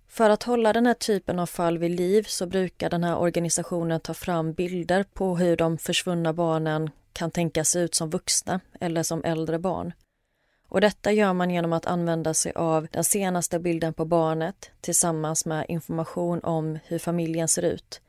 För 0.08 0.30
att 0.30 0.42
hålla 0.42 0.72
den 0.72 0.86
här 0.86 0.94
typen 0.94 1.38
av 1.38 1.46
fall 1.46 1.78
vid 1.78 1.90
liv 1.90 2.22
så 2.22 2.46
brukar 2.46 2.90
den 2.90 3.04
här 3.04 3.16
organisationen 3.16 4.00
ta 4.00 4.14
fram 4.14 4.52
bilder 4.52 5.02
på 5.02 5.36
hur 5.36 5.56
de 5.56 5.78
försvunna 5.78 6.32
barnen 6.32 6.90
kan 7.12 7.30
tänkas 7.30 7.68
se 7.68 7.78
ut 7.78 7.94
som 7.94 8.10
vuxna 8.10 8.60
eller 8.80 9.02
som 9.02 9.24
äldre 9.24 9.58
barn. 9.58 9.92
Och 10.68 10.80
detta 10.80 11.12
gör 11.12 11.32
man 11.32 11.50
genom 11.50 11.72
att 11.72 11.86
använda 11.86 12.34
sig 12.34 12.52
av 12.52 12.86
den 12.90 13.04
senaste 13.04 13.58
bilden 13.58 13.94
på 13.94 14.04
barnet 14.04 14.70
tillsammans 14.80 15.46
med 15.46 15.66
information 15.68 16.40
om 16.40 16.78
hur 16.84 16.98
familjen 16.98 17.48
ser 17.48 17.62
ut. 17.62 18.00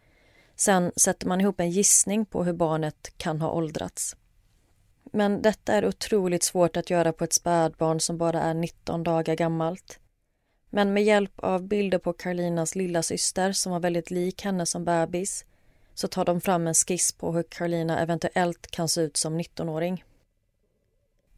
Sen 0.56 0.91
sätter 0.95 1.28
man 1.28 1.41
ihop 1.41 1.60
en 1.60 1.70
gissning 1.70 2.26
på 2.26 2.43
hur 2.43 2.53
barnet 2.53 3.18
kan 3.18 3.41
ha 3.41 3.51
åldrats. 3.51 4.16
Men 5.12 5.41
detta 5.41 5.74
är 5.74 5.88
otroligt 5.88 6.43
svårt 6.43 6.78
att 6.78 6.89
göra 6.89 7.14
på 7.14 7.24
ett 7.24 7.34
spädbarn 7.34 7.99
som 7.99 8.18
bara 8.18 8.41
är 8.41 8.53
19 8.53 9.03
dagar 9.03 9.36
gammalt. 9.36 9.99
Men 10.70 10.93
med 10.93 11.03
hjälp 11.03 11.39
av 11.39 11.64
bilder 11.68 11.97
på 11.97 12.14
Carolinas 12.14 12.76
lilla 12.76 13.03
syster 13.03 13.51
som 13.51 13.72
var 13.72 13.80
väldigt 13.80 14.12
lik 14.12 14.41
henne 14.41 14.66
som 14.66 14.86
bebis 14.86 15.45
så 15.93 16.08
tar 16.08 16.26
de 16.26 16.41
fram 16.41 16.68
en 16.68 16.74
skiss 16.74 17.12
på 17.12 17.32
hur 17.32 17.43
Carolina 17.43 17.99
eventuellt 17.99 18.68
kan 18.68 18.89
se 18.89 19.01
ut 19.01 19.18
som 19.18 19.39
19-åring. 19.39 20.03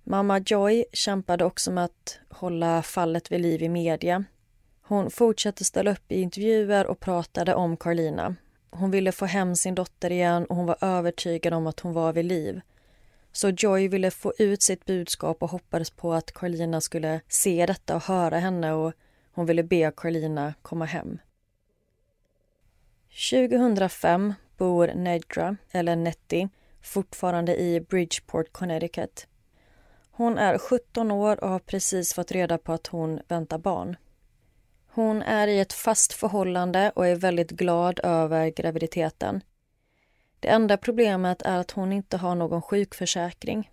Mamma 0.10 0.40
Joy 0.46 0.86
kämpade 0.94 1.46
också 1.46 1.72
med 1.72 1.84
att 1.86 2.20
hålla 2.30 2.84
fallet 2.84 3.32
vid 3.32 3.42
liv 3.42 3.64
i 3.64 3.70
media. 3.70 4.24
Hon 4.82 5.12
fortsatte 5.12 5.64
ställa 5.64 5.92
upp 5.92 6.12
i 6.12 6.22
intervjuer 6.22 6.88
och 6.88 7.00
pratade 7.00 7.56
om 7.56 7.78
Carlina. 7.78 8.36
Hon 8.70 8.92
ville 8.92 9.12
få 9.12 9.26
hem 9.26 9.56
sin 9.56 9.76
dotter 9.76 10.12
igen 10.12 10.46
och 10.46 10.56
hon 10.56 10.66
var 10.66 10.78
övertygad 10.82 11.54
om 11.54 11.68
att 11.68 11.80
hon 11.80 11.94
var 11.94 12.14
vid 12.14 12.26
liv. 12.26 12.62
Så 13.32 13.50
Joy 13.50 13.88
ville 13.88 14.12
få 14.12 14.34
ut 14.38 14.62
sitt 14.62 14.86
budskap 14.86 15.44
och 15.44 15.50
hoppades 15.50 15.90
på 15.90 16.14
att 16.14 16.32
Carlina 16.32 16.82
skulle 16.82 17.22
se 17.28 17.66
detta 17.66 17.96
och 17.96 18.04
höra 18.04 18.40
henne 18.40 18.74
och 18.74 18.94
hon 19.32 19.46
ville 19.46 19.64
be 19.64 19.92
Carlina 19.98 20.54
komma 20.62 20.86
hem. 20.86 21.18
2005 23.32 24.34
bor 24.58 24.88
Nedra, 24.88 25.58
eller 25.72 25.96
Nettie, 25.96 26.50
fortfarande 26.82 27.58
i 27.58 27.82
Bridgeport, 27.82 28.52
Connecticut. 28.52 29.28
Hon 30.18 30.38
är 30.38 30.58
17 30.58 31.12
år 31.12 31.44
och 31.44 31.50
har 31.50 31.60
precis 31.60 32.14
fått 32.14 32.32
reda 32.32 32.58
på 32.58 32.74
att 32.74 32.88
hon 32.88 33.20
väntar 33.28 33.58
barn. 33.58 33.96
Hon 34.88 35.22
är 35.22 35.48
i 35.48 35.60
ett 35.60 35.74
fast 35.74 36.14
förhållande 36.14 36.92
och 36.96 37.08
är 37.08 37.16
väldigt 37.16 37.52
glad 37.52 38.00
över 38.04 38.50
graviditeten. 38.50 39.44
Det 40.40 40.48
enda 40.48 40.78
problemet 40.78 41.42
är 41.42 41.58
att 41.58 41.72
hon 41.72 41.94
inte 41.94 42.18
har 42.18 42.36
någon 42.36 42.62
sjukförsäkring. 42.62 43.72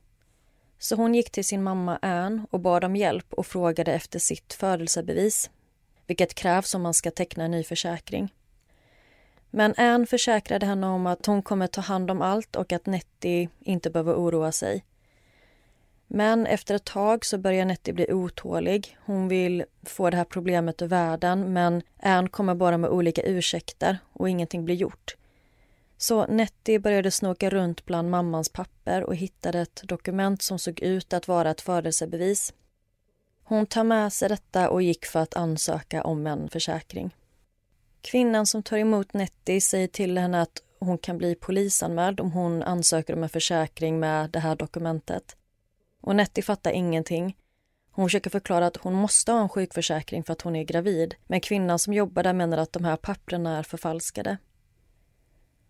Så 0.78 0.96
hon 0.96 1.14
gick 1.14 1.30
till 1.30 1.44
sin 1.44 1.62
mamma 1.62 1.98
Ann 2.02 2.46
och 2.50 2.60
bad 2.60 2.84
om 2.84 2.96
hjälp 2.96 3.34
och 3.34 3.46
frågade 3.46 3.92
efter 3.92 4.18
sitt 4.18 4.52
födelsebevis, 4.52 5.50
vilket 6.06 6.34
krävs 6.34 6.74
om 6.74 6.82
man 6.82 6.94
ska 6.94 7.10
teckna 7.10 7.44
en 7.44 7.50
ny 7.50 7.64
försäkring. 7.64 8.34
Men 9.50 9.74
Ann 9.76 10.06
försäkrade 10.06 10.66
henne 10.66 10.86
om 10.86 11.06
att 11.06 11.26
hon 11.26 11.42
kommer 11.42 11.66
ta 11.66 11.80
hand 11.80 12.10
om 12.10 12.22
allt 12.22 12.56
och 12.56 12.72
att 12.72 12.86
Nettie 12.86 13.48
inte 13.60 13.90
behöver 13.90 14.14
oroa 14.14 14.52
sig. 14.52 14.84
Men 16.14 16.46
efter 16.46 16.74
ett 16.74 16.84
tag 16.84 17.24
så 17.24 17.38
börjar 17.38 17.64
Nettie 17.64 17.94
bli 17.94 18.12
otålig. 18.12 18.98
Hon 19.04 19.28
vill 19.28 19.64
få 19.82 20.10
det 20.10 20.16
här 20.16 20.24
problemet 20.24 20.82
ur 20.82 20.86
världen 20.86 21.52
men 21.52 21.82
Ann 22.02 22.28
kommer 22.28 22.54
bara 22.54 22.78
med 22.78 22.90
olika 22.90 23.22
ursäkter 23.22 23.98
och 24.12 24.28
ingenting 24.28 24.64
blir 24.64 24.74
gjort. 24.74 25.16
Så 25.98 26.26
Nettie 26.26 26.78
började 26.78 27.10
snoka 27.10 27.50
runt 27.50 27.84
bland 27.84 28.10
mammans 28.10 28.48
papper 28.48 29.02
och 29.02 29.16
hittade 29.16 29.60
ett 29.60 29.82
dokument 29.84 30.42
som 30.42 30.58
såg 30.58 30.80
ut 30.80 31.12
att 31.12 31.28
vara 31.28 31.50
ett 31.50 31.60
födelsebevis. 31.60 32.54
Hon 33.44 33.66
tar 33.66 33.84
med 33.84 34.12
sig 34.12 34.28
detta 34.28 34.70
och 34.70 34.82
gick 34.82 35.04
för 35.04 35.20
att 35.20 35.34
ansöka 35.34 36.04
om 36.04 36.26
en 36.26 36.48
försäkring. 36.48 37.16
Kvinnan 38.00 38.46
som 38.46 38.62
tar 38.62 38.76
emot 38.76 39.12
Nettie 39.12 39.60
säger 39.60 39.88
till 39.88 40.18
henne 40.18 40.42
att 40.42 40.62
hon 40.80 40.98
kan 40.98 41.18
bli 41.18 41.34
polisanmäld 41.34 42.20
om 42.20 42.32
hon 42.32 42.62
ansöker 42.62 43.14
om 43.14 43.22
en 43.22 43.28
försäkring 43.28 44.00
med 44.00 44.30
det 44.30 44.40
här 44.40 44.56
dokumentet. 44.56 45.36
Och 46.04 46.16
Nettie 46.16 46.44
fattar 46.44 46.70
ingenting. 46.70 47.36
Hon 47.90 48.06
försöker 48.06 48.30
förklara 48.30 48.66
att 48.66 48.76
hon 48.76 48.94
måste 48.94 49.32
ha 49.32 49.42
en 49.42 49.48
sjukförsäkring 49.48 50.24
för 50.24 50.32
att 50.32 50.42
hon 50.42 50.56
är 50.56 50.64
gravid. 50.64 51.14
Men 51.26 51.40
kvinnan 51.40 51.78
som 51.78 51.94
jobbar 51.94 52.22
där 52.22 52.32
menar 52.32 52.58
att 52.58 52.72
de 52.72 52.84
här 52.84 52.96
papperna 52.96 53.58
är 53.58 53.62
förfalskade. 53.62 54.36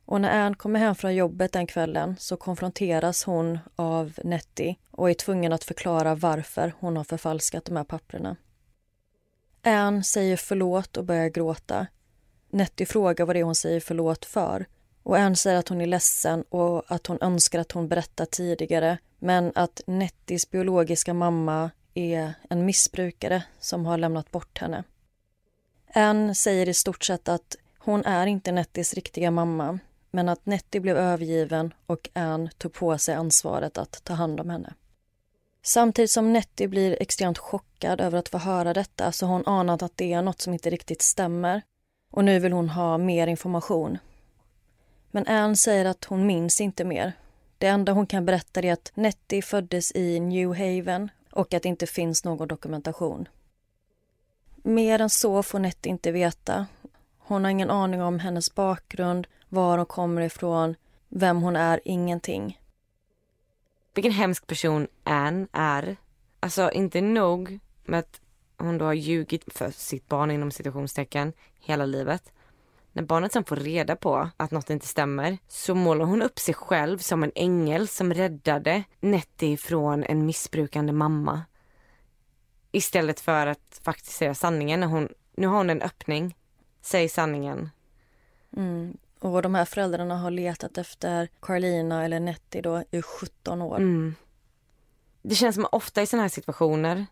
Och 0.04 0.20
när 0.20 0.40
Ann 0.40 0.54
kommer 0.54 0.80
hem 0.80 0.94
från 0.94 1.14
jobbet 1.14 1.52
den 1.52 1.66
kvällen 1.66 2.16
så 2.18 2.36
konfronteras 2.36 3.24
hon 3.24 3.58
av 3.76 4.18
Nettie 4.24 4.76
och 4.90 5.10
är 5.10 5.14
tvungen 5.14 5.52
att 5.52 5.64
förklara 5.64 6.14
varför 6.14 6.74
hon 6.78 6.96
har 6.96 7.04
förfalskat 7.04 7.64
de 7.64 7.76
här 7.76 7.84
papperna. 7.84 8.36
Ann 9.62 10.04
säger 10.04 10.36
förlåt 10.36 10.96
och 10.96 11.04
börjar 11.04 11.28
gråta. 11.28 11.86
Nettie 12.50 12.86
frågar 12.86 13.24
vad 13.24 13.36
det 13.36 13.40
är 13.40 13.44
hon 13.44 13.54
säger 13.54 13.80
förlåt 13.80 14.24
för. 14.24 14.66
Och 15.02 15.18
Ann 15.18 15.36
säger 15.36 15.58
att 15.58 15.68
hon 15.68 15.80
är 15.80 15.86
ledsen 15.86 16.42
och 16.48 16.92
att 16.92 17.06
hon 17.06 17.18
önskar 17.20 17.58
att 17.58 17.72
hon 17.72 17.88
berättat 17.88 18.30
tidigare 18.30 18.98
men 19.24 19.52
att 19.54 19.80
Nettis 19.86 20.50
biologiska 20.50 21.14
mamma 21.14 21.70
är 21.94 22.34
en 22.50 22.66
missbrukare 22.66 23.42
som 23.60 23.86
har 23.86 23.98
lämnat 23.98 24.30
bort 24.30 24.58
henne. 24.58 24.84
Ann 25.94 26.34
säger 26.34 26.68
i 26.68 26.74
stort 26.74 27.04
sett 27.04 27.28
att 27.28 27.56
hon 27.78 28.04
är 28.04 28.26
inte 28.26 28.52
Nettis 28.52 28.94
riktiga 28.94 29.30
mamma 29.30 29.78
men 30.10 30.28
att 30.28 30.46
Nettie 30.46 30.80
blev 30.80 30.96
övergiven 30.96 31.74
och 31.86 32.08
Ann 32.12 32.50
tog 32.58 32.72
på 32.72 32.98
sig 32.98 33.14
ansvaret 33.14 33.78
att 33.78 34.04
ta 34.04 34.14
hand 34.14 34.40
om 34.40 34.50
henne. 34.50 34.74
Samtidigt 35.62 36.10
som 36.10 36.32
Nettie 36.32 36.68
blir 36.68 37.02
extremt 37.02 37.38
chockad 37.38 38.00
över 38.00 38.18
att 38.18 38.28
få 38.28 38.38
höra 38.38 38.74
detta 38.74 39.12
så 39.12 39.26
har 39.26 39.32
hon 39.32 39.46
anat 39.46 39.82
att 39.82 39.96
det 39.96 40.12
är 40.12 40.22
något 40.22 40.40
som 40.40 40.52
inte 40.52 40.70
riktigt 40.70 41.02
stämmer 41.02 41.62
och 42.12 42.24
nu 42.24 42.38
vill 42.38 42.52
hon 42.52 42.68
ha 42.68 42.98
mer 42.98 43.26
information. 43.26 43.98
Men 45.10 45.26
Ann 45.26 45.56
säger 45.56 45.84
att 45.84 46.04
hon 46.04 46.26
minns 46.26 46.60
inte 46.60 46.84
mer. 46.84 47.12
Det 47.58 47.66
enda 47.66 47.92
hon 47.92 48.06
kan 48.06 48.26
berätta 48.26 48.60
är 48.60 48.72
att 48.72 48.92
Nettie 48.94 49.42
föddes 49.42 49.92
i 49.94 50.20
New 50.20 50.48
Haven 50.48 51.10
och 51.30 51.54
att 51.54 51.62
det 51.62 51.68
inte 51.68 51.86
finns 51.86 52.24
någon 52.24 52.48
dokumentation. 52.48 53.28
Mer 54.56 55.00
än 55.00 55.10
så 55.10 55.42
får 55.42 55.58
Nettie 55.58 55.90
inte 55.90 56.12
veta. 56.12 56.66
Hon 57.18 57.44
har 57.44 57.50
ingen 57.50 57.70
aning 57.70 58.02
om 58.02 58.18
hennes 58.18 58.54
bakgrund, 58.54 59.26
var 59.48 59.76
hon 59.78 59.86
kommer 59.86 60.22
ifrån, 60.22 60.74
vem 61.08 61.42
hon 61.42 61.56
är, 61.56 61.80
ingenting. 61.84 62.60
Vilken 63.94 64.12
hemsk 64.12 64.46
person 64.46 64.88
Ann 65.04 65.48
är. 65.52 65.96
Alltså 66.40 66.70
inte 66.70 67.00
nog 67.00 67.58
med 67.84 67.98
att 67.98 68.20
hon 68.56 68.78
då 68.78 68.84
har 68.84 68.92
ljugit 68.92 69.44
för 69.52 69.70
sitt 69.70 70.08
barn 70.08 70.30
inom 70.30 70.50
situationstecken 70.50 71.32
hela 71.60 71.86
livet. 71.86 72.32
När 72.94 73.02
barnet 73.02 73.32
sen 73.32 73.44
får 73.44 73.56
reda 73.56 73.96
på 73.96 74.30
att 74.36 74.50
något 74.50 74.70
inte 74.70 74.86
stämmer 74.86 75.38
så 75.48 75.74
målar 75.74 76.04
hon 76.04 76.22
upp 76.22 76.38
sig 76.38 76.54
själv 76.54 76.98
som 76.98 77.22
en 77.22 77.32
ängel 77.34 77.88
som 77.88 78.14
räddade 78.14 78.84
Nettie 79.00 79.56
från 79.56 80.04
en 80.04 80.26
missbrukande 80.26 80.92
mamma. 80.92 81.42
Istället 82.72 83.20
för 83.20 83.46
att 83.46 83.80
faktiskt 83.82 84.16
säga 84.16 84.34
sanningen. 84.34 84.80
När 84.80 84.86
hon, 84.86 85.08
nu 85.36 85.46
har 85.46 85.56
hon 85.56 85.70
en 85.70 85.82
öppning. 85.82 86.36
Säg 86.82 87.08
sanningen. 87.08 87.70
Mm. 88.56 88.96
Och 89.18 89.42
de 89.42 89.54
här 89.54 89.64
föräldrarna 89.64 90.16
har 90.16 90.30
letat 90.30 90.78
efter 90.78 91.28
Carlina 91.40 92.04
eller 92.04 92.20
Nettie 92.20 92.62
då 92.62 92.84
i 92.90 93.02
17 93.02 93.62
år. 93.62 93.76
Mm. 93.76 94.14
Det 95.22 95.34
känns 95.34 95.54
som 95.54 95.66
ofta 95.72 96.02
i 96.02 96.06
sådana 96.06 96.22
här 96.22 96.28
situationer 96.28 97.06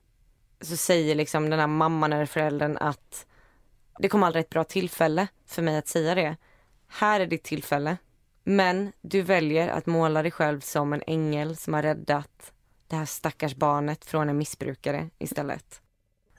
så 0.61 0.77
säger 0.77 1.15
liksom 1.15 1.51
den 1.51 1.59
här 1.59 1.67
mamman 1.67 2.13
eller 2.13 2.27
föräldern 2.27 2.77
att 2.77 3.27
det 4.03 4.09
kommer 4.09 4.27
aldrig 4.27 4.45
ett 4.45 4.51
bra 4.51 4.65
tillfälle 4.65 5.29
för 5.47 5.63
mig 5.63 5.77
att 5.77 5.89
säga 5.89 6.15
det. 6.15 6.37
Här 6.89 7.21
är 7.21 7.27
ditt 7.27 7.43
tillfälle. 7.43 7.97
Men 8.45 8.93
du 9.01 9.23
väljer 9.23 9.69
att 9.69 9.87
måla 9.87 10.23
dig 10.23 10.31
själv 10.31 10.61
som 10.61 10.93
en 10.93 11.03
ängel 11.07 11.57
som 11.57 11.75
har 11.75 11.83
räddat 11.83 12.53
det 12.89 12.97
här 12.97 13.05
stackars 13.05 13.55
barnet 13.55 14.05
från 14.05 14.29
en 14.29 14.39
missbrukare 14.39 15.11
istället. 15.19 15.81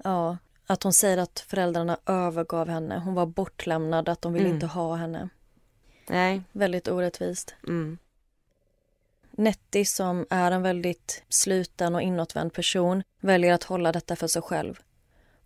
Ja, 0.03 0.37
att 0.65 0.83
hon 0.83 0.93
säger 0.93 1.17
att 1.17 1.39
föräldrarna 1.39 1.97
övergav 2.05 2.69
henne. 2.69 2.99
Hon 2.99 3.13
var 3.13 3.25
bortlämnad, 3.25 4.09
att 4.09 4.21
de 4.21 4.33
ville 4.33 4.45
mm. 4.45 4.55
inte 4.55 4.67
ha 4.67 4.95
henne. 4.95 5.29
Nej. 6.07 6.41
Väldigt 6.51 6.87
orättvist. 6.87 7.55
Mm. 7.67 7.97
Nettie, 9.31 9.85
som 9.85 10.25
är 10.29 10.51
en 10.51 10.61
väldigt 10.61 11.23
sluten 11.29 11.95
och 11.95 12.01
inåtvänd 12.01 12.53
person, 12.53 13.03
väljer 13.19 13.53
att 13.53 13.63
hålla 13.63 13.91
detta 13.91 14.15
för 14.15 14.27
sig 14.27 14.41
själv. 14.41 14.79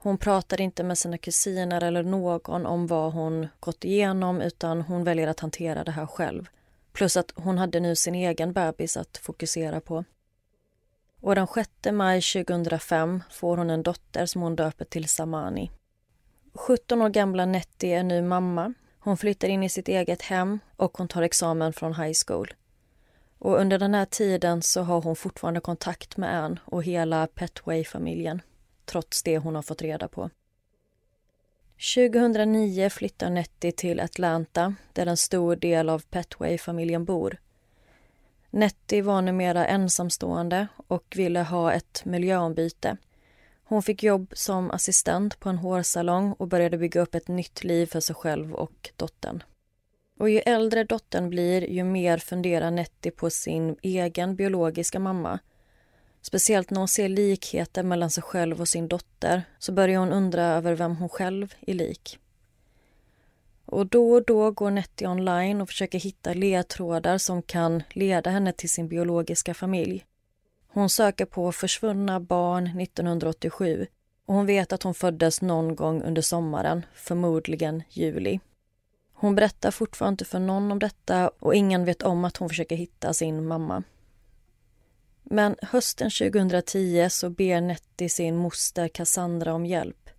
Hon 0.08 0.18
pratar 0.18 0.62
inte 0.62 0.84
med 0.84 0.98
sina 0.98 1.18
kusiner 1.18 1.84
eller 1.84 2.04
någon 2.04 2.66
om 2.66 2.88
vad 2.88 3.14
hon 3.14 3.48
gått 3.60 3.86
igenom 3.86 4.42
utan 4.42 4.82
hon 4.82 5.04
väljer 5.04 5.28
att 5.28 5.40
hantera 5.40 5.84
det 5.84 5.92
här 5.92 6.06
själv. 6.06 6.50
Plus 6.94 7.18
att 7.18 7.32
hon 7.36 7.58
hade 7.58 7.80
nu 7.80 7.96
sin 7.96 8.16
egen 8.16 8.54
bebis 8.54 8.98
att 8.98 9.18
fokusera 9.18 9.82
på. 9.82 10.04
Och 11.22 11.36
den 11.36 11.48
6 11.48 11.70
maj 11.92 12.22
2005 12.22 13.24
får 13.30 13.58
hon 13.58 13.70
en 13.70 13.84
dotter 13.84 14.26
som 14.26 14.42
hon 14.42 14.56
döper 14.56 14.86
till 14.86 15.10
Samani. 15.10 15.72
17 16.54 17.02
år 17.02 17.10
gamla 17.10 17.46
Nettie 17.46 18.00
är 18.00 18.04
nu 18.04 18.22
mamma. 18.22 18.74
Hon 19.00 19.18
flyttar 19.18 19.48
in 19.48 19.64
i 19.64 19.70
sitt 19.70 19.88
eget 19.88 20.22
hem 20.22 20.60
och 20.76 20.98
hon 20.98 21.08
tar 21.08 21.22
examen 21.22 21.74
från 21.74 21.96
high 21.96 22.18
school. 22.28 22.54
Och 23.40 23.60
under 23.60 23.80
den 23.80 23.94
här 23.94 24.06
tiden 24.06 24.62
så 24.62 24.82
har 24.82 25.02
hon 25.02 25.16
fortfarande 25.16 25.60
kontakt 25.60 26.18
med 26.18 26.44
Ann 26.44 26.60
och 26.66 26.84
hela 26.84 27.28
Petway-familjen 27.28 28.42
trots 28.88 29.24
det 29.24 29.38
hon 29.38 29.56
har 29.56 29.62
fått 29.62 29.82
reda 29.82 30.08
på. 30.08 30.30
2009 31.96 32.90
flyttar 32.90 33.30
Nettie 33.30 33.72
till 33.72 34.00
Atlanta 34.00 34.76
där 34.94 35.06
en 35.06 35.18
stor 35.18 35.56
del 35.56 35.90
av 35.90 36.04
Petway-familjen 36.10 37.06
bor. 37.06 37.38
Nettie 38.50 39.02
var 39.02 39.22
numera 39.22 39.68
ensamstående 39.68 40.68
och 40.88 41.14
ville 41.18 41.40
ha 41.40 41.74
ett 41.74 42.06
miljöombyte. 42.06 42.98
Hon 43.64 43.84
fick 43.84 44.04
jobb 44.04 44.34
som 44.36 44.72
assistent 44.72 45.40
på 45.40 45.50
en 45.50 45.58
hårsalong 45.58 46.34
och 46.34 46.48
började 46.48 46.78
bygga 46.78 47.02
upp 47.02 47.16
ett 47.16 47.28
nytt 47.28 47.64
liv 47.64 47.86
för 47.86 48.00
sig 48.00 48.16
själv 48.16 48.54
och 48.54 48.90
dottern. 48.96 49.44
Och 50.20 50.30
ju 50.30 50.40
äldre 50.40 50.84
dottern 50.84 51.30
blir, 51.30 51.62
ju 51.62 51.84
mer 51.84 52.18
funderar 52.18 52.72
Nettie 52.72 53.12
på 53.12 53.30
sin 53.30 53.76
egen 53.82 54.36
biologiska 54.36 55.00
mamma. 55.00 55.40
Speciellt 56.22 56.70
när 56.70 56.80
hon 56.80 56.88
ser 56.88 57.10
likheter 57.10 57.84
mellan 57.84 58.10
sig 58.10 58.24
själv 58.24 58.62
och 58.62 58.68
sin 58.68 58.88
dotter 58.88 59.44
så 59.60 59.72
börjar 59.72 60.00
hon 60.00 60.12
undra 60.12 60.44
över 60.44 60.74
vem 60.74 60.96
hon 60.96 61.10
själv 61.10 61.54
är 61.62 61.74
lik. 61.74 62.20
Och 63.66 63.88
då 63.88 64.12
och 64.12 64.24
då 64.24 64.52
går 64.52 64.72
Nettie 64.72 65.08
online 65.08 65.62
och 65.62 65.68
försöker 65.68 66.00
hitta 66.00 66.34
ledtrådar 66.34 67.18
som 67.18 67.42
kan 67.42 67.84
leda 67.90 68.30
henne 68.30 68.54
till 68.54 68.70
sin 68.70 68.88
biologiska 68.88 69.54
familj. 69.54 70.06
Hon 70.68 70.90
söker 70.90 71.26
på 71.26 71.52
försvunna 71.52 72.20
barn 72.20 72.82
1987 72.82 73.88
och 74.26 74.36
hon 74.36 74.46
vet 74.46 74.74
att 74.74 74.84
hon 74.84 74.94
föddes 74.94 75.42
någon 75.42 75.76
gång 75.76 76.04
under 76.04 76.22
sommaren, 76.22 76.86
förmodligen 76.94 77.84
juli. 77.90 78.40
Hon 79.14 79.36
berättar 79.36 79.72
fortfarande 79.72 80.14
inte 80.14 80.26
för 80.26 80.40
någon 80.40 80.72
om 80.72 80.80
detta 80.80 81.32
och 81.40 81.56
ingen 81.56 81.86
vet 81.86 82.02
om 82.02 82.26
att 82.26 82.38
hon 82.38 82.50
försöker 82.50 82.76
hitta 82.76 83.14
sin 83.14 83.48
mamma. 83.48 83.84
Men 85.30 85.56
hösten 85.62 86.10
2010 86.10 87.08
så 87.10 87.30
ber 87.30 87.62
Nettie 87.62 88.10
sin 88.10 88.36
moster 88.36 88.88
Cassandra 88.88 89.54
om 89.54 89.66
hjälp. 89.66 90.10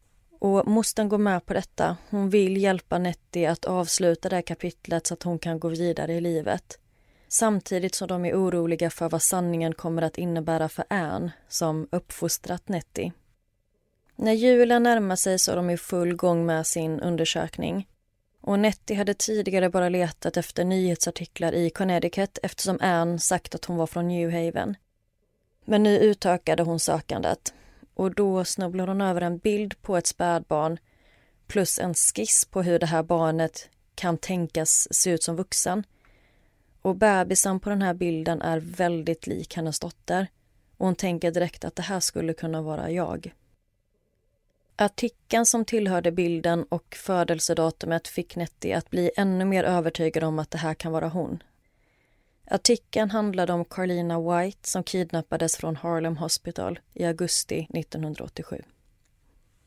Och 0.40 0.68
mostern 0.68 1.08
går 1.08 1.18
med 1.18 1.46
på 1.46 1.54
detta. 1.54 1.96
Hon 2.10 2.30
vill 2.30 2.56
hjälpa 2.56 2.98
Nettie 2.98 3.50
att 3.50 3.64
avsluta 3.64 4.28
det 4.28 4.36
här 4.36 4.42
kapitlet 4.42 5.06
så 5.06 5.14
att 5.14 5.22
hon 5.22 5.38
kan 5.38 5.60
gå 5.60 5.68
vidare 5.68 6.14
i 6.14 6.20
livet. 6.20 6.78
Samtidigt 7.28 7.94
som 7.94 8.08
de 8.08 8.24
är 8.24 8.34
oroliga 8.34 8.90
för 8.90 9.08
vad 9.08 9.22
sanningen 9.22 9.74
kommer 9.74 10.02
att 10.02 10.18
innebära 10.18 10.68
för 10.68 10.84
Anne 10.90 11.32
som 11.48 11.88
uppfostrat 11.92 12.68
Nettie. 12.68 13.12
När 14.16 14.32
julen 14.32 14.82
närmar 14.82 15.16
sig 15.16 15.38
så 15.38 15.52
är 15.52 15.56
de 15.56 15.70
i 15.70 15.76
full 15.76 16.16
gång 16.16 16.46
med 16.46 16.66
sin 16.66 17.00
undersökning. 17.00 17.88
Och 18.40 18.58
Nettie 18.58 18.96
hade 18.96 19.14
tidigare 19.14 19.70
bara 19.70 19.88
letat 19.88 20.36
efter 20.36 20.64
nyhetsartiklar 20.64 21.52
i 21.52 21.70
Connecticut 21.70 22.38
eftersom 22.42 22.78
Anne 22.80 23.18
sagt 23.18 23.54
att 23.54 23.64
hon 23.64 23.76
var 23.76 23.86
från 23.86 24.08
New 24.08 24.30
Haven. 24.30 24.76
Men 25.70 25.82
nu 25.82 25.98
utökade 25.98 26.62
hon 26.62 26.80
sökandet 26.80 27.54
och 27.94 28.14
då 28.14 28.44
snubblade 28.44 28.90
hon 28.90 29.00
över 29.00 29.20
en 29.20 29.38
bild 29.38 29.82
på 29.82 29.96
ett 29.96 30.06
spädbarn 30.06 30.78
plus 31.46 31.78
en 31.78 31.94
skiss 31.94 32.44
på 32.44 32.62
hur 32.62 32.78
det 32.78 32.86
här 32.86 33.02
barnet 33.02 33.68
kan 33.94 34.18
tänkas 34.18 34.88
se 34.90 35.10
ut 35.10 35.22
som 35.22 35.36
vuxen. 35.36 35.84
Och 36.82 36.96
bebisen 36.96 37.60
på 37.60 37.70
den 37.70 37.82
här 37.82 37.94
bilden 37.94 38.42
är 38.42 38.60
väldigt 38.60 39.26
lik 39.26 39.56
hennes 39.56 39.80
dotter 39.80 40.26
och 40.76 40.86
hon 40.86 40.94
tänker 40.94 41.30
direkt 41.30 41.64
att 41.64 41.76
det 41.76 41.82
här 41.82 42.00
skulle 42.00 42.34
kunna 42.34 42.62
vara 42.62 42.90
jag. 42.90 43.34
Artikeln 44.76 45.46
som 45.46 45.64
tillhörde 45.64 46.12
bilden 46.12 46.64
och 46.68 46.94
födelsedatumet 46.94 48.08
fick 48.08 48.36
Nettie 48.36 48.78
att 48.78 48.90
bli 48.90 49.10
ännu 49.16 49.44
mer 49.44 49.64
övertygad 49.64 50.24
om 50.24 50.38
att 50.38 50.50
det 50.50 50.58
här 50.58 50.74
kan 50.74 50.92
vara 50.92 51.08
hon. 51.08 51.42
Artikeln 52.50 53.10
handlade 53.10 53.52
om 53.52 53.64
Carlina 53.64 54.20
White 54.20 54.68
som 54.68 54.84
kidnappades 54.84 55.56
från 55.56 55.76
Harlem 55.76 56.16
Hospital 56.16 56.78
i 56.94 57.04
augusti 57.04 57.68
1987. 57.74 58.62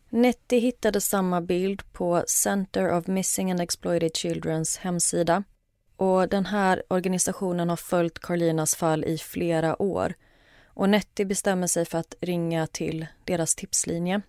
Nettie 0.09 0.59
hittade 0.59 1.01
samma 1.01 1.41
bild 1.41 1.93
på 1.93 2.23
Center 2.27 2.93
of 2.93 3.07
Missing 3.07 3.51
and 3.51 3.61
Exploited 3.61 4.15
Childrens 4.15 4.77
hemsida. 4.77 5.43
Och 5.95 6.29
Den 6.29 6.45
här 6.45 6.83
organisationen 6.87 7.69
har 7.69 7.75
följt 7.75 8.19
Carlinas 8.19 8.75
fall 8.75 9.03
i 9.03 9.17
flera 9.17 9.81
år. 9.81 10.13
Och 10.65 10.89
Nettie 10.89 11.25
bestämmer 11.25 11.67
sig 11.67 11.85
för 11.85 11.97
att 11.97 12.15
ringa 12.21 12.67
till 12.67 13.07
deras 13.25 13.55
tipslinje. 13.55 14.21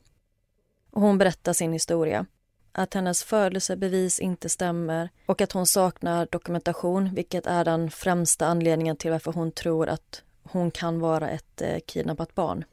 Och 0.90 1.00
hon 1.00 1.18
berättar 1.18 1.53
sin 1.53 1.72
historia 1.72 2.26
att 2.72 2.94
hennes 2.94 3.24
födelsebevis 3.24 4.20
inte 4.20 4.48
stämmer 4.48 5.08
och 5.26 5.40
att 5.40 5.52
hon 5.52 5.66
saknar 5.66 6.28
dokumentation 6.30 7.14
vilket 7.14 7.46
är 7.46 7.64
den 7.64 7.90
främsta 7.90 8.46
anledningen 8.46 8.96
till 8.96 9.10
varför 9.10 9.32
hon 9.32 9.52
tror 9.52 9.88
att 9.88 10.22
hon 10.42 10.70
kan 10.70 11.00
vara 11.00 11.30
ett 11.30 11.62
eh, 11.62 11.78
kidnappat 11.86 12.34
barn. 12.34 12.64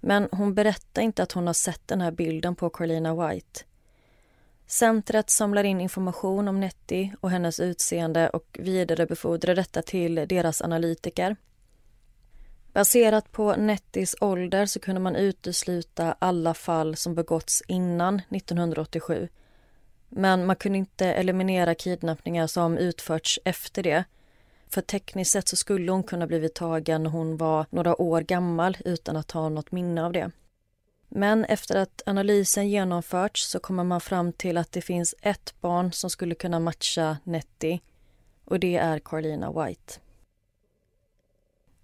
Men 0.00 0.28
hon 0.32 0.54
berättar 0.54 1.02
inte 1.02 1.22
att 1.22 1.32
hon 1.32 1.46
har 1.46 1.54
sett 1.54 1.88
den 1.88 2.00
här 2.00 2.10
bilden 2.10 2.54
på 2.54 2.70
Carolina 2.70 3.28
White. 3.28 3.60
Centret 4.66 5.30
samlar 5.30 5.64
in 5.64 5.80
information 5.80 6.48
om 6.48 6.60
Nettie 6.60 7.16
och 7.20 7.30
hennes 7.30 7.60
utseende 7.60 8.28
och 8.28 8.58
vidarebefordrar 8.60 9.54
detta 9.54 9.82
till 9.82 10.14
deras 10.14 10.62
analytiker. 10.62 11.36
Baserat 12.72 13.32
på 13.32 13.56
Netties 13.56 14.16
ålder 14.20 14.66
så 14.66 14.80
kunde 14.80 15.00
man 15.00 15.16
utesluta 15.16 16.16
alla 16.18 16.54
fall 16.54 16.96
som 16.96 17.14
begåtts 17.14 17.62
innan 17.68 18.22
1987 18.30 19.28
men 20.08 20.46
man 20.46 20.56
kunde 20.56 20.78
inte 20.78 21.06
eliminera 21.06 21.74
kidnappningar 21.74 22.46
som 22.46 22.78
utförts 22.78 23.38
efter 23.44 23.82
det. 23.82 24.04
För 24.68 24.80
tekniskt 24.80 25.32
sett 25.32 25.48
så 25.48 25.56
skulle 25.56 25.92
hon 25.92 26.02
kunna 26.02 26.26
blivit 26.26 26.54
tagen 26.54 27.02
när 27.02 27.10
hon 27.10 27.36
var 27.36 27.66
några 27.70 28.02
år 28.02 28.20
gammal 28.20 28.76
utan 28.84 29.16
att 29.16 29.30
ha 29.30 29.48
något 29.48 29.72
minne 29.72 30.04
av 30.04 30.12
det. 30.12 30.30
Men 31.08 31.44
efter 31.44 31.76
att 31.76 32.02
analysen 32.06 32.68
genomförts 32.68 33.50
så 33.50 33.58
kommer 33.58 33.84
man 33.84 34.00
fram 34.00 34.32
till 34.32 34.56
att 34.56 34.72
det 34.72 34.80
finns 34.80 35.14
ett 35.20 35.54
barn 35.60 35.92
som 35.92 36.10
skulle 36.10 36.34
kunna 36.34 36.60
matcha 36.60 37.16
Nettie 37.24 37.80
och 38.44 38.60
det 38.60 38.76
är 38.76 38.98
Carlina 38.98 39.52
White. 39.52 39.94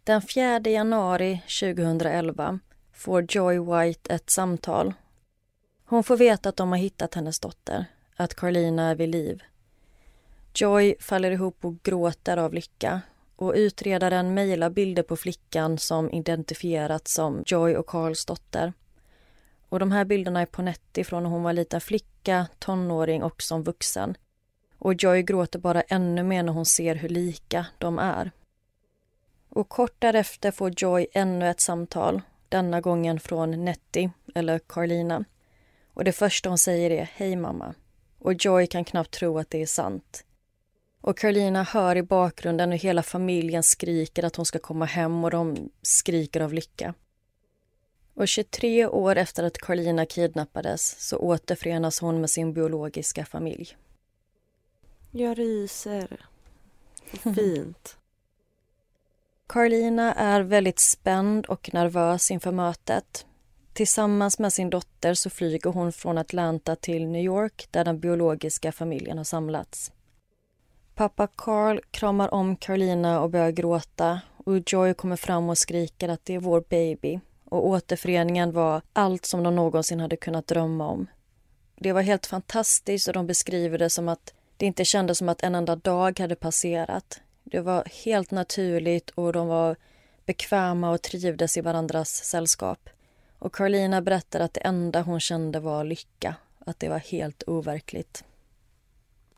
Den 0.05 0.23
4 0.23 0.61
januari 0.61 1.43
2011 1.61 2.59
får 2.93 3.27
Joy 3.29 3.59
White 3.59 4.15
ett 4.15 4.31
samtal. 4.31 4.95
Hon 5.85 6.05
får 6.05 6.17
veta 6.17 6.49
att 6.49 6.57
de 6.57 6.69
har 6.69 6.79
hittat 6.79 7.15
hennes 7.15 7.41
dotter 7.41 7.87
att 8.23 8.35
Carlina 8.35 8.91
är 8.91 8.95
vid 8.95 9.09
liv. 9.09 9.43
Joy 10.55 10.95
faller 11.01 11.31
ihop 11.31 11.65
och 11.65 11.83
gråter 11.83 12.37
av 12.37 12.55
lycka 12.55 13.01
och 13.37 13.53
utredaren 13.57 14.35
mejlar 14.35 14.71
bilder 14.71 15.03
på 15.03 15.17
flickan 15.17 15.79
som 15.79 16.11
identifierats 16.11 17.15
som 17.15 17.43
Joy 17.47 17.77
och 17.77 17.87
Carls 17.87 18.25
dotter. 18.25 18.73
Och 19.69 19.79
de 19.79 19.93
här 19.93 20.05
bilderna 20.05 20.41
är 20.41 20.47
på 20.47 20.63
Nettie 20.63 21.05
från 21.05 21.23
när 21.23 21.31
hon 21.31 21.43
var 21.43 21.53
liten 21.53 21.81
flicka, 21.81 22.47
tonåring 22.59 23.23
och 23.23 23.43
som 23.43 23.63
vuxen. 23.63 24.15
Och 24.79 24.95
Joy 25.03 25.23
gråter 25.23 25.59
bara 25.59 25.83
ännu 25.83 26.23
mer 26.23 26.43
när 26.43 26.53
hon 26.53 26.67
ser 26.67 26.95
hur 26.95 27.09
lika 27.09 27.67
de 27.79 27.99
är. 27.99 28.31
Och 29.49 29.69
kort 29.69 29.95
därefter 29.99 30.51
får 30.51 30.73
Joy 30.77 31.07
ännu 31.13 31.51
ett 31.51 31.61
samtal, 31.61 32.23
denna 32.49 32.81
gången 32.81 33.21
från 33.21 33.65
Nettie, 33.65 34.11
eller 34.35 34.59
Carlina. 34.59 35.25
Och 35.95 36.05
det 36.05 36.13
första 36.13 36.49
hon 36.49 36.59
säger 36.59 36.91
är 36.91 37.11
Hej 37.15 37.37
mamma 37.37 37.75
och 38.23 38.35
Joy 38.45 38.67
kan 38.67 38.85
knappt 38.85 39.11
tro 39.11 39.39
att 39.39 39.51
det 39.51 39.63
är 39.63 39.67
sant. 39.67 40.25
Och 41.01 41.19
Carolina 41.19 41.63
hör 41.63 41.97
i 41.97 42.03
bakgrunden 42.03 42.73
hur 42.73 42.79
hela 42.79 43.03
familjen 43.03 43.63
skriker 43.63 44.25
att 44.25 44.37
hon 44.37 44.47
ska 44.47 44.59
komma 44.59 44.85
hem 44.85 45.25
och 45.25 45.31
de 45.31 45.71
skriker 45.83 46.41
av 46.41 46.53
lycka. 46.53 46.95
Och 48.15 48.29
23 48.29 48.87
år 48.87 49.17
efter 49.17 49.45
att 49.45 49.59
Carolina 49.59 50.07
kidnappades 50.07 51.09
så 51.09 51.17
återförenas 51.19 52.01
hon 52.01 52.21
med 52.21 52.31
sin 52.31 52.53
biologiska 52.53 53.25
familj. 53.25 53.77
Jag 55.11 55.39
ryser. 55.39 56.27
Fint. 57.35 57.97
Carolina 59.53 60.15
är 60.15 60.41
väldigt 60.41 60.81
spänd 60.81 61.47
och 61.47 61.71
nervös 61.75 62.31
inför 62.31 62.53
mötet. 62.53 63.27
Tillsammans 63.73 64.39
med 64.39 64.53
sin 64.53 64.71
dotter 64.71 65.15
så 65.15 65.31
flyger 65.31 65.71
hon 65.71 65.93
från 65.93 66.19
Atlanta 66.19 66.77
till 66.77 67.07
New 67.07 67.23
York 67.23 67.69
där 67.71 67.85
den 67.85 68.01
biologiska 68.01 68.73
familjen 68.73 69.19
har 69.19 69.25
samlats. 69.25 69.93
Pappa 70.95 71.27
Carl 71.27 71.81
kramar 71.91 72.35
om 72.35 72.57
Carolina 72.57 73.21
och 73.21 73.31
börjar 73.31 73.51
gråta 73.51 74.21
och 74.37 74.59
Joy 74.67 74.95
kommer 74.95 75.17
fram 75.17 75.49
och 75.49 75.59
skriker 75.59 76.09
att 76.09 76.25
det 76.25 76.35
är 76.35 76.39
vår 76.39 76.65
baby 76.69 77.21
och 77.45 77.67
återföreningen 77.67 78.53
var 78.53 78.83
allt 78.93 79.27
som 79.27 79.43
de 79.43 79.57
någonsin 79.57 80.01
hade 80.01 80.17
kunnat 80.17 80.47
drömma 80.47 80.89
om. 80.89 81.07
Det 81.77 81.93
var 81.93 82.03
helt 82.03 82.27
fantastiskt 82.27 83.09
och 83.09 83.15
de 83.15 83.27
beskriver 83.27 83.79
det 83.79 83.91
som 83.91 84.09
att 84.09 84.35
det 84.57 84.67
inte 84.67 84.85
kändes 84.85 85.19
som 85.19 85.29
att 85.29 85.43
en 85.43 85.55
enda 85.55 85.77
dag 85.77 86.21
hade 86.21 86.35
passerat. 86.35 87.21
Det 87.45 87.61
var 87.61 87.85
helt 88.05 88.31
naturligt 88.31 89.11
och 89.11 89.33
de 89.33 89.47
var 89.47 89.77
bekväma 90.27 90.91
och 90.91 91.03
trivdes 91.03 91.57
i 91.57 91.61
varandras 91.61 92.25
sällskap. 92.25 92.89
Och 93.43 93.55
Carolina 93.55 94.03
berättar 94.03 94.41
att 94.41 94.55
det 94.55 94.61
enda 94.61 95.03
hon 95.03 95.21
kände 95.21 95.61
var 95.61 95.85
lycka, 95.85 96.35
att 96.59 96.81
det 96.81 96.89
var 96.89 96.99
helt 96.99 97.43
overkligt. 97.47 98.25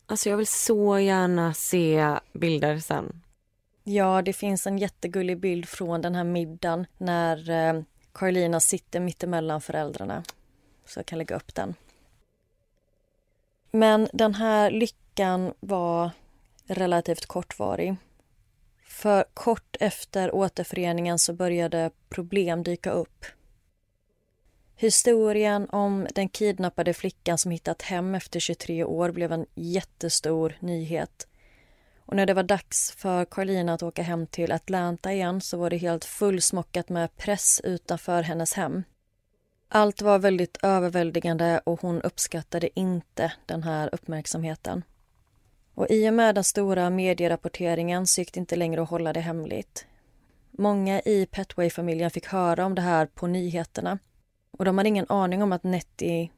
Alltså 0.06 0.28
jag 0.28 0.36
vill 0.36 0.46
så 0.46 0.98
gärna 0.98 1.54
se 1.54 2.14
bilder 2.32 2.78
sen. 2.78 3.22
Ja, 3.84 4.22
det 4.22 4.32
finns 4.32 4.66
en 4.66 4.78
jättegullig 4.78 5.38
bild 5.38 5.68
från 5.68 6.00
den 6.00 6.14
här 6.14 6.24
middagen 6.24 6.86
när 6.98 7.50
eh, 7.50 7.82
Carolina 8.12 8.60
sitter 8.60 9.00
mittemellan 9.00 9.60
föräldrarna. 9.60 10.22
Så 10.86 10.98
jag 10.98 11.06
kan 11.06 11.18
lägga 11.18 11.36
upp 11.36 11.54
den. 11.54 11.74
Men 13.70 14.08
den 14.12 14.34
här 14.34 14.70
lyckan 14.70 15.54
var 15.60 16.10
relativt 16.66 17.26
kortvarig. 17.26 17.96
För 18.82 19.24
kort 19.34 19.76
efter 19.80 20.34
återföreningen 20.34 21.18
så 21.18 21.32
började 21.32 21.90
problem 22.08 22.62
dyka 22.62 22.90
upp. 22.90 23.26
Historien 24.76 25.68
om 25.70 26.06
den 26.14 26.28
kidnappade 26.28 26.94
flickan 26.94 27.38
som 27.38 27.50
hittat 27.50 27.82
hem 27.82 28.14
efter 28.14 28.40
23 28.40 28.84
år 28.84 29.10
blev 29.10 29.32
en 29.32 29.46
jättestor 29.54 30.56
nyhet. 30.60 31.28
Och 32.06 32.16
när 32.16 32.26
det 32.26 32.34
var 32.34 32.42
dags 32.42 32.90
för 32.90 33.24
Carlina 33.24 33.74
att 33.74 33.82
åka 33.82 34.02
hem 34.02 34.26
till 34.26 34.52
Atlanta 34.52 35.12
igen 35.12 35.40
så 35.40 35.56
var 35.56 35.70
det 35.70 35.76
helt 35.76 36.04
fullsmockat 36.04 36.88
med 36.88 37.16
press 37.16 37.60
utanför 37.64 38.22
hennes 38.22 38.54
hem. 38.54 38.82
Allt 39.68 40.02
var 40.02 40.18
väldigt 40.18 40.58
överväldigande 40.62 41.60
och 41.64 41.80
hon 41.80 42.02
uppskattade 42.02 42.80
inte 42.80 43.32
den 43.46 43.62
här 43.62 43.90
uppmärksamheten. 43.92 44.82
Och 45.74 45.90
I 45.90 46.08
och 46.08 46.14
med 46.14 46.34
den 46.34 46.44
stora 46.44 46.90
medierapporteringen 46.90 48.06
så 48.06 48.20
gick 48.20 48.32
det 48.32 48.40
inte 48.40 48.56
längre 48.56 48.82
att 48.82 48.90
hålla 48.90 49.12
det 49.12 49.20
hemligt. 49.20 49.86
Många 50.50 51.00
i 51.00 51.26
Petway-familjen 51.26 52.10
fick 52.10 52.26
höra 52.26 52.66
om 52.66 52.74
det 52.74 52.82
här 52.82 53.06
på 53.06 53.26
nyheterna. 53.26 53.98
Och 54.58 54.64
de 54.64 54.78
hade 54.78 54.88
ingen 54.88 55.06
aning 55.08 55.42
om 55.42 55.52
att 55.52 55.62
Nettie 55.62 56.30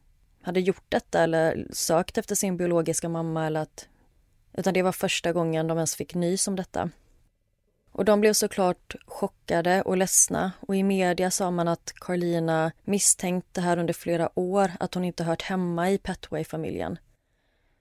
hade 0.42 0.60
gjort 0.60 0.84
detta 0.88 1.22
eller 1.22 1.66
sökt 1.72 2.18
efter 2.18 2.34
sin 2.34 2.56
biologiska 2.56 3.08
mamma 3.08 3.46
eller 3.46 3.60
att... 3.60 3.88
Utan 4.52 4.74
det 4.74 4.82
var 4.82 4.92
första 4.92 5.32
gången 5.32 5.66
de 5.66 5.78
ens 5.78 5.96
fick 5.96 6.14
nys 6.14 6.48
om 6.48 6.56
detta. 6.56 6.90
Och 7.92 8.04
de 8.04 8.20
blev 8.20 8.32
såklart 8.32 8.94
chockade 9.06 9.82
och 9.82 9.96
ledsna 9.96 10.52
och 10.60 10.76
i 10.76 10.82
media 10.82 11.30
sa 11.30 11.50
man 11.50 11.68
att 11.68 11.92
Carlina 11.94 12.72
misstänkt 12.84 13.46
det 13.52 13.60
här 13.60 13.78
under 13.78 13.94
flera 13.94 14.38
år, 14.38 14.72
att 14.80 14.94
hon 14.94 15.04
inte 15.04 15.24
hört 15.24 15.42
hemma 15.42 15.90
i 15.90 15.98
Petway-familjen. 15.98 16.98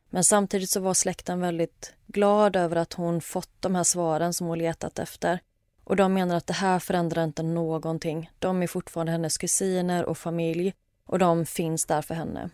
Men 0.10 0.24
samtidigt 0.24 0.70
så 0.70 0.80
var 0.80 0.94
släkten 0.94 1.40
väldigt 1.40 1.94
glad 2.08 2.56
över 2.56 2.76
att 2.76 2.94
hon 2.94 3.22
fått 3.22 3.62
de 3.62 3.76
här 3.76 3.84
svaren 3.84 4.34
som 4.34 4.48
hon 4.48 4.58
letat 4.58 5.00
efter. 5.00 5.40
Och 5.86 5.96
de 5.96 6.14
menar 6.14 6.36
att 6.36 6.48
det 6.48 6.54
här 6.54 6.80
förändrar 6.80 7.24
inte 7.24 7.44
någonting. 7.44 8.32
De 8.40 8.64
är 8.64 8.68
fortfarande 8.68 9.12
hennes 9.12 9.38
kusiner 9.38 10.06
och 10.06 10.18
familj 10.18 10.74
och 11.06 11.20
de 11.20 11.46
finns 11.46 11.86
där 11.86 12.02
för 12.02 12.16
henne. 12.16 12.50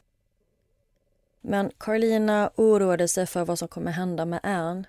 Men 1.42 1.72
Carlina 1.78 2.52
oroade 2.56 3.08
sig 3.08 3.28
för 3.28 3.46
vad 3.46 3.60
som 3.60 3.68
kommer 3.68 3.92
hända 3.92 4.26
med 4.26 4.40
Anne. 4.44 4.84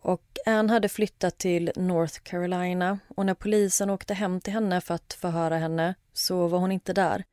Och 0.00 0.38
Anne 0.46 0.72
hade 0.72 0.88
flyttat 0.88 1.38
till 1.38 1.72
North 1.76 2.18
Carolina 2.22 2.98
och 3.16 3.26
när 3.26 3.34
polisen 3.34 3.90
åkte 3.90 4.14
hem 4.14 4.40
till 4.40 4.52
henne 4.52 4.80
för 4.80 4.94
att 4.94 5.12
förhöra 5.12 5.56
henne 5.56 5.94
så 6.12 6.46
var 6.46 6.58
hon 6.58 6.72
inte 6.72 6.92
där. 6.92 7.24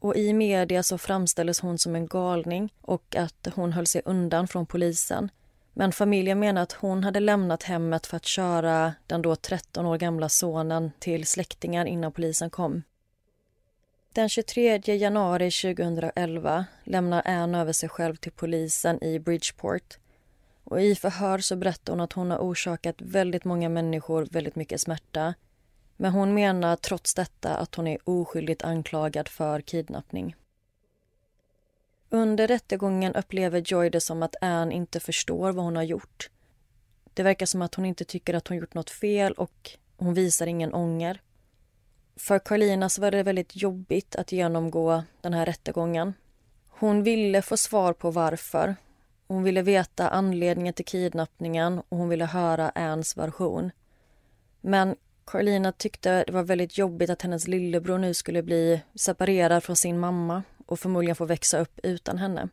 Och 0.00 0.16
i 0.16 0.32
media 0.32 0.82
så 0.82 0.98
framställdes 0.98 1.60
hon 1.60 1.78
som 1.78 1.96
en 1.96 2.06
galning 2.06 2.72
och 2.80 3.16
att 3.16 3.48
hon 3.54 3.72
höll 3.72 3.86
sig 3.86 4.02
undan 4.04 4.48
från 4.48 4.66
polisen. 4.66 5.30
Men 5.78 5.92
familjen 5.92 6.38
menar 6.38 6.62
att 6.62 6.72
hon 6.72 7.04
hade 7.04 7.20
lämnat 7.20 7.62
hemmet 7.62 8.06
för 8.06 8.16
att 8.16 8.24
köra 8.24 8.94
den 9.06 9.22
då 9.22 9.36
13 9.36 9.86
år 9.86 9.98
gamla 9.98 10.28
sonen 10.28 10.90
till 10.98 11.26
släktingar 11.26 11.86
innan 11.86 12.12
polisen 12.12 12.50
kom. 12.50 12.82
Den 14.12 14.28
23 14.28 14.80
januari 14.84 15.50
2011 15.50 16.64
lämnar 16.84 17.22
Anne 17.24 17.60
över 17.60 17.72
sig 17.72 17.88
själv 17.88 18.16
till 18.16 18.32
polisen 18.32 19.04
i 19.04 19.18
Bridgeport. 19.18 19.98
Och 20.64 20.82
I 20.82 20.94
förhör 20.94 21.38
så 21.38 21.56
berättar 21.56 21.92
hon 21.92 22.00
att 22.00 22.12
hon 22.12 22.30
har 22.30 22.38
orsakat 22.38 22.96
väldigt 22.98 23.44
många 23.44 23.68
människor 23.68 24.28
väldigt 24.30 24.56
mycket 24.56 24.80
smärta. 24.80 25.34
Men 25.96 26.12
hon 26.12 26.34
menar 26.34 26.76
trots 26.76 27.14
detta 27.14 27.56
att 27.56 27.74
hon 27.74 27.86
är 27.86 27.98
oskyldigt 28.04 28.62
anklagad 28.62 29.28
för 29.28 29.60
kidnappning. 29.60 30.36
Under 32.10 32.46
rättegången 32.46 33.14
upplever 33.14 33.62
Joy 33.66 33.90
det 33.90 34.00
som 34.00 34.22
att 34.22 34.36
Anne 34.40 34.74
inte 34.74 35.00
förstår 35.00 35.52
vad 35.52 35.64
hon 35.64 35.76
har 35.76 35.82
gjort. 35.82 36.30
Det 37.14 37.22
verkar 37.22 37.46
som 37.46 37.62
att 37.62 37.74
hon 37.74 37.84
inte 37.84 38.04
tycker 38.04 38.34
att 38.34 38.48
hon 38.48 38.56
gjort 38.56 38.74
något 38.74 38.90
fel 38.90 39.32
och 39.32 39.70
hon 39.96 40.14
visar 40.14 40.46
ingen 40.46 40.74
ånger. 40.74 41.20
För 42.16 42.38
Carlina 42.38 42.88
så 42.88 43.00
var 43.00 43.10
det 43.10 43.22
väldigt 43.22 43.56
jobbigt 43.56 44.16
att 44.16 44.32
genomgå 44.32 45.02
den 45.20 45.32
här 45.32 45.46
rättegången. 45.46 46.14
Hon 46.68 47.02
ville 47.02 47.42
få 47.42 47.56
svar 47.56 47.92
på 47.92 48.10
varför. 48.10 48.76
Hon 49.26 49.42
ville 49.42 49.62
veta 49.62 50.08
anledningen 50.08 50.74
till 50.74 50.84
kidnappningen 50.84 51.82
och 51.88 51.98
hon 51.98 52.08
ville 52.08 52.24
höra 52.24 52.70
Anns 52.74 53.16
version. 53.16 53.70
Men 54.60 54.96
Carlina 55.24 55.72
tyckte 55.72 56.24
det 56.24 56.32
var 56.32 56.42
väldigt 56.42 56.78
jobbigt 56.78 57.10
att 57.10 57.22
hennes 57.22 57.48
lillebror 57.48 57.98
nu 57.98 58.14
skulle 58.14 58.42
bli 58.42 58.80
separerad 58.94 59.64
från 59.64 59.76
sin 59.76 59.98
mamma 59.98 60.42
och 60.68 60.80
förmodligen 60.80 61.16
få 61.16 61.24
växa 61.24 61.58
upp 61.58 61.80
utan 61.82 62.18
henne. 62.18 62.48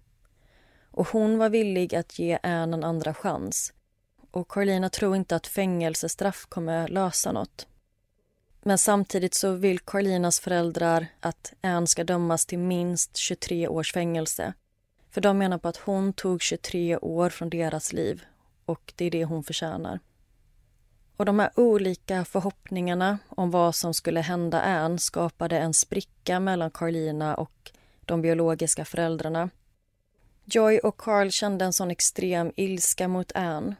Och 0.91 1.07
hon 1.07 1.38
var 1.38 1.49
villig 1.49 1.95
att 1.95 2.20
ge 2.20 2.39
Anne 2.43 2.78
en 2.78 2.84
andra 2.84 3.13
chans. 3.13 3.74
Och 4.32 4.47
Carlina 4.47 4.89
tror 4.89 5.16
inte 5.16 5.36
att 5.36 5.47
fängelsestraff 5.47 6.45
kommer 6.45 6.88
lösa 6.88 7.32
något. 7.32 7.68
Men 8.63 8.78
samtidigt 8.78 9.34
så 9.34 9.51
vill 9.51 9.80
Carlinas 9.80 10.39
föräldrar 10.39 11.07
att 11.20 11.53
Anne 11.61 11.88
ska 11.88 12.03
dömas 12.03 12.45
till 12.45 12.59
minst 12.59 13.18
23 13.18 13.68
års 13.68 13.93
fängelse. 13.93 14.53
För 15.11 15.22
de 15.22 15.38
menar 15.38 15.57
på 15.57 15.68
att 15.68 15.78
hon 15.78 16.13
tog 16.13 16.41
23 16.41 16.97
år 16.97 17.30
från 17.30 17.49
deras 17.49 17.93
liv 17.93 18.24
och 18.66 18.93
det 18.95 19.05
är 19.05 19.11
det 19.11 19.26
hon 19.26 19.43
förtjänar. 19.43 19.99
Och 21.18 21.26
de 21.26 21.39
här 21.39 21.51
olika 21.55 22.26
förhoppningarna 22.26 23.20
om 23.30 23.51
vad 23.51 23.76
som 23.76 23.93
skulle 23.93 24.22
hända 24.22 24.61
Anne 24.61 24.99
skapade 24.99 25.59
en 25.59 25.74
spricka 25.74 26.39
mellan 26.39 26.72
Carlina 26.72 27.36
och 27.36 27.72
de 28.08 28.22
biologiska 28.22 28.86
föräldrarna. 28.86 29.49
Joy 30.45 30.80
och 30.80 30.97
Carl 30.97 31.32
kände 31.32 31.66
en 31.66 31.74
sån 31.74 31.91
extrem 31.91 32.51
ilska 32.56 33.08
mot 33.08 33.32
Anne 33.36 33.76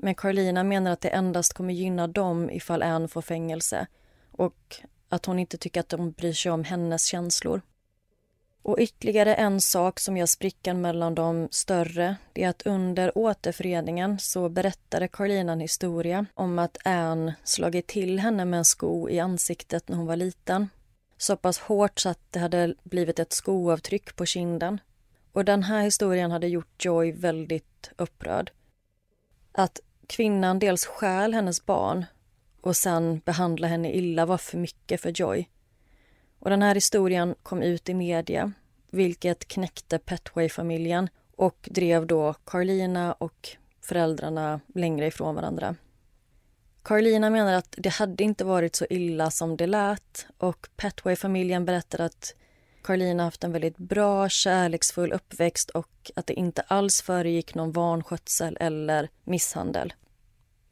men 0.00 0.14
Carlina 0.14 0.64
menar 0.64 0.90
att 0.90 1.00
det 1.00 1.08
endast 1.08 1.52
kommer 1.52 1.74
gynna 1.74 2.06
dem 2.06 2.50
ifall 2.50 2.82
Anne 2.82 3.08
får 3.08 3.22
fängelse 3.22 3.86
och 4.32 4.76
att 5.08 5.26
hon 5.26 5.38
inte 5.38 5.58
tycker 5.58 5.80
att 5.80 5.88
de 5.88 6.10
bryr 6.10 6.32
sig 6.32 6.52
om 6.52 6.64
hennes 6.64 7.04
känslor. 7.04 7.60
Och 8.62 8.76
ytterligare 8.78 9.34
en 9.34 9.60
sak 9.60 10.00
som 10.00 10.16
gör 10.16 10.26
sprickan 10.26 10.80
mellan 10.80 11.14
dem 11.14 11.48
större 11.50 12.16
det 12.32 12.44
är 12.44 12.48
att 12.48 12.66
under 12.66 13.18
återföreningen 13.18 14.18
så 14.18 14.48
berättade 14.48 15.08
Carlina 15.08 15.52
en 15.52 15.60
historia 15.60 16.26
om 16.34 16.58
att 16.58 16.78
Anne 16.84 17.34
slagit 17.44 17.86
till 17.86 18.18
henne 18.18 18.44
med 18.44 18.58
en 18.58 18.64
sko 18.64 19.08
i 19.08 19.20
ansiktet 19.20 19.88
när 19.88 19.96
hon 19.96 20.06
var 20.06 20.16
liten. 20.16 20.68
Så 21.18 21.36
pass 21.36 21.58
hårt 21.58 21.98
så 21.98 22.08
att 22.08 22.20
det 22.30 22.38
hade 22.38 22.74
blivit 22.82 23.18
ett 23.18 23.32
skoavtryck 23.32 24.16
på 24.16 24.26
kinden. 24.26 24.80
Och 25.32 25.44
den 25.44 25.62
här 25.62 25.82
historien 25.82 26.30
hade 26.30 26.48
gjort 26.48 26.84
Joy 26.84 27.12
väldigt 27.12 27.90
upprörd. 27.96 28.50
Att 29.52 29.80
kvinnan 30.06 30.58
dels 30.58 30.86
stjäl 30.86 31.34
hennes 31.34 31.66
barn 31.66 32.04
och 32.60 32.76
sen 32.76 33.18
behandlar 33.24 33.68
henne 33.68 33.92
illa 33.92 34.26
var 34.26 34.38
för 34.38 34.58
mycket 34.58 35.00
för 35.00 35.12
Joy. 35.20 35.48
Och 36.38 36.50
den 36.50 36.62
här 36.62 36.74
historien 36.74 37.34
kom 37.42 37.62
ut 37.62 37.88
i 37.88 37.94
media, 37.94 38.52
vilket 38.90 39.48
knäckte 39.48 39.98
Petway-familjen 39.98 41.08
och 41.36 41.68
drev 41.72 42.06
då 42.06 42.34
Carlina 42.44 43.12
och 43.12 43.48
föräldrarna 43.80 44.60
längre 44.74 45.06
ifrån 45.06 45.34
varandra. 45.34 45.76
Carolina 46.88 47.30
menar 47.30 47.52
att 47.52 47.74
det 47.78 47.88
hade 47.88 48.24
inte 48.24 48.44
varit 48.44 48.76
så 48.76 48.86
illa 48.90 49.30
som 49.30 49.56
det 49.56 49.66
lät 49.66 50.26
och 50.38 50.68
Petway-familjen 50.76 51.64
berättar 51.64 52.00
att 52.00 52.34
Carolina 52.82 53.24
haft 53.24 53.44
en 53.44 53.52
väldigt 53.52 53.78
bra, 53.78 54.28
kärleksfull 54.28 55.12
uppväxt 55.12 55.70
och 55.70 56.10
att 56.16 56.26
det 56.26 56.34
inte 56.34 56.62
alls 56.62 57.02
föregick 57.02 57.54
någon 57.54 57.72
vanskötsel 57.72 58.56
eller 58.60 59.08
misshandel. 59.24 59.92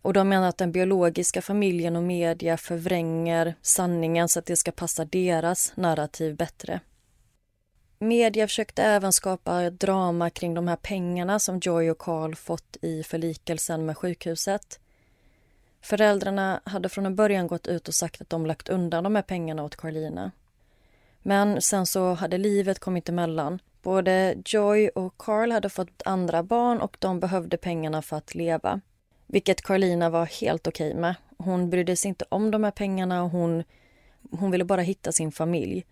Och 0.03 0.13
de 0.13 0.29
menar 0.29 0.49
att 0.49 0.59
den 0.59 0.73
biologiska 0.73 1.43
familjen 1.43 1.97
och 1.97 2.03
media 2.03 2.57
förvränger 2.57 3.55
sanningen 3.63 4.29
så 4.29 4.39
att 4.39 4.47
det 4.47 4.57
ska 4.57 4.73
passa 4.73 5.05
deras 5.05 5.73
narrativ 5.77 6.37
bättre. 6.37 6.81
Media 7.99 8.47
försökte 8.47 8.83
även 8.83 9.13
skapa 9.13 9.71
drama 9.71 10.31
kring 10.31 10.55
de 10.55 10.69
här 10.69 10.77
pengarna 10.77 11.39
som 11.39 11.59
Joy 11.59 11.91
och 11.91 11.99
Carl 11.99 12.35
fått 12.35 12.77
i 12.83 13.03
förlikelsen 13.03 13.87
med 13.87 13.97
sjukhuset. 13.97 14.81
Föräldrarna 15.87 16.61
hade 16.65 16.89
från 16.89 17.07
en 17.07 17.17
början 17.17 17.47
gått 17.47 17.67
ut 17.67 17.89
och 17.89 17.95
sagt 17.95 18.21
att 18.21 18.31
de 18.31 18.47
lagt 18.47 18.69
undan 18.69 19.05
de 19.05 19.15
här 19.15 19.23
pengarna 19.23 19.65
åt 19.65 19.77
Carlina. 19.77 20.31
Men 21.23 21.63
sen 21.63 21.87
så 21.87 22.15
hade 22.15 22.39
livet 22.39 22.79
kommit 22.79 23.09
emellan. 23.09 23.59
Både 23.83 24.37
Joy 24.45 24.89
och 24.89 25.15
Carl 25.17 25.53
hade 25.53 25.69
fått 25.69 26.03
andra 26.05 26.43
barn 26.43 26.81
och 26.81 26.97
de 27.01 27.21
behövde 27.21 27.57
pengarna 27.57 28.03
för 28.03 28.17
att 28.17 28.35
leva. 28.35 28.81
Vilket 29.27 29.63
Carlina 29.63 30.11
var 30.11 30.27
helt 30.27 30.67
okej 30.67 30.91
okay 30.91 31.01
med. 31.01 31.15
Hon 31.39 31.71
brydde 31.71 31.97
sig 31.97 32.09
inte 32.09 32.25
om 32.29 32.51
de 32.51 32.65
här 32.65 32.71
pengarna 32.71 33.23
och 33.23 33.31
hon, 33.31 33.65
hon 34.31 34.51
ville 34.51 34.65
bara 34.65 34.81
hitta 34.81 35.13
sin 35.13 35.33
familj. 35.33 35.87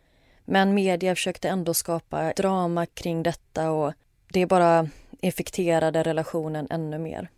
Men 0.45 0.75
media 0.75 1.15
försökte 1.15 1.49
ändå 1.49 1.75
skapa 1.75 2.33
drama 2.33 2.87
kring 2.87 3.23
detta 3.23 3.71
och 3.71 3.93
det 4.33 4.47
bara 4.47 4.89
infekterade 5.21 6.03
relationen 6.03 6.67
ännu 6.71 6.99
mer. 6.99 7.29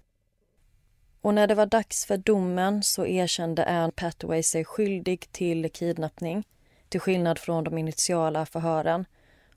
Och 1.27 1.35
när 1.35 1.47
det 1.47 1.55
var 1.55 1.67
dags 1.67 2.07
för 2.07 2.17
domen 2.17 2.83
så 2.83 3.07
erkände 3.07 3.65
Anne 3.65 3.93
Pathway 3.93 4.43
sig 4.43 4.65
skyldig 4.65 5.33
till 5.33 5.71
kidnappning 5.71 6.47
till 6.89 7.01
skillnad 7.01 7.39
från 7.39 7.65
de 7.65 7.79
initiala 7.79 8.47
förhören 8.47 9.05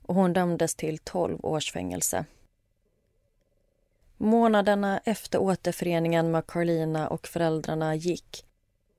och 0.02 0.14
hon 0.14 0.32
dömdes 0.32 0.74
till 0.74 0.98
12 0.98 1.38
års 1.42 1.72
fängelse. 1.72 2.24
Månaderna 4.16 5.00
efter 5.04 5.38
återföreningen 5.38 6.30
med 6.30 6.46
Carlina 6.46 7.08
och 7.08 7.26
föräldrarna 7.26 7.94
gick 7.94 8.44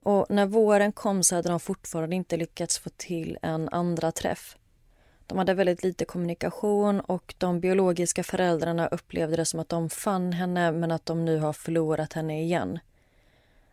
och 0.03 0.25
när 0.29 0.45
våren 0.45 0.91
kom 0.91 1.23
så 1.23 1.35
hade 1.35 1.49
de 1.49 1.59
fortfarande 1.59 2.15
inte 2.15 2.37
lyckats 2.37 2.79
få 2.79 2.89
till 2.89 3.37
en 3.41 3.69
andra 3.69 4.11
träff. 4.11 4.57
De 5.31 5.37
hade 5.37 5.53
väldigt 5.53 5.83
lite 5.83 6.05
kommunikation 6.05 6.99
och 6.99 7.35
de 7.37 7.59
biologiska 7.59 8.23
föräldrarna 8.23 8.87
upplevde 8.87 9.35
det 9.35 9.45
som 9.45 9.59
att 9.59 9.69
de 9.69 9.89
fann 9.89 10.33
henne 10.33 10.71
men 10.71 10.91
att 10.91 11.05
de 11.05 11.25
nu 11.25 11.37
har 11.37 11.53
förlorat 11.53 12.13
henne 12.13 12.41
igen. 12.41 12.79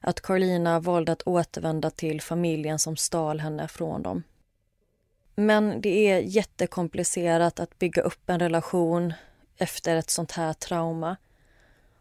Att 0.00 0.20
Carlina 0.20 0.80
valde 0.80 1.12
att 1.12 1.22
återvända 1.26 1.90
till 1.90 2.20
familjen 2.20 2.78
som 2.78 2.96
stal 2.96 3.40
henne 3.40 3.68
från 3.68 4.02
dem. 4.02 4.22
Men 5.34 5.80
det 5.80 6.10
är 6.10 6.18
jättekomplicerat 6.18 7.60
att 7.60 7.78
bygga 7.78 8.02
upp 8.02 8.30
en 8.30 8.38
relation 8.38 9.12
efter 9.56 9.96
ett 9.96 10.10
sånt 10.10 10.32
här 10.32 10.52
trauma. 10.52 11.16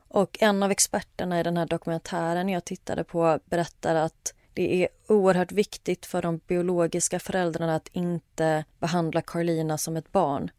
Och 0.07 0.37
en 0.41 0.63
av 0.63 0.71
experterna 0.71 1.39
i 1.39 1.43
den 1.43 1.57
här 1.57 1.65
dokumentären 1.65 2.49
jag 2.49 2.65
tittade 2.65 3.03
på 3.03 3.39
berättar 3.45 3.95
att 3.95 4.33
det 4.57 4.83
är 4.83 4.87
oerhört 5.07 5.51
viktigt 5.51 6.05
för 6.05 6.21
de 6.21 6.39
biologiska 6.47 7.19
föräldrarna 7.19 7.75
att 7.75 7.89
inte 7.91 8.65
behandla 8.79 9.21
Carlina 9.21 9.77
som 9.77 9.97
ett 9.97 10.11
barn. 10.11 10.51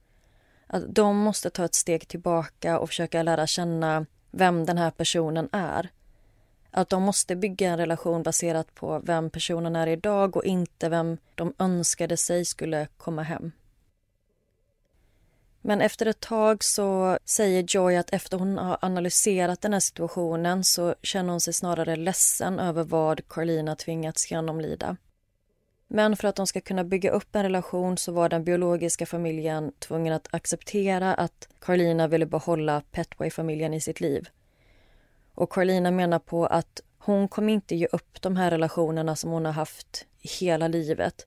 Att 0.67 0.95
de 0.95 1.17
måste 1.17 1.51
ta 1.51 1.65
ett 1.65 1.75
steg 1.75 2.09
tillbaka 2.09 2.79
och 2.79 2.89
försöka 2.89 3.23
lära 3.23 3.47
känna 3.47 4.07
vem 4.31 4.67
den 4.67 4.79
här 4.79 4.91
personen 4.91 5.49
är. 5.53 5.91
Att 6.71 6.89
de 6.89 7.03
måste 7.03 7.37
bygga 7.37 7.71
en 7.71 7.79
relation 7.79 8.23
baserat 8.23 8.75
på 8.75 9.01
vem 9.05 9.31
personen 9.31 9.77
är 9.77 9.87
idag 9.87 10.37
och 10.37 10.45
inte 10.45 10.89
vem 10.89 11.19
de 11.35 11.55
önskade 11.59 12.17
sig 12.17 12.45
skulle 12.45 12.89
komma 12.97 13.23
hem. 13.23 13.53
Men 15.61 15.81
efter 15.81 16.07
ett 16.07 16.21
tag 16.21 16.65
så 16.65 17.19
säger 17.25 17.65
Joy 17.69 17.97
att 17.97 18.11
efter 18.13 18.39
hon 18.39 18.59
har 18.59 18.79
analyserat 18.83 19.61
den 19.61 19.73
här 19.73 19.81
situationen 19.81 20.65
så 20.65 20.95
känner 21.03 21.31
hon 21.31 21.41
sig 21.41 21.53
snarare 21.53 21.97
ledsen 21.97 22.59
över 22.59 22.85
vad 22.85 23.29
Carlina 23.29 23.77
tvingats 23.77 24.31
genomlida. 24.31 24.97
Men 25.89 26.17
för 26.17 26.29
att 26.29 26.37
de 26.37 26.47
ska 26.47 26.61
kunna 26.61 26.85
bygga 26.85 27.11
upp 27.11 27.37
en 27.37 27.43
relation 27.43 27.99
så 27.99 28.13
var 28.13 28.29
den 28.29 28.45
biologiska 28.45 29.07
familjen 29.07 29.73
tvungen 29.79 30.13
att 30.13 30.35
acceptera 30.35 31.15
att 31.15 31.49
Carlina 31.59 32.09
ville 32.09 32.27
behålla 32.27 32.83
Petway-familjen 32.91 33.75
i 33.75 33.81
sitt 33.81 34.01
liv. 34.01 34.29
Och 35.35 35.51
Carlina 35.51 35.91
menar 35.91 36.19
på 36.19 36.47
att 36.47 36.81
hon 36.99 37.29
kommer 37.29 37.53
inte 37.53 37.77
ge 37.77 37.87
upp 37.93 38.23
de 38.23 38.37
här 38.37 38.51
relationerna 38.51 39.17
som 39.17 39.31
hon 39.31 39.45
har 39.45 39.53
haft 39.53 40.07
hela 40.21 40.69
livet. 40.69 41.27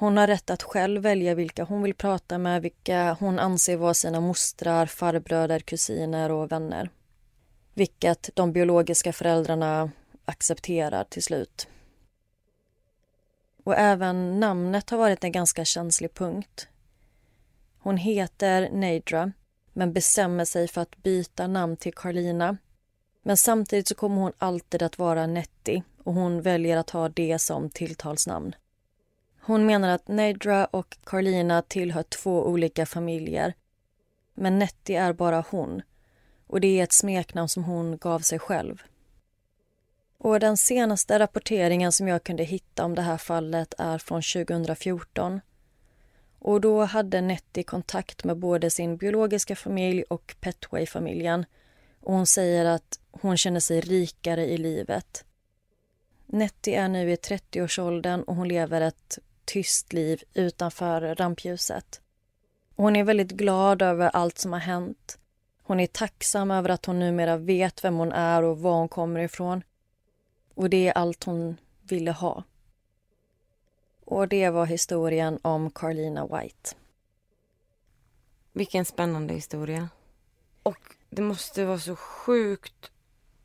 Hon 0.00 0.16
har 0.16 0.26
rätt 0.26 0.50
att 0.50 0.62
själv 0.62 1.02
välja 1.02 1.34
vilka 1.34 1.64
hon 1.64 1.82
vill 1.82 1.94
prata 1.94 2.38
med, 2.38 2.62
vilka 2.62 3.16
hon 3.20 3.38
anser 3.38 3.76
vara 3.76 3.94
sina 3.94 4.20
mostrar, 4.20 4.86
farbröder, 4.86 5.60
kusiner 5.60 6.30
och 6.32 6.52
vänner. 6.52 6.90
Vilket 7.74 8.30
de 8.34 8.52
biologiska 8.52 9.12
föräldrarna 9.12 9.90
accepterar 10.24 11.04
till 11.04 11.22
slut. 11.22 11.68
Och 13.64 13.74
även 13.76 14.40
namnet 14.40 14.90
har 14.90 14.98
varit 14.98 15.24
en 15.24 15.32
ganska 15.32 15.64
känslig 15.64 16.14
punkt. 16.14 16.68
Hon 17.78 17.96
heter 17.96 18.70
Neidra, 18.70 19.32
men 19.72 19.92
bestämmer 19.92 20.44
sig 20.44 20.68
för 20.68 20.80
att 20.80 20.96
byta 20.96 21.46
namn 21.46 21.76
till 21.76 21.94
Carlina. 21.94 22.56
Men 23.22 23.36
samtidigt 23.36 23.88
så 23.88 23.94
kommer 23.94 24.22
hon 24.22 24.32
alltid 24.38 24.82
att 24.82 24.98
vara 24.98 25.26
Nettie 25.26 25.82
och 26.04 26.14
hon 26.14 26.42
väljer 26.42 26.76
att 26.76 26.90
ha 26.90 27.08
det 27.08 27.38
som 27.38 27.70
tilltalsnamn. 27.70 28.54
Hon 29.42 29.66
menar 29.66 29.88
att 29.88 30.08
Nedra 30.08 30.64
och 30.64 30.96
Carlina 31.04 31.62
tillhör 31.62 32.02
två 32.02 32.46
olika 32.46 32.86
familjer. 32.86 33.54
Men 34.34 34.58
Nettie 34.58 35.00
är 35.00 35.12
bara 35.12 35.44
hon 35.50 35.82
och 36.46 36.60
det 36.60 36.80
är 36.80 36.84
ett 36.84 36.92
smeknamn 36.92 37.48
som 37.48 37.64
hon 37.64 37.98
gav 37.98 38.20
sig 38.20 38.38
själv. 38.38 38.82
Och 40.18 40.40
Den 40.40 40.56
senaste 40.56 41.18
rapporteringen 41.18 41.92
som 41.92 42.08
jag 42.08 42.24
kunde 42.24 42.44
hitta 42.44 42.84
om 42.84 42.94
det 42.94 43.02
här 43.02 43.16
fallet 43.16 43.74
är 43.78 43.98
från 43.98 44.22
2014. 44.22 45.40
Och 46.38 46.60
Då 46.60 46.84
hade 46.84 47.20
Nettie 47.20 47.64
kontakt 47.64 48.24
med 48.24 48.36
både 48.36 48.70
sin 48.70 48.96
biologiska 48.96 49.56
familj 49.56 50.02
och 50.02 50.36
Petway-familjen. 50.40 51.44
Och 52.00 52.12
Hon 52.12 52.26
säger 52.26 52.64
att 52.64 53.00
hon 53.10 53.36
känner 53.36 53.60
sig 53.60 53.80
rikare 53.80 54.46
i 54.46 54.58
livet. 54.58 55.24
Nettie 56.26 56.80
är 56.80 56.88
nu 56.88 57.10
i 57.12 57.16
30-årsåldern 57.16 58.22
och 58.22 58.36
hon 58.36 58.48
lever 58.48 58.80
ett 58.80 59.18
tyst 59.52 59.92
liv 59.92 60.22
utanför 60.34 61.14
rampljuset. 61.14 62.00
hon 62.76 62.96
är 62.96 63.04
väldigt 63.04 63.30
glad 63.30 63.82
över 63.82 64.08
allt 64.08 64.38
som 64.38 64.52
har 64.52 64.60
hänt. 64.60 65.18
Hon 65.62 65.80
är 65.80 65.86
tacksam 65.86 66.50
över 66.50 66.68
att 66.68 66.86
hon 66.86 66.98
numera 66.98 67.36
vet 67.36 67.84
vem 67.84 67.94
hon 67.94 68.12
är 68.12 68.42
och 68.42 68.58
var 68.58 68.74
hon 68.74 68.88
kommer 68.88 69.20
ifrån. 69.20 69.62
Och 70.54 70.70
det 70.70 70.88
är 70.88 70.92
allt 70.92 71.24
hon 71.24 71.56
ville 71.82 72.10
ha. 72.10 72.44
Och 74.04 74.28
det 74.28 74.50
var 74.50 74.66
historien 74.66 75.38
om 75.42 75.70
Carlina 75.70 76.26
White. 76.26 76.70
Vilken 78.52 78.84
spännande 78.84 79.34
historia. 79.34 79.88
Och 80.62 80.96
det 81.08 81.22
måste 81.22 81.64
vara 81.64 81.78
så 81.78 81.96
sjukt 81.96 82.90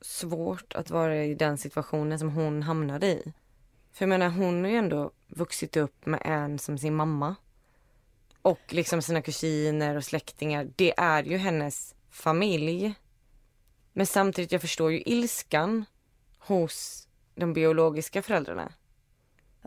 svårt 0.02 0.76
att 0.76 0.90
vara 0.90 1.24
i 1.24 1.36
den 1.36 1.58
situationen 1.58 2.20
som 2.20 2.30
hon 2.30 2.64
hamnade 2.64 3.08
i. 3.08 3.34
För 3.96 4.06
jag 4.06 4.10
menar, 4.10 4.30
hon 4.30 4.64
har 4.64 4.72
ju 4.72 4.78
ändå 4.78 5.12
vuxit 5.28 5.78
upp 5.78 6.06
med 6.06 6.22
en 6.26 6.60
som 6.60 6.78
sin 6.78 6.96
mamma. 6.96 7.36
Och 8.42 8.74
liksom 8.74 9.02
sina 9.02 9.22
kusiner 9.22 9.96
och 9.96 10.04
släktingar. 10.04 10.72
Det 10.76 10.94
är 10.98 11.24
ju 11.24 11.38
hennes 11.38 11.96
familj. 12.10 12.94
Men 13.94 14.06
samtidigt, 14.06 14.52
jag 14.52 14.62
förstår 14.62 14.92
ju 14.92 15.02
ilskan 15.06 15.86
hos 16.40 17.08
de 17.36 17.54
biologiska 17.54 18.22
föräldrarna. 18.22 18.74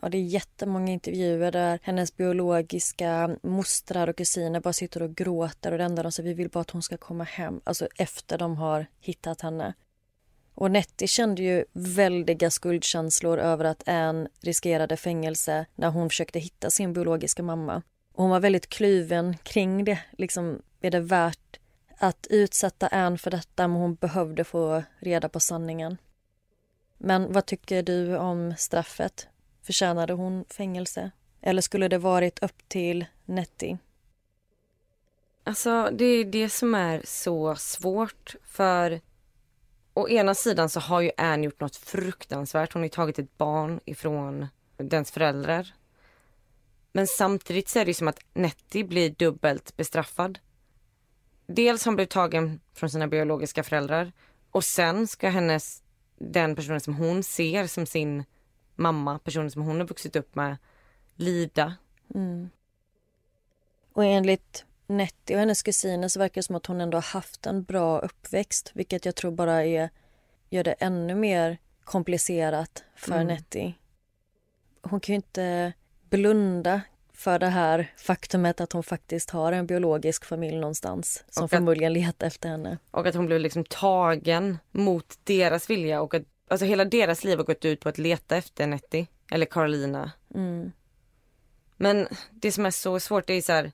Ja, 0.02 0.08
det 0.08 0.18
är 0.18 0.22
jättemånga 0.22 0.92
intervjuer 0.92 1.52
där 1.52 1.78
hennes 1.82 2.16
biologiska 2.16 3.36
mostrar 3.42 4.08
och 4.08 4.16
kusiner 4.16 4.60
bara 4.60 4.72
sitter 4.72 5.02
och 5.02 5.14
gråter 5.14 5.72
och 5.72 5.78
det 5.78 5.84
enda 5.84 6.02
de 6.02 6.12
säger 6.12 6.28
vi 6.28 6.34
vill 6.34 6.50
bara 6.50 6.60
att 6.60 6.70
hon 6.70 6.82
ska 6.82 6.96
komma 6.96 7.24
hem. 7.24 7.60
Alltså 7.64 7.88
efter 7.96 8.38
de 8.38 8.56
har 8.56 8.86
hittat 9.00 9.40
henne. 9.40 9.74
Och 10.61 10.70
Nettie 10.70 11.09
kände 11.09 11.42
ju 11.42 11.64
väldiga 11.72 12.50
skuldkänslor 12.50 13.38
över 13.38 13.64
att 13.64 13.88
Anne 13.88 14.28
riskerade 14.40 14.96
fängelse 14.96 15.66
när 15.74 15.90
hon 15.90 16.09
försökte 16.09 16.38
hitta 16.38 16.70
sin 16.70 16.92
biologiska 16.92 17.42
mamma. 17.42 17.82
Och 18.12 18.22
hon 18.22 18.30
var 18.30 18.40
väldigt 18.40 18.68
kluven 18.68 19.36
kring 19.42 19.84
det. 19.84 19.98
Liksom, 20.11 20.62
är 20.80 20.90
det 20.90 21.00
värt 21.00 21.59
att 21.98 22.26
utsätta 22.30 22.88
Anne 22.88 23.18
för 23.18 23.30
detta? 23.30 23.68
Men 23.68 23.76
hon 23.76 23.94
behövde 23.94 24.44
få 24.44 24.82
reda 24.98 25.28
på 25.28 25.40
sanningen. 25.40 25.96
Men 26.96 27.32
vad 27.32 27.46
tycker 27.46 27.82
du 27.82 28.16
om 28.16 28.54
straffet? 28.59 29.28
Förtjänade 29.62 30.12
hon 30.12 30.44
fängelse? 30.50 31.11
Eller 31.40 31.62
skulle 31.62 31.88
det 31.88 31.98
varit 31.98 32.42
upp 32.42 32.68
till 32.68 33.04
Nettie? 33.24 33.78
Alltså, 35.44 35.90
det 35.92 36.04
är 36.04 36.24
det 36.24 36.48
som 36.48 36.74
är 36.74 37.02
så 37.04 37.56
svårt. 37.56 38.34
För 38.44 39.00
å 39.99 40.09
ena 40.09 40.34
sidan 40.34 40.68
så 40.68 40.80
har 40.80 41.01
ju 41.01 41.11
Anne 41.16 41.44
gjort 41.44 41.61
något 41.61 41.76
fruktansvärt. 41.76 42.72
Hon 42.72 42.82
har 42.82 42.88
tagit 42.88 43.18
ett 43.18 43.38
barn 43.38 43.80
ifrån 43.84 44.46
dens 44.76 45.11
föräldrar. 45.11 45.74
Men 46.92 47.07
samtidigt 47.07 47.68
så 47.68 47.78
är 47.78 47.84
det 47.84 47.94
som 47.94 48.09
att 48.09 48.20
Nettie 48.34 48.84
blir 48.84 49.11
dubbelt 49.11 49.76
bestraffad. 49.76 50.38
Dels 51.46 51.84
har 51.84 51.90
hon 51.90 51.96
blivit 51.96 52.11
tagen 52.11 52.61
från 52.74 52.90
sina 52.90 53.07
biologiska 53.09 53.62
föräldrar 53.62 54.12
och 54.51 54.64
sen 54.64 55.07
ska 55.07 55.28
hennes, 55.28 55.82
den 56.18 56.57
personen 56.57 56.80
som 56.80 56.94
hon 56.94 57.22
ser 57.22 57.66
som 57.66 57.86
sin 57.86 58.24
mamma, 58.76 59.18
personen 59.18 59.51
som 59.51 59.62
hon 59.62 59.80
har 59.80 59.86
vuxit 59.86 60.16
upp 60.16 60.34
med, 60.34 60.57
lida. 61.14 61.74
Mm. 62.14 62.51
Och 63.92 64.05
enligt 64.05 64.64
Nettie 64.89 65.36
och 65.36 65.41
hennes 65.41 65.62
kusiner 65.62 66.09
så 66.09 66.18
verkar 66.18 66.34
det 66.34 66.43
som 66.43 66.57
att 66.57 66.66
hon 66.66 66.80
ändå 66.80 66.97
har 66.97 67.03
haft 67.03 67.47
en 67.47 67.62
bra 67.62 67.99
uppväxt 67.99 68.70
vilket 68.74 69.05
jag 69.05 69.14
tror 69.14 69.30
bara 69.30 69.64
är, 69.64 69.91
gör 70.51 70.64
det 70.64 70.72
ännu 70.72 71.14
mer 71.14 71.59
komplicerat 71.84 72.84
för 72.97 73.14
mm. 73.14 73.26
Nettie. 73.26 73.74
Hon 74.82 75.01
kan 75.01 75.12
ju 75.12 75.16
inte 75.16 75.72
blunda 76.11 76.80
för 77.12 77.39
det 77.39 77.47
här 77.47 77.93
faktumet 77.97 78.61
att 78.61 78.72
hon 78.72 78.82
faktiskt 78.82 79.30
har 79.30 79.53
en 79.53 79.66
biologisk 79.66 80.24
familj 80.24 80.57
någonstans 80.57 81.24
som 81.30 81.45
att, 81.45 81.51
förmodligen 81.51 81.93
letar 81.93 82.26
efter 82.26 82.49
henne. 82.49 82.78
Och 82.91 83.07
att 83.07 83.14
hon 83.14 83.26
blev 83.26 83.41
liksom 83.41 83.64
tagen 83.64 84.59
mot 84.70 85.18
deras 85.24 85.70
vilja 85.70 86.03
och 86.03 86.14
att 86.14 86.22
alltså 86.49 86.66
hela 86.66 86.84
deras 86.84 87.24
liv 87.24 87.39
har 87.39 87.45
gått 87.45 87.64
ut 87.64 87.80
på 87.80 87.89
att 87.89 87.99
leta 87.99 88.36
efter 88.36 88.66
Nettie 88.66 89.07
eller 89.30 89.47
Carolina. 89.47 90.12
Mm. 90.34 90.72
Men 91.76 92.09
det 92.30 92.53
som 92.53 92.66
är 92.66 92.70
så 92.70 93.01
svårt 93.01 93.30
är 93.30 93.41
så 93.41 93.53
här 93.53 93.72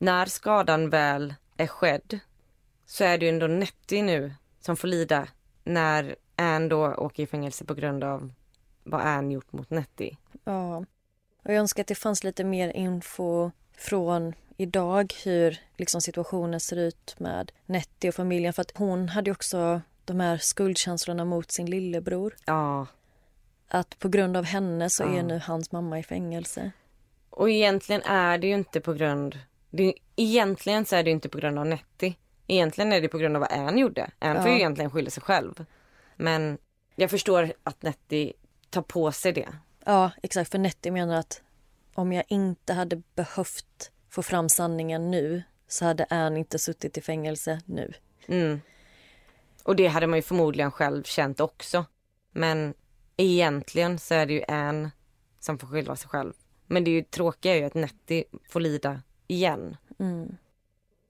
när 0.00 0.26
skadan 0.26 0.90
väl 0.90 1.34
är 1.56 1.66
skedd 1.66 2.18
så 2.86 3.04
är 3.04 3.18
det 3.18 3.24
ju 3.26 3.28
ändå 3.28 3.46
Nettie 3.46 4.02
nu 4.02 4.34
som 4.60 4.76
får 4.76 4.88
lida 4.88 5.28
när 5.64 6.16
Anne 6.36 6.68
då 6.68 6.94
åker 6.94 7.22
i 7.22 7.26
fängelse 7.26 7.64
på 7.64 7.74
grund 7.74 8.04
av 8.04 8.32
vad 8.84 9.00
Anne 9.00 9.34
gjort 9.34 9.52
mot 9.52 9.70
Nettie. 9.70 10.16
Ja. 10.44 10.76
Och 11.42 11.52
jag 11.52 11.54
önskar 11.54 11.82
att 11.82 11.86
det 11.86 11.94
fanns 11.94 12.24
lite 12.24 12.44
mer 12.44 12.68
info 12.68 13.50
från 13.76 14.34
idag 14.56 15.14
hur 15.24 15.60
liksom 15.76 16.00
situationen 16.00 16.60
ser 16.60 16.76
ut 16.76 17.14
med 17.18 17.52
Nettie 17.66 18.08
och 18.08 18.14
familjen. 18.14 18.52
För 18.52 18.62
att 18.62 18.76
hon 18.76 19.08
hade 19.08 19.30
också 19.30 19.80
de 20.04 20.20
här 20.20 20.38
skuldkänslorna 20.38 21.24
mot 21.24 21.50
sin 21.50 21.66
lillebror. 21.66 22.36
Ja. 22.44 22.86
Att 23.68 23.98
på 23.98 24.08
grund 24.08 24.36
av 24.36 24.44
henne 24.44 24.90
så 24.90 25.02
ja. 25.02 25.18
är 25.18 25.22
nu 25.22 25.40
hans 25.44 25.72
mamma 25.72 25.98
i 25.98 26.02
fängelse. 26.02 26.70
Och 27.30 27.50
egentligen 27.50 28.02
är 28.02 28.38
det 28.38 28.46
ju 28.46 28.54
inte 28.54 28.80
på 28.80 28.92
grund... 28.92 29.38
Det, 29.70 29.94
egentligen 30.16 30.84
så 30.84 30.96
är 30.96 31.02
det 31.02 31.10
inte 31.10 31.28
på 31.28 31.38
grund 31.38 31.58
av 31.58 31.66
Nettie. 31.66 32.14
Egentligen 32.46 32.92
är 32.92 33.00
det 33.00 33.08
på 33.08 33.18
grund 33.18 33.36
av 33.36 33.40
vad 33.40 33.52
Anne 33.52 33.80
gjorde. 33.80 34.10
Anne 34.18 34.34
ja. 34.34 34.42
får 34.42 34.50
ju 34.50 34.56
egentligen 34.56 34.90
skylla 34.90 35.10
sig 35.10 35.22
själv. 35.22 35.64
Men 36.16 36.58
jag 36.96 37.10
förstår 37.10 37.52
att 37.62 37.82
Nettie 37.82 38.32
tar 38.70 38.82
på 38.82 39.12
sig 39.12 39.32
det. 39.32 39.48
Ja, 39.84 40.10
exakt. 40.22 40.50
För 40.50 40.58
Nettie 40.58 40.92
menar 40.92 41.18
att 41.18 41.42
om 41.94 42.12
jag 42.12 42.24
inte 42.28 42.72
hade 42.72 43.02
behövt 43.14 43.90
få 44.10 44.22
fram 44.22 44.48
sanningen 44.48 45.10
nu 45.10 45.42
så 45.68 45.84
hade 45.84 46.06
Anne 46.10 46.38
inte 46.38 46.58
suttit 46.58 46.98
i 46.98 47.00
fängelse 47.00 47.60
nu. 47.64 47.92
Mm. 48.26 48.60
Och 49.62 49.76
det 49.76 49.86
hade 49.86 50.06
man 50.06 50.18
ju 50.18 50.22
förmodligen 50.22 50.70
själv 50.70 51.02
känt 51.02 51.40
också. 51.40 51.84
Men 52.32 52.74
egentligen 53.16 53.98
så 53.98 54.14
är 54.14 54.26
det 54.26 54.32
ju 54.32 54.44
Anne 54.48 54.90
som 55.40 55.58
får 55.58 55.66
skylla 55.66 55.96
sig 55.96 56.08
själv. 56.08 56.32
Men 56.66 56.84
det 56.84 56.90
är 56.90 56.92
ju 56.92 57.02
tråkiga 57.02 57.52
är 57.52 57.56
ju 57.56 57.64
att 57.64 57.74
Nettie 57.74 58.24
får 58.48 58.60
lida 58.60 59.02
igen. 59.30 59.76
Mm. 59.98 60.36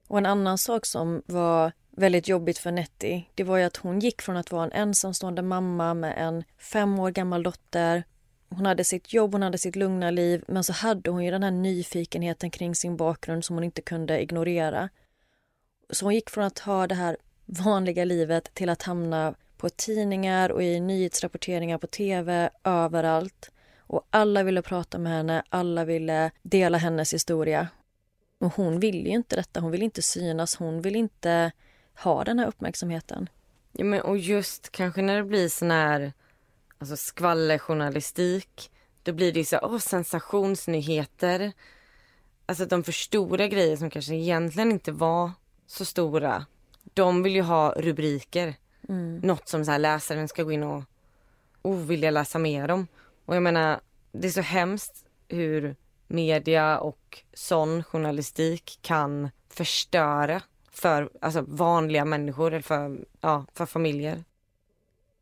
Och 0.08 0.18
en 0.18 0.26
annan 0.26 0.58
sak 0.58 0.86
som 0.86 1.22
var 1.26 1.72
väldigt 1.90 2.28
jobbigt 2.28 2.58
för 2.58 2.72
Nettie, 2.72 3.24
det 3.34 3.44
var 3.44 3.56
ju 3.56 3.64
att 3.64 3.76
hon 3.76 4.00
gick 4.00 4.22
från 4.22 4.36
att 4.36 4.52
vara 4.52 4.64
en 4.64 4.72
ensamstående 4.72 5.42
mamma 5.42 5.94
med 5.94 6.14
en 6.16 6.44
fem 6.58 6.98
år 6.98 7.10
gammal 7.10 7.42
dotter. 7.42 8.04
Hon 8.48 8.66
hade 8.66 8.84
sitt 8.84 9.12
jobb, 9.12 9.32
hon 9.32 9.42
hade 9.42 9.58
sitt 9.58 9.76
lugna 9.76 10.10
liv, 10.10 10.44
men 10.48 10.64
så 10.64 10.72
hade 10.72 11.10
hon 11.10 11.24
ju 11.24 11.30
den 11.30 11.42
här 11.42 11.50
nyfikenheten 11.50 12.50
kring 12.50 12.74
sin 12.74 12.96
bakgrund 12.96 13.44
som 13.44 13.56
hon 13.56 13.64
inte 13.64 13.82
kunde 13.82 14.22
ignorera. 14.22 14.88
Så 15.90 16.06
hon 16.06 16.14
gick 16.14 16.30
från 16.30 16.44
att 16.44 16.58
ha 16.58 16.86
det 16.86 16.94
här 16.94 17.16
vanliga 17.46 18.04
livet 18.04 18.54
till 18.54 18.68
att 18.68 18.82
hamna 18.82 19.34
på 19.56 19.68
tidningar 19.68 20.50
och 20.50 20.62
i 20.62 20.80
nyhetsrapporteringar 20.80 21.78
på 21.78 21.86
tv, 21.86 22.50
överallt. 22.64 23.50
Och 23.78 24.06
alla 24.10 24.42
ville 24.42 24.62
prata 24.62 24.98
med 24.98 25.12
henne, 25.12 25.42
alla 25.48 25.84
ville 25.84 26.30
dela 26.42 26.78
hennes 26.78 27.14
historia. 27.14 27.68
Och 28.40 28.54
hon 28.54 28.80
ville 28.80 29.08
ju 29.08 29.14
inte 29.14 29.36
detta, 29.36 29.60
hon 29.60 29.70
vill 29.70 29.82
inte 29.82 30.02
synas, 30.02 30.56
hon 30.56 30.82
vill 30.82 30.96
inte 30.96 31.52
ha 31.94 32.24
den 32.24 32.38
här 32.38 32.46
uppmärksamheten. 32.46 33.28
Ja, 33.72 33.84
men 33.84 34.00
och 34.00 34.18
just 34.18 34.72
kanske 34.72 35.02
när 35.02 35.16
det 35.16 35.24
blir 35.24 35.48
sån 35.48 35.70
här 35.70 36.12
alltså 36.78 36.96
skvallerjournalistik, 36.96 38.70
då 39.02 39.12
blir 39.12 39.32
det 39.32 39.44
så 39.44 39.58
åh, 39.62 39.78
sensationsnyheter. 39.78 41.52
Alltså 42.46 42.66
de 42.66 42.84
för 42.84 42.92
stora 42.92 43.46
grejer 43.46 43.76
som 43.76 43.90
kanske 43.90 44.14
egentligen 44.14 44.72
inte 44.72 44.92
var 44.92 45.30
så 45.66 45.84
stora. 45.84 46.46
De 46.94 47.22
vill 47.22 47.34
ju 47.34 47.42
ha 47.42 47.74
rubriker. 47.76 48.54
Mm. 48.88 49.18
Något 49.18 49.48
som 49.48 49.64
så 49.64 49.70
här 49.70 49.78
läsaren 49.78 50.28
ska 50.28 50.42
gå 50.42 50.52
in 50.52 50.62
och 50.62 50.84
oh, 51.62 51.78
vilja 51.78 52.10
läsa 52.10 52.38
mer 52.38 52.70
om. 52.70 52.86
Och 53.24 53.36
jag 53.36 53.42
menar, 53.42 53.80
det 54.12 54.28
är 54.28 54.32
så 54.32 54.40
hemskt 54.40 55.04
hur 55.28 55.76
media 56.10 56.78
och 56.78 57.18
sån 57.34 57.84
journalistik 57.84 58.78
kan 58.82 59.30
förstöra 59.48 60.42
för 60.70 61.10
alltså, 61.20 61.44
vanliga 61.48 62.04
människor 62.04 62.52
eller 62.52 62.62
för, 62.62 63.04
ja, 63.20 63.46
för 63.52 63.66
familjer. 63.66 64.24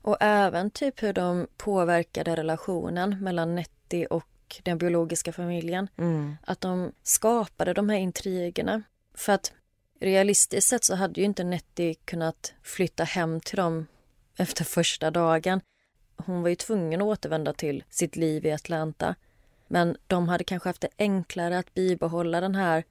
Och 0.03 0.17
även 0.21 0.71
typ 0.71 1.03
hur 1.03 1.13
de 1.13 1.47
påverkade 1.57 2.37
relationen 2.37 3.17
mellan 3.21 3.55
Nettie 3.55 4.07
och 4.07 4.61
den 4.63 4.79
biologiska 4.79 5.33
familjen. 5.33 5.89
Mm. 5.97 6.37
Att 6.45 6.61
de 6.61 6.93
skapade 7.03 7.73
de 7.73 7.89
här 7.89 7.97
intrigerna. 7.97 8.83
För 9.15 9.33
att 9.33 9.53
realistiskt 10.01 10.69
sett 10.69 10.85
så 10.85 10.95
hade 10.95 11.21
ju 11.21 11.27
inte 11.27 11.45
Nettie 11.45 11.95
kunnat 11.95 12.55
flytta 12.63 13.05
hem 13.05 13.41
till 13.41 13.57
dem 13.57 13.87
efter 14.37 14.65
första 14.65 15.11
dagen. 15.11 15.61
Hon 16.17 16.43
var 16.43 16.49
ju 16.49 16.55
tvungen 16.55 17.01
att 17.03 17.07
återvända 17.07 17.53
till 17.53 17.85
sitt 17.91 18.17
liv 18.17 18.47
i 18.47 18.53
Atlanta. 18.53 19.15
Men 19.69 19.97
de 20.07 20.29
hade 20.29 20.45
kanske 20.45 20.69
haft 20.69 20.81
det 20.81 20.89
enklare 20.99 21.59
att 21.59 21.75
bibehålla 21.75 22.41
den 22.41 22.55
här 22.55 22.85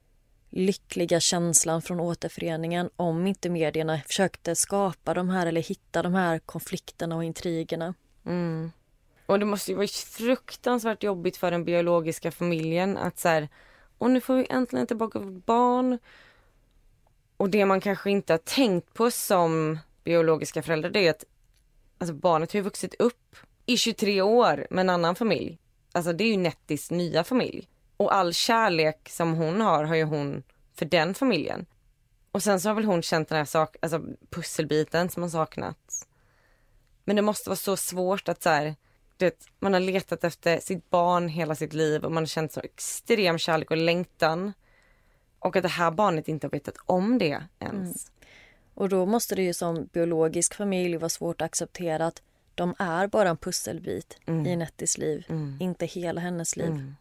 lyckliga 0.49 1.19
känslan 1.19 1.82
från 1.82 1.99
återföreningen 1.99 2.89
om 2.95 3.28
inte 3.28 3.49
medierna 3.49 3.99
försökte 4.07 4.55
skapa 4.55 5.13
de 5.13 5.30
här 5.30 5.47
eller 5.47 5.61
hitta 5.61 6.03
de 6.03 6.13
här 6.13 6.39
konflikterna 6.39 7.15
och 7.15 7.23
intrigerna. 7.23 7.93
Mm. 8.25 8.71
Och 9.25 9.39
det 9.39 9.45
måste 9.45 9.71
ju 9.71 9.78
vara 9.78 9.88
fruktansvärt 9.88 11.03
jobbigt 11.03 11.38
för 11.38 11.51
den 11.51 11.65
biologiska 11.65 12.32
familjen 12.32 12.97
att 12.97 13.19
så 13.19 13.30
här, 13.30 13.49
och 13.97 14.11
nu 14.11 14.21
får 14.21 14.36
vi 14.36 14.47
äntligen 14.49 14.88
tillbaka 14.88 15.19
vårt 15.19 15.45
barn. 15.45 15.99
Och 17.38 17.49
det 17.49 17.65
man 17.65 17.82
kanske 17.82 18.11
inte 18.11 18.34
har 18.34 18.38
tänkt 18.38 18.93
på 18.93 19.11
som 19.11 19.80
biologiska 20.03 20.63
föräldrar 20.63 20.89
det 20.89 21.07
är 21.07 21.09
att 21.09 21.23
alltså 21.97 22.13
barnet 22.13 22.53
har 22.53 22.57
ju 22.57 22.63
vuxit 22.63 22.95
upp 22.99 23.36
i 23.65 23.78
23 23.78 24.21
år 24.21 24.67
med 24.69 24.82
en 24.82 24.89
annan 24.89 25.15
familj. 25.15 25.57
Alltså 25.97 26.13
det 26.13 26.23
är 26.23 26.31
ju 26.31 26.37
Nettis 26.37 26.91
nya 26.91 27.23
familj. 27.23 27.67
Och 27.97 28.15
all 28.15 28.33
kärlek 28.33 29.09
som 29.09 29.33
hon 29.33 29.61
har, 29.61 29.83
har 29.83 29.95
ju 29.95 30.03
hon 30.03 30.43
för 30.73 30.85
den 30.85 31.13
familjen. 31.13 31.65
Och 32.31 32.43
sen 32.43 32.59
så 32.59 32.69
har 32.69 32.75
väl 32.75 32.85
hon 32.85 33.01
känt 33.01 33.29
den 33.29 33.37
här 33.37 33.45
sak, 33.45 33.75
alltså 33.81 34.01
pusselbiten 34.29 35.09
som 35.09 35.23
har 35.23 35.29
saknats. 35.29 36.07
Men 37.03 37.15
det 37.15 37.21
måste 37.21 37.49
vara 37.49 37.57
så 37.57 37.77
svårt 37.77 38.29
att 38.29 38.43
så 38.43 38.49
här, 38.49 38.75
vet, 39.17 39.47
man 39.59 39.73
har 39.73 39.79
letat 39.79 40.23
efter 40.23 40.59
sitt 40.59 40.89
barn 40.89 41.27
hela 41.27 41.55
sitt 41.55 41.73
liv 41.73 42.05
och 42.05 42.11
man 42.11 42.23
har 42.23 42.27
känt 42.27 42.51
så 42.51 42.59
extrem 42.59 43.37
kärlek 43.37 43.71
och 43.71 43.77
längtan. 43.77 44.53
Och 45.39 45.55
att 45.55 45.63
det 45.63 45.69
här 45.69 45.91
barnet 45.91 46.27
inte 46.27 46.47
har 46.47 46.51
vetat 46.51 46.77
om 46.85 47.17
det 47.17 47.43
ens. 47.59 48.07
Mm. 48.07 48.29
Och 48.73 48.89
då 48.89 49.05
måste 49.05 49.35
det 49.35 49.41
ju 49.41 49.53
som 49.53 49.85
biologisk 49.85 50.55
familj 50.55 50.97
vara 50.97 51.09
svårt 51.09 51.41
att 51.41 51.45
acceptera 51.45 52.05
att 52.05 52.21
de 52.57 52.75
är 52.79 53.07
bara 53.07 53.29
en 53.29 53.37
pusselbit 53.37 54.19
mm. 54.25 54.45
i 54.45 54.55
Nettis 54.55 54.97
liv, 54.97 55.25
mm. 55.29 55.57
inte 55.59 55.85
hela 55.85 56.21
hennes 56.21 56.55
liv. 56.55 56.67
Mm. 56.67 56.95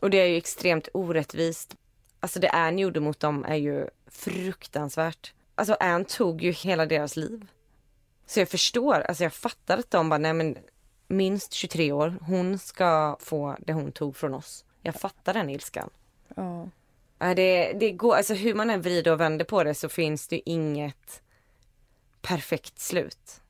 Och 0.00 0.10
det 0.10 0.18
är 0.18 0.26
ju 0.26 0.36
extremt 0.36 0.88
orättvist. 0.94 1.76
Alltså 2.20 2.40
det 2.40 2.50
Anne 2.50 2.82
gjorde 2.82 3.00
mot 3.00 3.20
dem 3.20 3.44
är 3.44 3.56
ju 3.56 3.88
fruktansvärt. 4.06 5.34
Alltså 5.54 5.76
Anne 5.80 6.04
tog 6.04 6.42
ju 6.42 6.50
hela 6.50 6.86
deras 6.86 7.16
liv. 7.16 7.46
Så 8.26 8.40
jag 8.40 8.48
förstår, 8.48 8.94
alltså 8.94 9.22
jag 9.22 9.32
fattar 9.32 9.78
att 9.78 9.90
de 9.90 10.08
bara, 10.08 10.18
nej 10.18 10.32
men 10.32 10.58
minst 11.08 11.52
23 11.52 11.92
år, 11.92 12.16
hon 12.20 12.58
ska 12.58 13.16
få 13.20 13.56
det 13.60 13.72
hon 13.72 13.92
tog 13.92 14.16
från 14.16 14.34
oss. 14.34 14.64
Jag 14.82 14.94
fattar 14.94 15.34
den 15.34 15.50
ilskan. 15.50 15.90
Ja. 16.36 16.68
Det, 17.34 17.72
det 17.72 17.92
går, 17.92 18.16
alltså 18.16 18.34
hur 18.34 18.54
man 18.54 18.70
än 18.70 18.82
vrider 18.82 19.12
och 19.12 19.20
vänder 19.20 19.44
på 19.44 19.64
det 19.64 19.74
så 19.74 19.88
finns 19.88 20.28
det 20.28 20.50
inget 20.50 21.22
perfekt 22.22 22.78
slut. 22.78 23.40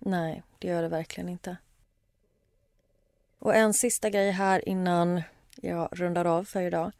Nej, 0.00 0.42
det 0.58 0.68
gör 0.68 0.82
det 0.82 0.88
verkligen 0.88 1.28
inte. 1.28 1.56
Och 3.38 3.54
en 3.54 3.74
sista 3.74 4.10
grej 4.10 4.30
här 4.30 4.68
innan 4.68 5.22
jag 5.56 5.88
rundar 5.92 6.24
av 6.24 6.44
för 6.44 6.62
idag. 6.62 6.92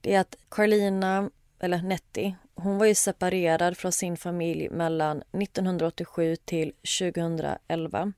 Det 0.00 0.14
är 0.14 0.20
att 0.20 0.36
Carlina, 0.48 1.30
eller 1.58 1.82
Nettie, 1.82 2.34
hon 2.54 2.78
var 2.78 2.86
ju 2.86 2.94
separerad 2.94 3.76
från 3.76 3.92
sin 3.92 4.16
familj 4.16 4.68
mellan 4.70 5.22
1987 5.32 6.36
till 6.36 6.72
2011. 6.98 8.12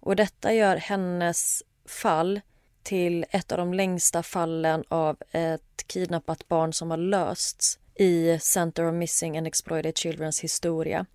Och 0.00 0.16
detta 0.16 0.52
gör 0.52 0.76
hennes 0.76 1.62
fall 1.84 2.40
till 2.82 3.26
ett 3.30 3.52
av 3.52 3.58
de 3.58 3.74
längsta 3.74 4.22
fallen 4.22 4.84
av 4.88 5.16
ett 5.30 5.86
kidnappat 5.86 6.48
barn 6.48 6.72
som 6.72 6.90
har 6.90 6.96
lösts 6.96 7.78
i 7.94 8.38
Center 8.38 8.84
of 8.84 8.94
Missing 8.94 9.38
and 9.38 9.46
Exploited 9.46 9.94
Children's 9.94 10.42
historia. 10.42 11.06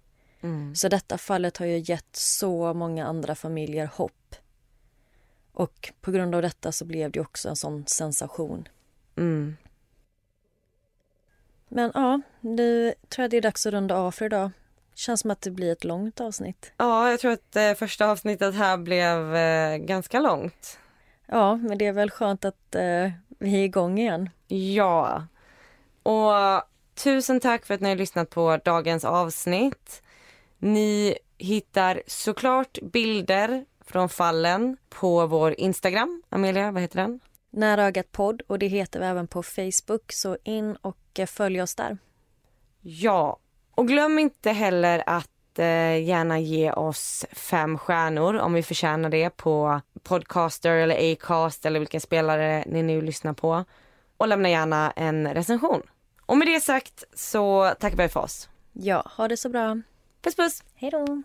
Mm. 0.43 0.75
Så 0.75 0.87
detta 0.89 1.17
fallet 1.17 1.57
har 1.57 1.65
ju 1.65 1.77
gett 1.77 2.15
så 2.15 2.73
många 2.73 3.05
andra 3.05 3.35
familjer 3.35 3.85
hopp. 3.85 4.35
Och 5.53 5.93
på 6.01 6.11
grund 6.11 6.35
av 6.35 6.41
detta 6.41 6.71
så 6.71 6.85
blev 6.85 7.11
det 7.11 7.19
också 7.19 7.49
en 7.49 7.55
sån 7.55 7.87
sensation. 7.87 8.67
Mm. 9.17 9.57
Men 11.67 11.91
ja, 11.93 12.21
nu 12.41 12.93
tror 13.09 13.23
jag 13.23 13.31
det 13.31 13.37
är 13.37 13.41
dags 13.41 13.65
att 13.65 13.73
runda 13.73 13.95
av 13.95 14.11
för 14.11 14.25
idag. 14.25 14.51
Känns 14.95 15.19
som 15.19 15.31
att 15.31 15.41
det 15.41 15.51
blir 15.51 15.71
ett 15.71 15.83
långt 15.83 16.21
avsnitt. 16.21 16.73
Ja, 16.77 17.09
jag 17.09 17.19
tror 17.19 17.31
att 17.31 17.55
eh, 17.55 17.73
första 17.73 18.07
avsnittet 18.07 18.55
här 18.55 18.77
blev 18.77 19.35
eh, 19.35 19.77
ganska 19.77 20.19
långt. 20.19 20.79
Ja, 21.25 21.55
men 21.55 21.77
det 21.77 21.85
är 21.85 21.91
väl 21.91 22.11
skönt 22.11 22.45
att 22.45 22.75
eh, 22.75 23.11
vi 23.39 23.55
är 23.55 23.63
igång 23.63 23.99
igen. 23.99 24.29
Ja. 24.47 25.27
Och 26.03 26.63
tusen 26.95 27.39
tack 27.39 27.65
för 27.65 27.73
att 27.73 27.81
ni 27.81 27.89
har 27.89 27.95
lyssnat 27.95 28.29
på 28.29 28.59
dagens 28.65 29.05
avsnitt. 29.05 30.02
Ni 30.63 31.17
hittar 31.37 32.01
såklart 32.07 32.77
bilder 32.81 33.65
från 33.85 34.09
fallen 34.09 34.77
på 34.89 35.27
vår 35.27 35.55
Instagram. 35.57 36.23
Amelia, 36.29 36.71
vad 36.71 36.81
heter 36.81 37.01
den? 37.01 37.19
Nära 37.49 37.83
ögat 37.83 38.11
podd 38.11 38.41
och 38.47 38.59
det 38.59 38.67
heter 38.67 38.99
vi 38.99 39.05
även 39.05 39.27
på 39.27 39.43
Facebook 39.43 40.11
så 40.11 40.37
in 40.43 40.75
och 40.75 41.19
eh, 41.19 41.25
följ 41.25 41.61
oss 41.61 41.75
där. 41.75 41.97
Ja, 42.81 43.39
och 43.75 43.87
glöm 43.87 44.19
inte 44.19 44.51
heller 44.51 45.03
att 45.05 45.59
eh, 45.59 46.03
gärna 46.03 46.39
ge 46.39 46.71
oss 46.71 47.25
fem 47.31 47.77
stjärnor 47.77 48.35
om 48.35 48.53
vi 48.53 48.63
förtjänar 48.63 49.09
det 49.09 49.29
på 49.29 49.81
Podcaster 50.03 50.71
eller 50.71 51.13
Acast 51.13 51.65
eller 51.65 51.79
vilken 51.79 52.01
spelare 52.01 52.63
ni 52.67 52.83
nu 52.83 53.01
lyssnar 53.01 53.33
på. 53.33 53.65
Och 54.17 54.27
lämna 54.27 54.49
gärna 54.49 54.91
en 54.91 55.33
recension. 55.33 55.81
Och 56.25 56.37
med 56.37 56.47
det 56.47 56.59
sagt 56.59 57.03
så 57.13 57.73
tackar 57.79 57.97
vi 57.97 58.09
för 58.09 58.19
oss. 58.19 58.49
Ja, 58.73 59.11
ha 59.17 59.27
det 59.27 59.37
så 59.37 59.49
bra. 59.49 59.81
Puss 60.23 60.35
puss. 60.35 60.63
Hej 60.75 60.91
då. 60.91 61.23